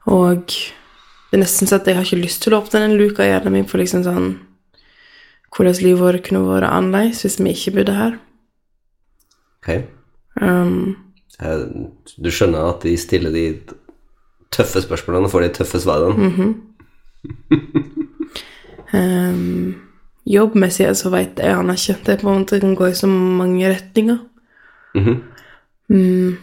Og 0.06 0.46
det 0.46 1.36
er 1.36 1.42
nesten 1.42 1.68
sånn 1.68 1.82
at 1.82 1.90
jeg 1.90 1.98
har 1.98 2.06
ikke 2.06 2.22
lyst 2.22 2.42
til 2.44 2.54
å 2.54 2.62
åpne 2.62 2.84
den 2.86 2.96
luka 2.98 3.26
i 3.26 3.32
hjernen 3.32 3.58
min 3.58 3.68
for 3.70 3.82
liksom 3.82 4.06
sånn 4.06 4.30
Hvordan 5.50 5.80
livet 5.82 5.98
vårt 5.98 6.22
kunne 6.28 6.44
vært 6.46 6.70
annerledes 6.70 7.24
hvis 7.24 7.40
vi 7.42 7.50
ikke 7.50 7.72
bodde 7.80 7.94
her. 7.96 8.12
Ok. 9.58 9.70
Um, 10.38 11.09
Du 11.40 12.28
skjønner 12.32 12.68
at 12.68 12.84
de 12.84 12.96
stiller 13.00 13.32
de 13.32 13.44
tøffe 14.52 14.82
spørsmålene 14.84 15.28
og 15.28 15.32
får 15.32 15.46
de 15.46 15.52
tøffe 15.60 15.80
svarene. 15.80 16.50
um, 18.92 19.70
jobbmessig 20.36 20.90
så 21.00 21.12
vet 21.14 21.40
jeg 21.40 21.56
aner 21.56 21.78
ikke. 21.78 21.98
Det 22.04 22.14
er 22.14 22.20
på 22.20 22.28
en 22.28 22.42
måte 22.42 22.60
kan 22.60 22.76
gå 22.76 22.90
i 22.90 22.98
så 22.98 23.08
mange 23.08 23.70
retninger. 23.72 24.18
Mm 24.94 25.04
-hmm. 25.04 25.18
um, 25.88 26.38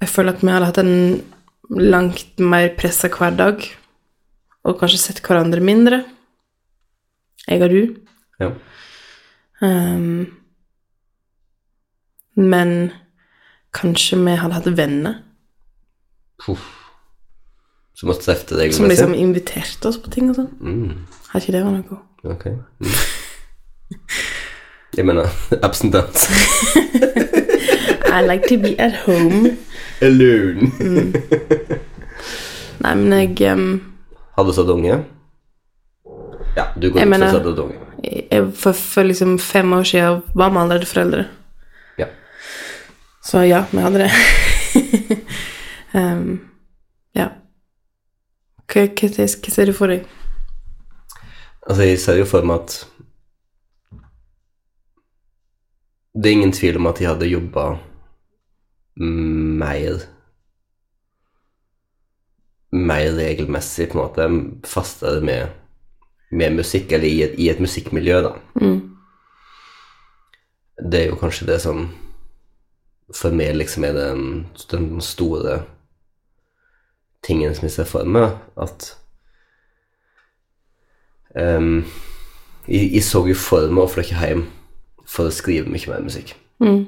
jeg 0.00 0.08
føler 0.08 0.32
at 0.32 0.42
vi 0.42 0.50
hadde 0.50 0.66
hatt 0.66 0.78
en 0.78 1.22
langt 1.70 2.38
mer 2.38 2.68
pressa 2.78 3.08
hverdag, 3.08 3.64
og 4.64 4.78
kanskje 4.78 4.98
sett 4.98 5.20
hverandre 5.20 5.60
mindre. 5.60 6.04
Jeg 7.48 7.62
og 7.62 7.70
du. 7.70 7.96
Ja. 8.40 8.50
Um, 9.62 10.26
men 12.36 12.92
kanskje 13.78 14.18
vi 14.20 14.34
hadde 14.40 14.54
hatt 14.58 14.68
venner 14.78 15.14
Puff. 16.38 16.62
Som 17.98 18.06
måtte 18.12 18.22
treffe 18.28 18.54
deg 18.54 18.70
som 18.74 18.86
liksom 18.86 19.10
inviterte 19.18 19.88
oss 19.90 19.96
på 19.98 20.06
ting 20.14 20.28
og 20.30 20.36
sånn. 20.38 20.52
Mm. 20.62 20.90
Har 21.32 21.42
ikke 21.42 21.54
det 21.56 21.62
vært 21.66 21.88
noe? 21.90 21.98
Ok. 22.30 22.44
Mm. 22.78 22.94
Jeg 24.98 25.04
mener 25.08 25.26
absent 25.66 25.92
dance. 25.96 26.30
I 28.14 28.22
like 28.22 28.46
to 28.48 28.56
be 28.62 28.76
at 28.78 28.94
home. 29.02 29.56
Alone. 30.02 30.70
Nei, 32.84 32.94
men 32.94 33.10
jeg 33.18 33.34
um, 33.58 33.66
Hadde 34.38 34.52
du 34.52 34.54
satt 34.54 34.70
unge? 34.70 35.00
Ja, 36.54 36.68
du 36.78 36.86
går 36.92 37.02
Jeg 37.02 37.10
ut 37.10 37.18
for 37.18 37.50
å 37.50 37.52
unge. 37.64 37.78
jeg, 38.06 38.46
for, 38.54 38.70
for 38.78 39.02
liksom 39.10 39.34
fem 39.42 39.74
år 39.74 39.82
siden 39.90 40.22
var 40.38 40.54
vi 40.54 40.62
allerede 40.62 40.86
foreldre. 40.86 41.26
Så 43.28 43.44
ja, 43.44 43.64
vi 43.70 43.78
hadde 43.78 43.98
det. 43.98 44.12
um, 45.92 46.38
ja. 47.12 47.26
Hva, 48.64 48.86
hva, 48.88 49.10
hva 49.12 49.52
ser 49.52 49.68
du 49.68 49.74
for 49.76 49.92
deg? 49.92 50.06
Altså, 51.68 51.82
jeg 51.84 51.98
ser 52.00 52.22
jo 52.22 52.28
for 52.28 52.48
meg 52.48 52.62
at 52.62 52.78
Det 56.16 56.30
er 56.30 56.38
ingen 56.38 56.56
tvil 56.56 56.80
om 56.80 56.88
at 56.88 57.02
jeg 57.02 57.10
hadde 57.10 57.28
jobba 57.28 57.66
mer 58.96 60.00
Mer 62.72 63.12
regelmessig, 63.20 63.90
på 63.92 63.98
en 63.98 64.04
måte, 64.06 64.32
fastere 64.68 65.20
med, 65.24 65.52
med 66.32 66.56
musikk, 66.62 66.92
eller 66.96 67.08
i 67.08 67.22
et, 67.28 67.36
i 67.40 67.52
et 67.52 67.60
musikkmiljø, 67.60 68.18
da. 68.24 68.34
Mm. 68.60 68.80
Det 70.92 71.00
er 71.00 71.08
jo 71.12 71.20
kanskje 71.20 71.48
det 71.48 71.62
som 71.64 71.86
for 73.14 73.34
meg 73.34 73.56
liksom 73.56 73.86
er 73.88 73.96
den, 73.96 74.22
den 74.70 74.88
store 75.04 75.62
tingen 77.24 77.54
som 77.56 77.66
jeg 77.66 77.74
ser 77.74 77.88
for 77.88 78.08
meg, 78.08 78.36
at 78.60 78.92
um, 81.34 81.84
jeg, 82.68 82.92
jeg 82.92 83.04
så 83.06 83.24
jo 83.28 83.36
for 83.38 83.72
meg 83.72 83.86
å 83.86 83.90
flytte 83.92 84.18
hjem 84.18 84.46
for 85.08 85.28
å 85.28 85.34
skrive 85.34 85.72
mye 85.72 85.90
mer 85.90 86.04
musikk. 86.04 86.34
Mm. 86.62 86.84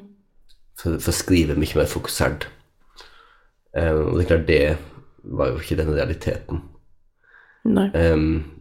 For, 0.80 1.00
for 1.00 1.12
å 1.12 1.16
skrive 1.16 1.56
mye 1.58 1.80
mer 1.80 1.88
fokusert. 1.90 2.48
Um, 3.72 4.10
og 4.10 4.16
det 4.18 4.24
er 4.24 4.30
klart, 4.30 4.48
det 4.48 4.62
var 5.40 5.52
jo 5.52 5.60
ikke 5.60 5.78
den 5.80 5.92
realiteten. 5.94 6.64
Nei. 7.68 7.88
Um, 7.96 8.60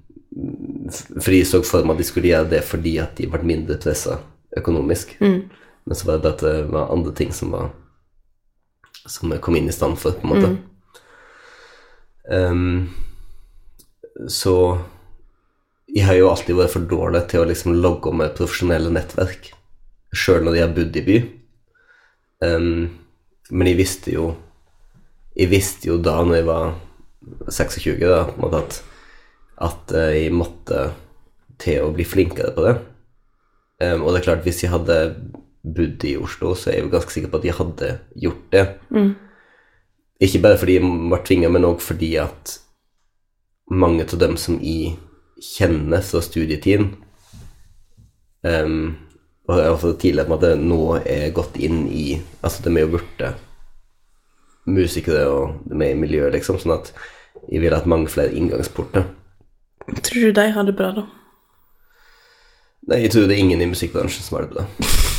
fordi 1.20 1.42
jeg 1.42 1.50
så 1.50 1.62
for 1.66 1.84
meg 1.84 1.98
at 1.98 2.04
de 2.04 2.08
skulle 2.08 2.30
gjøre 2.30 2.52
det 2.52 2.60
fordi 2.68 3.00
at 3.02 3.16
de 3.18 3.28
ble 3.30 3.42
mindre 3.48 3.80
pressa 3.82 4.20
økonomisk. 4.58 5.18
Mm. 5.24 5.42
Men 5.90 5.98
så 5.98 6.06
var 6.06 6.20
det 6.22 6.36
at 6.36 6.46
det 6.46 6.56
var 6.70 6.92
andre 6.94 7.12
ting 7.18 7.32
som 7.34 7.50
var 7.56 7.72
Som 9.10 9.32
kom 9.42 9.56
inn 9.58 9.70
i 9.72 9.74
stand 9.74 9.98
for, 9.98 10.14
på 10.14 10.28
en 10.28 10.34
måte. 10.36 10.50
Ehm, 12.30 12.90
så 14.30 14.54
jeg 15.90 16.06
har 16.06 16.18
jo 16.20 16.28
alltid 16.30 16.60
vært 16.60 16.76
for 16.76 16.90
dårlig 16.92 17.24
til 17.32 17.42
å 17.42 17.48
liksom 17.50 17.80
logge 17.82 18.12
med 18.14 18.36
profesjonelle 18.38 18.92
nettverk, 18.94 19.50
sjøl 20.14 20.46
når 20.46 20.58
jeg 20.60 20.66
har 20.68 20.76
bodd 20.76 21.00
i 21.00 21.06
by. 21.08 21.18
Um, 22.44 22.84
men 23.50 23.68
jeg 23.68 23.80
visste 23.82 24.14
jo 24.14 24.28
Jeg 25.36 25.50
visste 25.52 25.90
jo 25.90 25.98
da 26.00 26.14
når 26.24 26.38
jeg 26.38 26.46
var 26.48 26.70
26, 27.50 28.00
da, 28.04 28.22
på 28.28 28.38
en 28.38 28.44
måte 28.44 28.60
at, 28.60 28.78
at 29.66 29.92
eh, 29.96 30.16
jeg 30.24 30.34
måtte 30.36 30.80
til 31.60 31.84
å 31.86 31.92
bli 31.96 32.06
flinkere 32.08 32.52
på 32.56 32.64
det. 32.66 32.74
Um, 33.80 34.04
og 34.04 34.12
det 34.12 34.20
er 34.20 34.26
klart, 34.26 34.44
hvis 34.44 34.64
jeg 34.66 34.74
hadde 34.74 34.98
bodd 35.64 36.06
i 36.08 36.16
Oslo, 36.18 36.54
så 36.56 36.70
er 36.70 36.80
jeg 36.80 36.86
jo 36.86 36.94
ganske 36.94 37.14
sikker 37.14 37.32
på 37.32 37.42
at 37.42 37.46
de 37.46 37.58
hadde 37.58 37.92
gjort 38.24 38.46
det. 38.54 38.64
Ikke 40.20 40.42
bare 40.44 40.58
fordi 40.60 40.80
de 40.80 40.94
var 41.12 41.24
tvinga, 41.28 41.52
men 41.52 41.68
òg 41.68 41.84
fordi 41.84 42.14
at 42.20 42.58
mange 43.70 44.04
av 44.04 44.18
dem 44.20 44.36
som 44.40 44.58
jeg 44.64 44.98
kjenner 45.40 46.02
fra 46.04 46.20
studietiden 46.26 46.90
um, 48.44 48.98
Og 49.48 49.54
jeg 49.56 49.70
har 49.70 49.78
fått 49.80 50.00
tidligere 50.02 50.36
at 50.36 50.42
det 50.44 50.56
nå 50.60 50.82
er 51.00 51.30
gått 51.32 51.56
inn 51.56 51.86
i 51.88 52.18
Altså, 52.42 52.66
de 52.66 52.74
er 52.74 52.84
jo 52.84 52.98
borte 52.98 53.30
musikere, 54.70 55.24
og 55.26 55.64
de 55.66 55.80
er 55.82 55.96
i 55.96 55.98
miljøet, 55.98 56.34
liksom, 56.36 56.60
sånn 56.62 56.76
at 56.76 56.92
jeg 57.50 57.64
vil 57.64 57.74
ha 57.74 57.80
mange 57.90 58.12
flere 58.12 58.36
inngangsporter. 58.38 59.08
Tror 60.06 60.28
du 60.28 60.36
de 60.38 60.46
har 60.54 60.68
det 60.68 60.76
bra, 60.78 60.92
da? 60.94 61.08
Nei, 62.92 63.00
jeg 63.08 63.16
tror 63.16 63.26
det 63.26 63.38
er 63.38 63.42
ingen 63.48 63.64
i 63.66 63.70
musikkbransjen 63.72 64.28
som 64.28 64.38
har 64.38 64.46
det 64.46 64.54
bra. 64.60 64.68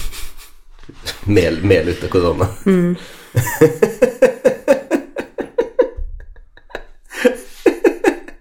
Mel, 1.26 1.60
mel 1.64 1.88
av 1.92 2.08
korona. 2.12 2.46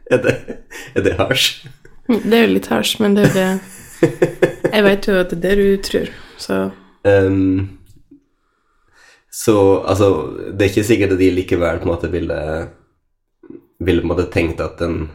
er 0.10 0.22
det, 0.24 0.36
er 0.96 1.02
det 1.06 1.16
hardt? 1.20 1.66
Mm, 2.10 2.22
Det 2.24 2.34
er 2.38 2.46
jo 2.48 2.54
litt 2.56 2.70
hasj, 2.72 2.96
men 3.04 3.16
det 3.18 3.28
er 3.28 3.30
jo 3.30 3.34
det 3.38 3.52
Jeg 4.74 4.84
vet 4.86 5.08
jo 5.08 5.18
at 5.20 5.30
det 5.34 5.38
er 5.38 5.44
det 5.44 5.58
du 5.60 5.84
tror, 5.86 6.10
så 6.40 6.56
um, 7.04 7.70
så 9.32 9.56
altså, 9.86 10.08
det 10.52 10.62
er 10.66 10.70
ikke 10.72 10.84
sikkert 10.88 11.14
at 11.14 11.20
de 11.22 11.30
likevel 11.32 11.80
på 11.80 11.86
en 11.88 11.94
måte 11.94 12.10
ville 12.12 12.40
ville 13.80 14.02
på 14.02 14.08
en 14.08 14.14
måte 14.16 14.30
tenkt 14.34 14.62
at 14.64 14.82
en 14.86 15.10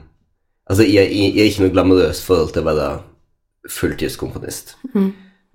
Altså, 0.64 0.82
jeg, 0.89 1.11
jeg, 1.12 1.35
jeg 1.37 1.43
er 1.43 1.51
ikke 1.51 1.61
noe 1.66 1.72
glamorøst 1.74 2.24
forhold 2.24 2.55
til 2.55 2.62
å 2.62 2.68
være 2.70 2.85
fulltidskomponist. 3.68 4.70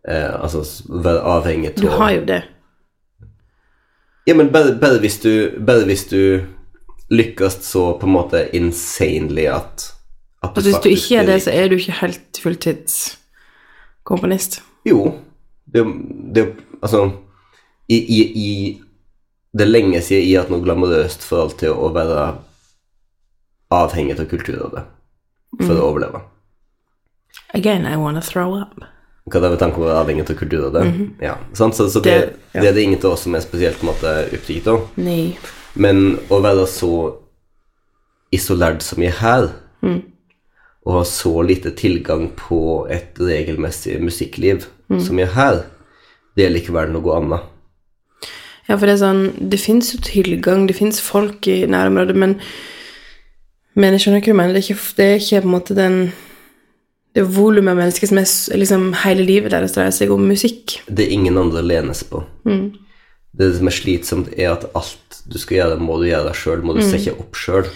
Eh, 0.09 0.33
altså 0.43 0.59
være 0.89 1.21
avhengig 1.37 1.67
av 1.69 1.75
Du 1.83 1.87
har 1.93 2.11
jo 2.15 2.23
det. 2.25 2.41
Ja, 4.27 4.33
men 4.37 4.49
bare, 4.53 4.75
bare, 4.81 4.99
hvis 5.01 5.19
du, 5.21 5.29
bare 5.65 5.85
hvis 5.85 6.05
du 6.09 6.41
lykkes 7.09 7.53
så 7.65 7.93
på 7.99 8.05
en 8.05 8.13
måte 8.13 8.43
insanely 8.53 9.45
at, 9.49 9.93
at 10.43 10.49
faktisk 10.53 10.65
hvis 10.67 10.79
du 10.83 10.89
ikke 10.93 11.15
er 11.21 11.25
det, 11.31 11.39
så 11.45 11.51
er 11.53 11.67
du 11.69 11.75
ikke 11.77 11.91
helt 12.01 12.39
fulltidskomponist. 12.43 14.61
Jo. 14.85 15.13
Det, 15.73 15.85
det 16.35 16.47
Altså 16.81 17.09
i, 17.89 17.97
i, 17.99 18.21
i 18.33 18.81
Det 19.53 19.61
er 19.65 19.69
lenge 19.69 20.01
siden 20.01 20.23
jeg 20.23 20.37
har 20.37 20.41
hatt 20.45 20.51
noe 20.53 20.63
glamorøst 20.63 21.21
forhold 21.27 21.57
til 21.59 21.69
å 21.73 21.89
være 21.93 22.35
avhengig 23.73 24.15
av 24.19 24.25
Kulturrådet 24.31 24.83
for 25.59 25.73
Mm. 25.73 25.79
å 25.81 25.83
overleve. 25.89 26.19
Again, 27.53 27.85
I 27.85 27.95
wanna 27.97 28.21
throw 28.21 28.53
up. 28.61 28.83
Hva 29.29 29.41
det 29.43 29.51
er 29.51 29.61
tanken 29.61 29.83
om 29.83 29.87
å 29.87 29.93
være 29.93 30.71
det. 30.73 30.83
Mm 30.83 30.93
-hmm. 30.93 31.09
Ja, 31.21 31.35
sant? 31.53 31.75
Så, 31.75 31.89
så 31.89 31.99
det. 31.99 32.11
Det- 32.11 32.33
ja. 32.53 32.61
det 32.61 32.69
er 32.69 32.73
det 32.73 32.81
ingen 32.81 32.99
av 33.05 33.11
oss 33.11 33.21
som 33.21 33.35
er 33.35 33.39
spesielt 33.39 33.79
på 33.79 33.87
en 33.87 33.93
måte 33.93 34.33
opptatt 34.33 34.67
av. 34.67 34.87
Men 35.75 36.19
å 36.29 36.41
være 36.41 36.67
så 36.67 37.13
isolert 38.31 38.81
som 38.81 38.99
vi 38.99 39.05
er 39.05 39.11
her, 39.21 39.49
og 40.85 40.93
ha 40.93 41.03
så 41.03 41.41
lite 41.41 41.71
tilgang 41.71 42.31
på 42.35 42.87
et 42.89 43.19
regelmessig 43.19 44.01
musikkliv 44.01 44.65
som 44.99 45.15
vi 45.15 45.23
er 45.23 45.33
her, 45.35 45.63
det 46.35 46.45
er 46.45 46.49
likevel 46.49 46.91
noe 46.91 47.15
annet. 47.17 47.39
Ja, 48.69 48.77
for 48.77 48.85
det 48.85 48.93
er 48.93 49.05
sånn 49.07 49.49
Det 49.49 49.59
fins 49.59 49.93
jo 49.95 49.99
tilgang, 49.99 50.67
det 50.67 50.75
fins 50.77 51.01
folk 51.01 51.47
i 51.47 51.65
nærområdet, 51.65 52.15
men 52.15 52.39
Men 53.75 53.93
jeg 53.93 54.01
skjønner 54.01 54.19
hva 54.19 54.25
du 54.25 54.33
mener. 54.33 54.53
Det 54.53 54.59
er 54.59 54.73
ikke, 54.73 54.95
det 54.97 55.05
er 55.05 55.19
ikke 55.19 55.41
på 55.41 55.47
en 55.47 55.53
måte 55.53 55.75
den 55.75 56.13
Det 57.17 57.25
volumet 57.25 57.73
av 57.73 57.79
mennesker 57.79 58.09
som 58.11 58.19
er 58.21 58.61
liksom 58.61 58.91
hele 59.03 59.25
livet 59.25 59.53
deres 59.53 59.73
dreier 59.73 59.93
seg 59.95 60.11
om 60.13 60.27
musikk. 60.29 60.77
Det 60.87 61.07
er 61.07 61.15
ingen 61.15 61.39
andre 61.41 61.63
å 61.63 61.65
lene 61.65 61.95
seg 61.97 62.11
på. 62.11 62.23
Det 63.39 63.47
som 63.55 63.69
er 63.69 63.75
slitsomt, 63.75 64.33
er 64.37 64.51
at 64.53 64.67
alt 64.77 65.21
du 65.29 65.37
skal 65.41 65.57
gjøre, 65.57 65.79
må 65.81 65.97
du 66.01 66.09
gjøre 66.09 66.33
sjøl, 66.37 66.61
må 66.65 66.75
du 66.77 66.83
sette 66.85 67.15
opp 67.17 67.37
sjøl. 67.37 67.69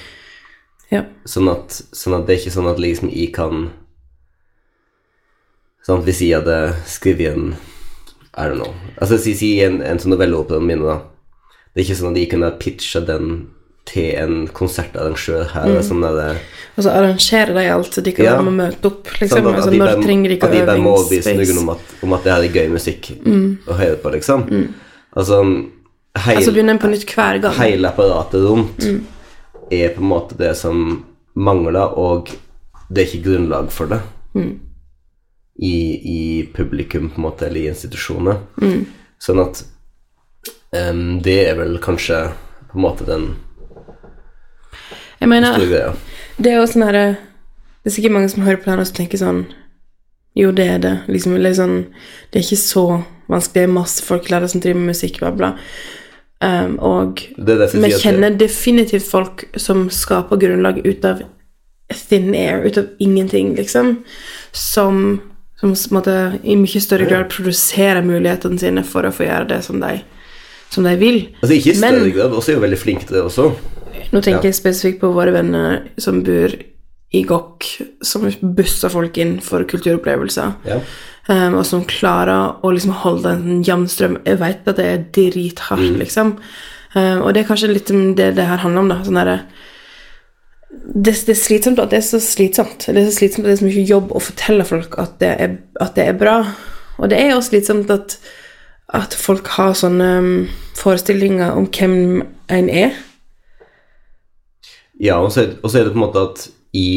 Ja. 0.93 1.05
Sånn 1.25 1.49
sånn 1.69 2.17
at 2.19 2.27
det 2.27 2.35
er 2.35 2.41
ikke 2.41 2.53
sånn 2.53 2.69
at 2.69 2.81
liksom 2.81 3.09
jeg 3.09 3.31
kan 3.33 3.71
Sånn 5.83 5.99
at 5.99 6.05
hvis 6.07 6.21
jeg 6.23 6.37
hadde 6.37 6.75
skrevet 6.87 7.33
en 7.33 7.47
I 8.37 8.45
don't 8.47 8.59
know 8.59 8.75
Altså 9.01 9.17
si 9.17 9.49
en, 9.65 9.81
en 9.81 9.99
sånn 9.99 10.13
novelleopera 10.13 10.61
min, 10.63 10.83
da. 10.85 10.99
Det 11.73 11.81
er 11.81 11.87
ikke 11.87 11.97
sånn 11.99 12.13
at 12.13 12.21
jeg 12.21 12.29
kunne 12.31 12.51
pitcha 12.61 13.01
den 13.03 13.31
til 13.85 14.13
en 14.15 14.47
konsertarrangør 14.47 15.49
her. 15.51 15.65
Mm. 15.73 15.81
Sånn 15.83 16.01
der, 16.05 16.37
Og 16.77 16.83
så 16.85 16.89
arrangerer 16.95 17.53
de 17.57 17.65
alt, 17.73 17.91
så 17.93 18.01
de 18.03 18.11
kan 18.15 18.25
Ja. 18.25 18.35
være 18.37 18.43
med 18.47 18.53
å 18.53 18.59
møte 18.71 18.85
opp. 18.89 19.07
sånn 19.07 19.19
Liksom. 19.21 19.47
at, 19.47 19.55
altså, 19.55 19.67
at 19.67 19.71
de 19.73 19.79
når 19.79 19.85
bare, 19.93 20.03
trenger 20.03 20.29
de 20.29 20.35
ikke 20.37 20.43
at 20.47 20.51
de 20.51 20.65
bare 20.65 20.77
må 20.79 20.93
overbevise 20.97 21.33
noen 21.35 21.57
om 21.63 21.69
at, 21.69 21.79
om 22.03 22.13
at 22.13 22.23
det 22.23 22.31
her 22.33 22.43
er 22.43 22.53
gøy 22.57 22.69
musikk 22.71 23.11
å 23.67 23.73
høre 23.77 23.97
på, 24.01 24.11
liksom. 24.15 24.45
Altså 25.15 25.41
heil, 26.15 26.37
Altså 26.37 26.53
begynner 26.53 26.71
en 26.77 26.79
på 26.79 26.89
nytt 26.89 27.05
hver 27.05 27.41
gang. 27.41 27.53
hele 27.59 27.87
apparatet 27.91 28.41
rundt 28.47 28.87
er 29.71 29.89
på 29.89 30.01
en 30.01 30.09
måte 30.09 30.37
det 30.37 30.55
som 30.57 31.05
mangler, 31.35 31.97
og 31.97 32.29
det 32.91 33.03
er 33.03 33.11
ikke 33.17 33.25
grunnlag 33.25 33.69
for 33.71 33.87
det 33.87 34.01
i, 35.59 35.73
i 36.41 36.49
publikum, 36.53 37.09
på 37.11 37.17
en 37.19 37.23
måte, 37.27 37.45
eller 37.47 37.59
i 37.61 37.67
institusjoner. 37.69 38.37
Sånn 39.19 39.39
at 39.43 39.63
um, 40.73 41.19
det 41.21 41.37
er 41.49 41.55
vel 41.59 41.77
kanskje 41.83 42.31
på 42.71 42.79
en 42.79 42.81
måte 42.87 43.05
den 43.05 43.35
Jeg 45.23 45.31
mener, 45.31 45.55
det 46.35 46.51
er 46.51 46.57
jo 46.59 46.67
sånn 46.67 46.83
herre 46.83 47.03
Det 47.13 47.87
er 47.87 47.93
sikkert 47.95 48.15
mange 48.17 48.31
som 48.31 48.43
hører 48.43 48.59
på 48.59 48.71
her 48.71 48.81
og 48.81 48.89
som 48.89 48.97
tenker 48.97 49.21
sånn 49.21 49.43
Jo, 50.35 50.49
det 50.55 50.65
er 50.67 50.79
det. 50.83 50.93
Liksom, 51.13 51.35
eller 51.37 51.53
sånn, 51.55 51.75
det 52.33 52.39
er 52.39 52.45
ikke 52.47 52.57
så 52.59 52.85
vanskelig. 53.29 53.53
Det 53.53 53.63
er 53.63 53.75
masse 53.75 54.03
folk 54.03 54.27
i 54.27 54.39
som 54.49 54.63
driver 54.63 54.79
med 54.81 54.91
musikk, 54.91 55.19
bla, 55.21 55.29
bla. 55.37 55.51
Um, 56.43 56.73
og 56.83 57.21
vi 57.37 57.91
kjenner 58.01 58.33
definitivt 58.35 59.05
folk 59.05 59.45
som 59.55 59.85
skaper 59.93 60.41
grunnlag 60.41 60.81
ut 60.83 61.05
av 61.05 61.21
thin 61.93 62.33
air, 62.35 62.65
ut 62.65 62.79
av 62.81 62.89
ingenting, 62.99 63.53
liksom. 63.55 63.93
Som, 64.51 65.21
som 65.61 65.75
måtte, 65.93 66.17
i 66.43 66.57
mye 66.59 66.81
større 66.81 67.07
grad 67.07 67.29
produserer 67.31 68.03
mulighetene 68.03 68.59
sine 68.59 68.83
for 68.83 69.05
å 69.05 69.13
få 69.13 69.29
gjøre 69.29 69.51
det 69.53 69.61
som 69.69 69.79
de, 69.85 70.01
som 70.73 70.83
de 70.87 70.95
vil. 70.99 71.21
Altså 71.41 71.55
ikke 71.59 71.75
i 71.75 71.79
Men- 71.81 72.11
grad, 72.15 72.33
også 72.33 72.53
er 72.53 72.57
jo 72.59 72.65
veldig 72.65 72.81
flinke 72.81 73.07
til 73.07 73.17
det 73.19 73.23
også. 73.29 73.47
Nå 74.13 74.21
tenker 74.21 74.43
Ja. 74.43 74.49
jeg 74.51 74.57
spesifikt 74.59 74.99
på 75.01 75.13
våre 75.13 75.31
venner 75.33 75.83
som 75.97 76.21
bor 76.25 76.53
i 77.13 77.21
Gokk, 77.29 77.65
som 78.01 78.25
busser 78.41 78.89
folk 78.89 79.17
inn 79.21 79.39
for 79.39 79.63
kulturopplevelser, 79.69 80.55
Ja. 80.65 80.79
um, 81.29 81.55
og 81.59 81.65
som 81.65 81.83
klarer 81.85 82.55
å 82.63 82.71
liksom 82.73 82.91
holde 83.03 83.25
en 83.35 83.63
jevn 83.63 83.85
strøm. 83.87 84.17
Jeg 84.25 84.39
vet 84.39 84.67
at 84.67 84.75
det 84.75 84.85
er 84.85 85.05
drithardt, 85.13 85.97
liksom. 85.99 86.37
Um, 86.95 87.21
og 87.21 87.33
det 87.33 87.43
er 87.43 87.49
kanskje 87.55 87.71
litt 87.73 87.85
det 88.17 88.35
det 88.35 88.45
her 88.47 88.57
handler 88.57 88.79
om, 88.79 88.89
da. 88.89 88.95
Sånn 89.03 89.13
derre 89.15 89.41
det, 90.95 91.13
det 91.25 91.29
er 91.35 91.39
slitsomt 91.39 91.79
at 91.79 91.91
det 91.93 91.99
er 92.01 92.07
så 92.07 92.19
slitsomt. 92.21 92.85
Det 92.87 92.97
er 92.97 93.09
så 93.09 93.17
slitsomt 93.19 93.45
at 93.45 93.51
det 93.51 93.55
er 93.57 93.61
så 93.61 93.69
mye 93.69 93.87
jobb 93.87 94.11
å 94.11 94.21
fortelle 94.21 94.65
folk 94.67 94.97
at 95.01 95.19
det 95.21 95.33
er, 95.39 95.57
at 95.81 95.93
det 95.95 96.07
er 96.09 96.17
bra. 96.17 96.37
Og 96.99 97.09
det 97.09 97.19
er 97.19 97.29
jo 97.33 97.41
slitsomt 97.45 97.89
at, 97.93 98.17
at 98.91 99.15
folk 99.15 99.47
har 99.55 99.73
sånne 99.77 100.09
um, 100.19 100.31
forestillinger 100.77 101.55
om 101.57 101.67
hvem 101.71 102.23
en 102.51 102.69
er. 102.69 102.97
Ja, 105.01 105.19
og 105.23 105.31
så, 105.31 105.47
og 105.63 105.71
så 105.71 105.79
er 105.79 105.87
det 105.87 105.93
på 105.93 105.99
en 105.99 106.05
måte 106.05 106.25
at 106.27 106.47
i 106.77 106.89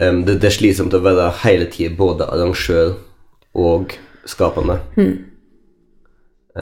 um, 0.00 0.22
det, 0.26 0.40
det 0.42 0.48
er 0.48 0.56
slitsomt 0.56 0.94
å 0.96 1.02
være 1.04 1.30
hele 1.44 1.68
tiden 1.70 1.98
både 1.98 2.26
arrangør 2.26 2.96
og 3.54 3.94
skapende. 4.28 4.78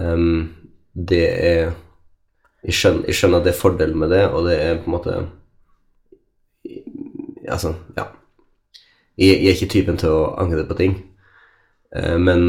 Em, 0.00 0.50
det 0.94 1.26
er 1.28 1.72
jeg 2.60 2.76
skjønner, 2.76 3.06
jeg 3.08 3.16
skjønner 3.16 3.40
at 3.40 3.46
det 3.46 3.52
er 3.54 3.60
fordelen 3.60 3.98
med 3.98 4.10
det, 4.12 4.24
og 4.28 4.44
det 4.48 4.56
er 4.60 4.80
på 4.80 4.90
en 4.90 4.96
måte 4.96 5.20
Altså, 7.50 7.72
ja. 7.96 8.04
Jeg, 9.18 9.40
jeg 9.40 9.48
er 9.48 9.56
ikke 9.56 9.72
typen 9.72 9.96
til 9.98 10.12
å 10.12 10.34
angre 10.38 10.62
på 10.68 10.76
ting, 10.78 10.92
uh, 11.96 12.18
men 12.20 12.42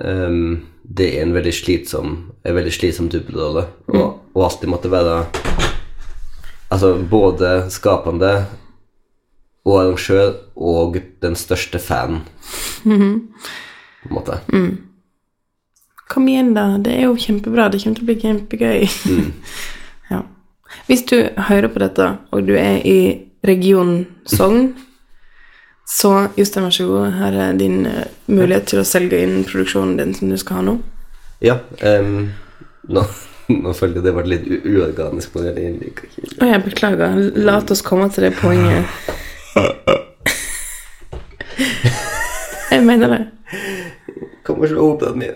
em, 0.00 0.66
det 0.82 1.10
er 1.14 1.22
en 1.24 1.34
veldig 1.34 1.54
slitsom 1.54 2.16
en 2.44 2.56
veldig 2.56 2.72
slitsom 2.74 3.08
dobbeltrolle, 3.12 3.66
og, 3.94 4.06
og 4.34 4.44
alltid 4.48 4.72
måtte 4.72 4.92
være 4.92 5.24
Altså 6.72 6.96
både 7.06 7.68
skapende 7.70 8.32
og 9.64 9.76
arrangør 9.78 10.32
og 10.56 10.96
den 11.22 11.36
største 11.38 11.78
fan, 11.78 12.18
på 12.82 12.96
en 12.96 14.16
måte. 14.16 14.40
Kom 16.10 16.26
igjen, 16.28 16.52
da. 16.56 16.66
Det 16.82 16.96
er 16.96 17.06
jo 17.06 17.14
kjempebra. 17.20 17.68
Det 17.72 17.80
kommer 17.82 18.00
til 18.00 18.04
å 18.04 18.08
bli 18.10 18.16
kjempegøy. 18.20 18.88
ja. 20.12 20.20
Hvis 20.88 21.04
du 21.08 21.16
hører 21.48 21.70
på 21.72 21.80
dette, 21.84 22.10
og 22.34 22.44
du 22.48 22.52
er 22.58 22.82
i 22.84 22.98
region 23.46 24.04
Sogn, 24.28 24.74
så 25.86 26.28
Jostein, 26.38 26.64
vær 26.64 26.74
så 26.74 26.86
god. 26.88 27.10
Her 27.18 27.36
er 27.48 27.58
din 27.60 27.84
uh, 27.86 28.04
mulighet 28.26 28.70
til 28.72 28.80
å 28.80 28.86
selge 28.88 29.20
inn 29.20 29.44
produksjonen 29.48 29.98
din 30.00 30.14
som 30.16 30.32
du 30.32 30.38
skal 30.40 30.60
ha 30.60 30.66
nå. 30.70 30.78
Ja, 31.44 31.58
Um, 31.84 32.30
nå, 32.88 33.02
nå 33.64 33.72
følte 33.76 34.00
jeg 34.00 34.06
det 34.06 34.14
ble 34.16 34.24
litt 34.32 34.48
uorganisk. 34.64 35.36
Ikke 35.36 36.08
Å, 36.40 36.48
jeg 36.48 36.64
beklager. 36.64 37.20
La 37.36 37.58
oss 37.60 37.84
komme 37.84 38.08
til 38.12 38.28
det 38.28 38.34
poenget. 38.40 38.88
Jeg 42.74 42.82
mener 42.82 43.06
det. 43.12 43.18
Kommer 44.42 44.66
så 44.66 44.82
opp 44.82 45.04
den 45.04 45.20
mye. 45.20 45.34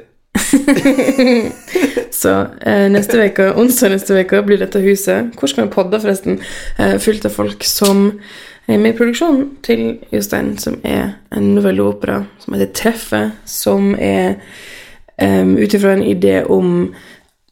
Så 2.18 2.32
eh, 2.66 2.86
neste 2.90 3.20
uke, 3.20 3.51
onsdag 3.61 3.92
neste 3.92 4.16
uke 4.16 4.40
blir 4.46 4.59
dette 4.62 4.80
huset 4.82 5.36
Hvor 5.38 5.51
skal 5.51 5.66
vi 5.66 5.74
podde, 5.74 6.01
forresten? 6.01 6.40
Eh, 6.80 6.96
fylt 7.03 7.26
av 7.28 7.36
folk 7.36 7.66
som 7.68 8.09
med 8.76 8.96
produksjonen 8.98 9.56
til 9.64 9.98
Jostein, 10.12 10.58
som 10.58 10.80
er 10.84 11.14
en 11.32 11.54
novelleopera 11.54 12.24
som 12.38 12.54
heter 12.54 12.72
'Treffet', 12.72 13.30
som 13.44 13.94
er 13.98 14.34
um, 15.22 15.56
ut 15.56 15.74
ifra 15.74 15.92
en 15.92 16.02
idé 16.02 16.42
om 16.44 16.94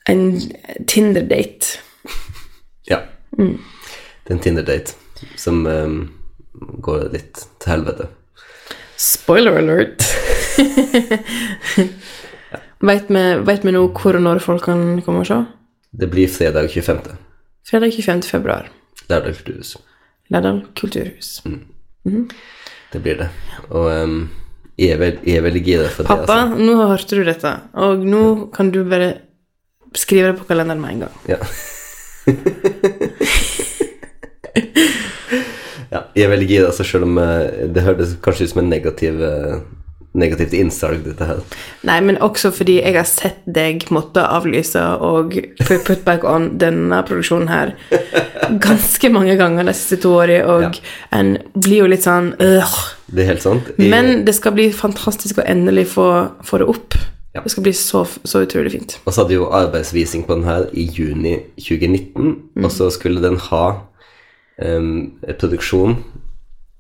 en 0.09 0.41
Tinder-date. 0.87 1.81
Ja. 2.91 2.99
Det 3.37 4.31
er 4.31 4.33
en 4.35 4.39
Tinder-date 4.39 4.95
som 5.37 5.67
um, 5.67 6.11
går 6.83 7.09
litt 7.13 7.47
til 7.61 7.71
helvete. 7.71 8.09
Spoiler 8.97 9.57
alert! 9.57 10.05
Vet 12.87 13.09
vi, 13.09 13.23
vet 13.49 13.65
vi 13.65 13.73
nå 13.73 13.87
hvor 13.89 14.19
og 14.19 14.23
når 14.23 14.39
folk 14.45 14.67
kan 14.69 15.01
komme 15.05 15.25
og 15.25 15.27
se? 15.27 15.39
Det 15.97 16.11
blir 16.13 16.29
fredag 16.29 16.69
25. 16.71 17.17
Fredag 17.65 17.93
25. 17.97 18.23
februar. 18.23 18.69
Lærdal 20.35 20.63
kulturhus. 20.79 21.43
Mm. 21.47 21.61
kulturhus. 22.07 22.27
Det 22.93 23.03
blir 23.03 23.17
det. 23.21 23.29
Og 23.71 23.87
um, 24.03 24.19
jeg 24.79 24.91
er, 24.95 24.99
veld, 25.01 25.19
jeg 25.27 25.37
er 25.41 25.45
veldig 25.47 25.63
gira 25.67 25.89
for 25.89 26.03
det. 26.03 26.09
Pappa, 26.11 26.41
Altså. 26.43 26.65
nå 26.67 26.75
hørte 26.91 27.17
du 27.17 27.23
dette, 27.27 27.53
og 27.75 28.05
nå 28.05 28.23
kan 28.55 28.71
du 28.75 28.83
bare 28.89 29.13
skrive 29.97 30.33
det 30.33 30.39
på 30.41 30.45
kalenderen 30.49 30.81
med 30.83 30.91
en 30.91 31.01
gang. 31.07 31.15
Ja. 31.31 31.41
Ja, 35.93 36.01
jeg 36.17 36.25
er 36.27 36.31
veldig 36.33 36.47
gira, 36.51 36.67
altså, 36.67 36.85
selv 36.85 37.07
om 37.07 37.19
eh, 37.23 37.69
det 37.73 37.85
hørtes 37.87 38.17
kanskje 38.25 38.49
ut 38.49 38.51
som 38.53 38.61
en 38.65 38.71
negativ, 38.73 39.21
eh, 39.23 39.61
negativt 40.17 40.55
innsalg, 40.57 41.05
dette 41.05 41.27
her. 41.29 41.41
Nei, 41.87 41.99
men 42.05 42.19
også 42.25 42.51
fordi 42.57 42.79
jeg 42.81 42.97
har 42.97 43.07
sett 43.09 43.43
deg 43.47 43.87
måtte 43.95 44.25
avlyse 44.25 44.83
og 45.05 45.37
put 45.67 46.05
back 46.07 46.25
on 46.25 46.53
denne 46.61 47.03
produksjonen 47.07 47.49
her 47.53 47.75
ganske 48.67 49.11
mange 49.13 49.37
ganger 49.39 49.67
de 49.69 49.75
siste 49.77 50.01
to 50.03 50.15
årene, 50.19 50.45
og 50.47 50.63
Ja. 50.63 50.71
en 51.19 51.37
blir 51.55 51.85
jo 51.85 51.91
litt 51.93 52.07
sånn 52.07 52.33
øh. 52.41 52.77
Det 53.07 53.23
er 53.23 53.29
helt 53.35 53.43
sant. 53.45 53.69
Jeg, 53.79 53.91
Men 53.91 54.25
det 54.27 54.35
skal 54.35 54.53
bli 54.57 54.71
fantastisk 54.75 55.39
å 55.39 55.45
endelig 55.47 55.87
få, 55.93 56.07
få 56.45 56.59
det 56.59 56.67
opp. 56.73 56.97
Ja. 57.37 57.43
Det 57.45 57.53
skal 57.53 57.63
bli 57.67 57.73
så, 57.77 58.01
så 58.25 58.41
utrolig 58.47 58.73
fint. 58.73 58.97
Og 59.05 59.13
så 59.13 59.23
hadde 59.23 59.37
jo 59.37 59.51
arbeidsvisning 59.53 60.25
på 60.27 60.35
den 60.39 60.45
her 60.49 60.67
i 60.73 60.87
juni 60.89 61.37
2019, 61.61 62.65
og 62.65 62.71
så 62.73 62.89
skulle 62.91 63.21
den 63.23 63.37
ha 63.51 63.65
um, 64.65 65.13
produksjon 65.39 65.99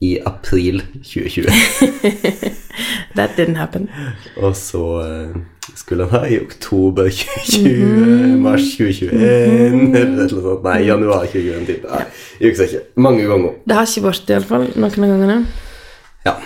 i 0.00 0.18
april 0.28 0.82
2020. 1.02 1.46
That 3.16 3.36
didn't 3.36 3.56
happen. 3.56 3.88
Og 4.36 4.56
så 4.56 4.82
eh, 5.06 5.36
skulle 5.74 6.04
han 6.04 6.20
ha 6.20 6.28
i 6.28 6.38
oktober 6.40 7.08
2020, 7.08 8.36
mars 8.44 8.66
2021 8.76 9.16
eller 9.16 9.96
et 9.96 10.04
eller 10.04 10.34
noe 10.36 10.44
sånt. 10.44 10.66
Nei, 10.66 10.76
januar 10.84 11.24
2021 11.32 11.66
type. 11.70 11.88
Nei, 11.88 12.04
jeg 12.40 12.52
husker 12.52 12.68
ikke. 12.68 12.84
Mange 13.08 13.24
ganger. 13.30 13.56
Det 13.64 13.78
har 13.78 13.88
ikke 13.88 14.06
vært 14.10 14.28
det, 14.28 14.36
iallfall. 14.36 14.68
Noen 14.76 15.06
av 15.08 15.12
gangene. 15.14 15.38
Ja. 16.26 16.36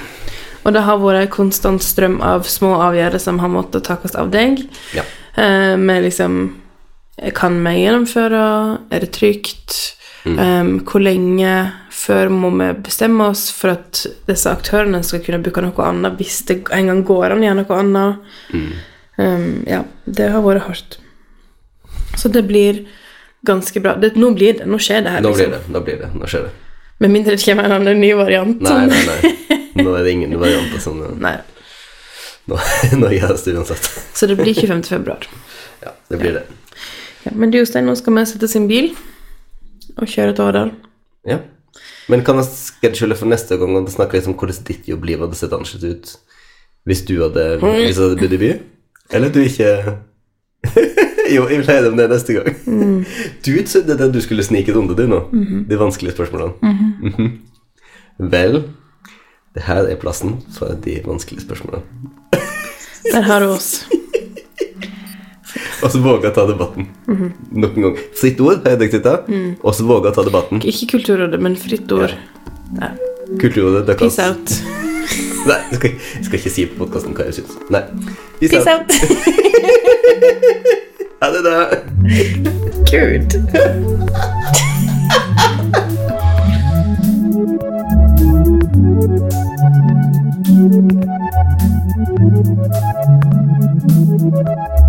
Og 0.61 0.75
det 0.77 0.85
har 0.87 1.01
vært 1.03 1.25
en 1.25 1.35
konstant 1.35 1.83
strøm 1.83 2.19
av 2.23 2.47
små 2.49 2.77
avgjørelser 2.85 3.27
som 3.33 3.41
har 3.43 3.51
måttet 3.51 3.87
takes 3.89 4.15
av 4.19 4.31
deg. 4.35 4.63
ja. 4.95 5.07
Eh, 5.39 5.77
med 5.79 6.03
liksom 6.03 6.57
Kan 7.37 7.61
vi 7.65 7.85
gjennomføre? 7.85 8.79
Er 8.91 9.01
det 9.05 9.11
trygt? 9.13 10.00
Eh, 10.29 10.71
hvor 10.85 11.01
lenge 11.01 11.51
før 11.95 12.29
må 12.33 12.51
vi 12.59 12.69
bestemme 12.85 13.31
oss 13.33 13.47
for 13.57 13.73
at 13.73 14.03
disse 14.29 14.51
aktørene 14.53 15.01
skal 15.07 15.23
kunne 15.25 15.41
bruke 15.45 15.63
noe 15.65 15.87
annet 15.87 16.19
hvis 16.21 16.43
det 16.49 16.59
en 16.77 16.91
gang 16.93 17.05
går 17.09 17.31
an 17.31 17.41
å 17.41 17.47
gjøre 17.49 17.61
noe 17.63 17.79
annet? 17.85 18.35
Eh, 19.21 19.47
ja, 19.71 19.85
det 20.05 20.33
har 20.35 20.45
vært 20.45 20.67
hardt. 20.69 20.99
Så 22.21 22.29
det 22.33 22.45
blir 22.49 22.85
ganske 23.47 23.81
bra. 23.81 23.95
Det, 23.97 24.13
nå 24.21 24.33
blir 24.37 24.59
det. 24.61 24.67
Nå 24.69 24.81
skjer 24.83 25.07
det 25.07 25.15
her. 25.17 25.25
Nå 25.25 25.33
blir 25.37 25.49
liksom. 25.49 25.69
det. 25.69 25.73
Nå 25.73 25.85
blir 25.87 26.03
det. 26.03 26.11
Nå 26.17 26.29
skjer 26.29 26.49
det. 26.49 26.57
Med 27.01 27.15
mindre 27.15 27.37
det 27.37 27.45
kommer 27.45 27.65
en 27.65 27.79
annen 27.79 28.01
ny 28.01 28.11
variant. 28.19 28.61
Nei, 28.61 28.81
nei, 28.91 29.01
nei. 29.09 29.59
Nå 29.81 29.95
er 29.97 30.05
det 30.05 30.13
ingen 30.13 30.35
varianter 30.37 30.83
som 30.83 30.99
Nei. 31.01 31.39
Nå, 32.51 32.59
nå 33.01 33.13
gjøres 33.15 33.47
det 33.47 33.55
uansett. 33.57 33.87
Så 34.17 34.29
det 34.29 34.37
blir 34.41 34.53
25. 34.53 34.83
februar. 34.91 35.25
Ja, 35.81 35.95
det 36.13 36.21
blir 36.21 36.37
det. 36.37 36.45
Ja, 37.25 37.33
men 37.37 37.53
du 37.53 37.61
Jostein, 37.61 37.89
nå 37.89 37.95
skal 37.97 38.17
vi 38.17 38.27
sette 38.29 38.49
en 38.59 38.69
bil 38.69 38.91
og 39.97 40.11
kjøre 40.11 40.35
til 40.37 40.45
Årdal. 40.45 40.73
Ja. 41.29 41.39
Men 42.11 42.25
kan 42.27 42.41
jeg 42.41 42.51
schedule 42.51 43.17
for 43.19 43.31
neste 43.31 43.57
gang 43.61 43.77
og 43.79 43.91
snakke 43.93 44.19
litt 44.19 44.29
om 44.31 44.35
hvordan 44.39 44.67
ditt 44.67 44.89
jobbliv 44.91 45.23
hadde 45.25 45.39
sett 45.39 45.55
annerledes 45.55 45.85
ut 45.85 46.17
hvis 46.89 47.03
du 47.07 47.19
hadde, 47.21 47.45
hvis 47.61 47.99
du 47.99 48.07
hadde 48.07 48.17
bodd 48.23 48.35
i 48.35 48.41
by? 48.41 48.51
Eller 49.13 49.33
du 49.35 49.41
ikke 49.45 49.69
Jo, 51.35 51.45
jeg 51.47 51.61
vil 51.61 51.69
høre 51.69 51.91
om 51.93 51.99
det 51.99 52.09
neste 52.11 52.35
gang. 52.35 52.57
Du 53.47 53.53
trodde 53.69 53.95
at 53.95 54.15
du 54.15 54.19
skulle 54.25 54.43
snike 54.43 54.75
under 54.75 54.97
du, 54.99 55.05
nå. 55.07 55.21
De 55.71 55.79
vanskelige 55.79 56.17
spørsmålene. 56.17 56.75
Mhm. 57.07 57.31
Vel, 58.33 58.65
det 59.55 59.63
her 59.69 59.87
er 59.89 60.01
plassen 60.01 60.41
for 60.57 60.75
de 60.85 60.99
vanskelige 61.07 61.47
spørsmålene. 61.47 61.85
Der 63.13 63.21
har 63.25 63.41
du 63.41 63.55
oss. 63.55 63.87
Og 65.81 65.91
så 65.93 66.01
våge 66.05 66.29
å 66.29 66.35
ta 66.35 66.47
debatten. 66.47 66.89
Mm 67.09 67.17
-hmm. 67.17 67.31
Noen 67.53 67.83
gang. 67.83 67.97
Fritt 68.15 68.41
ord, 68.41 68.61
har 68.65 68.71
jeg 68.71 68.79
deg 68.79 69.07
Mm. 69.29 69.57
Og 69.63 69.75
så 69.75 69.85
våge 69.85 70.09
å 70.09 70.15
ta 70.15 70.23
debatten. 70.23 70.61
Ikke 70.63 70.87
Kulturrådet, 70.87 71.41
men 71.41 71.57
fritt 71.57 71.93
ord. 71.93 72.15
Ja. 72.81 72.91
Kulturrådet, 73.39 73.87
det 73.87 73.97
Peace 73.99 74.23
out. 74.23 74.51
Nei, 75.49 75.57
jeg 75.71 75.77
skal, 75.79 75.91
jeg 75.91 76.25
skal 76.25 76.39
ikke 76.39 76.51
si 76.51 76.67
på 76.67 76.85
podkasten 76.85 77.15
hva 77.15 77.25
jeg 77.25 77.35
syns. 77.35 77.57
Nei. 77.71 77.83
Peace, 78.41 78.51
Peace 78.51 78.71
out. 78.71 78.93
Ha 81.21 81.29
det, 81.29 81.43
da. 81.45 81.69
Gud. 82.91 83.29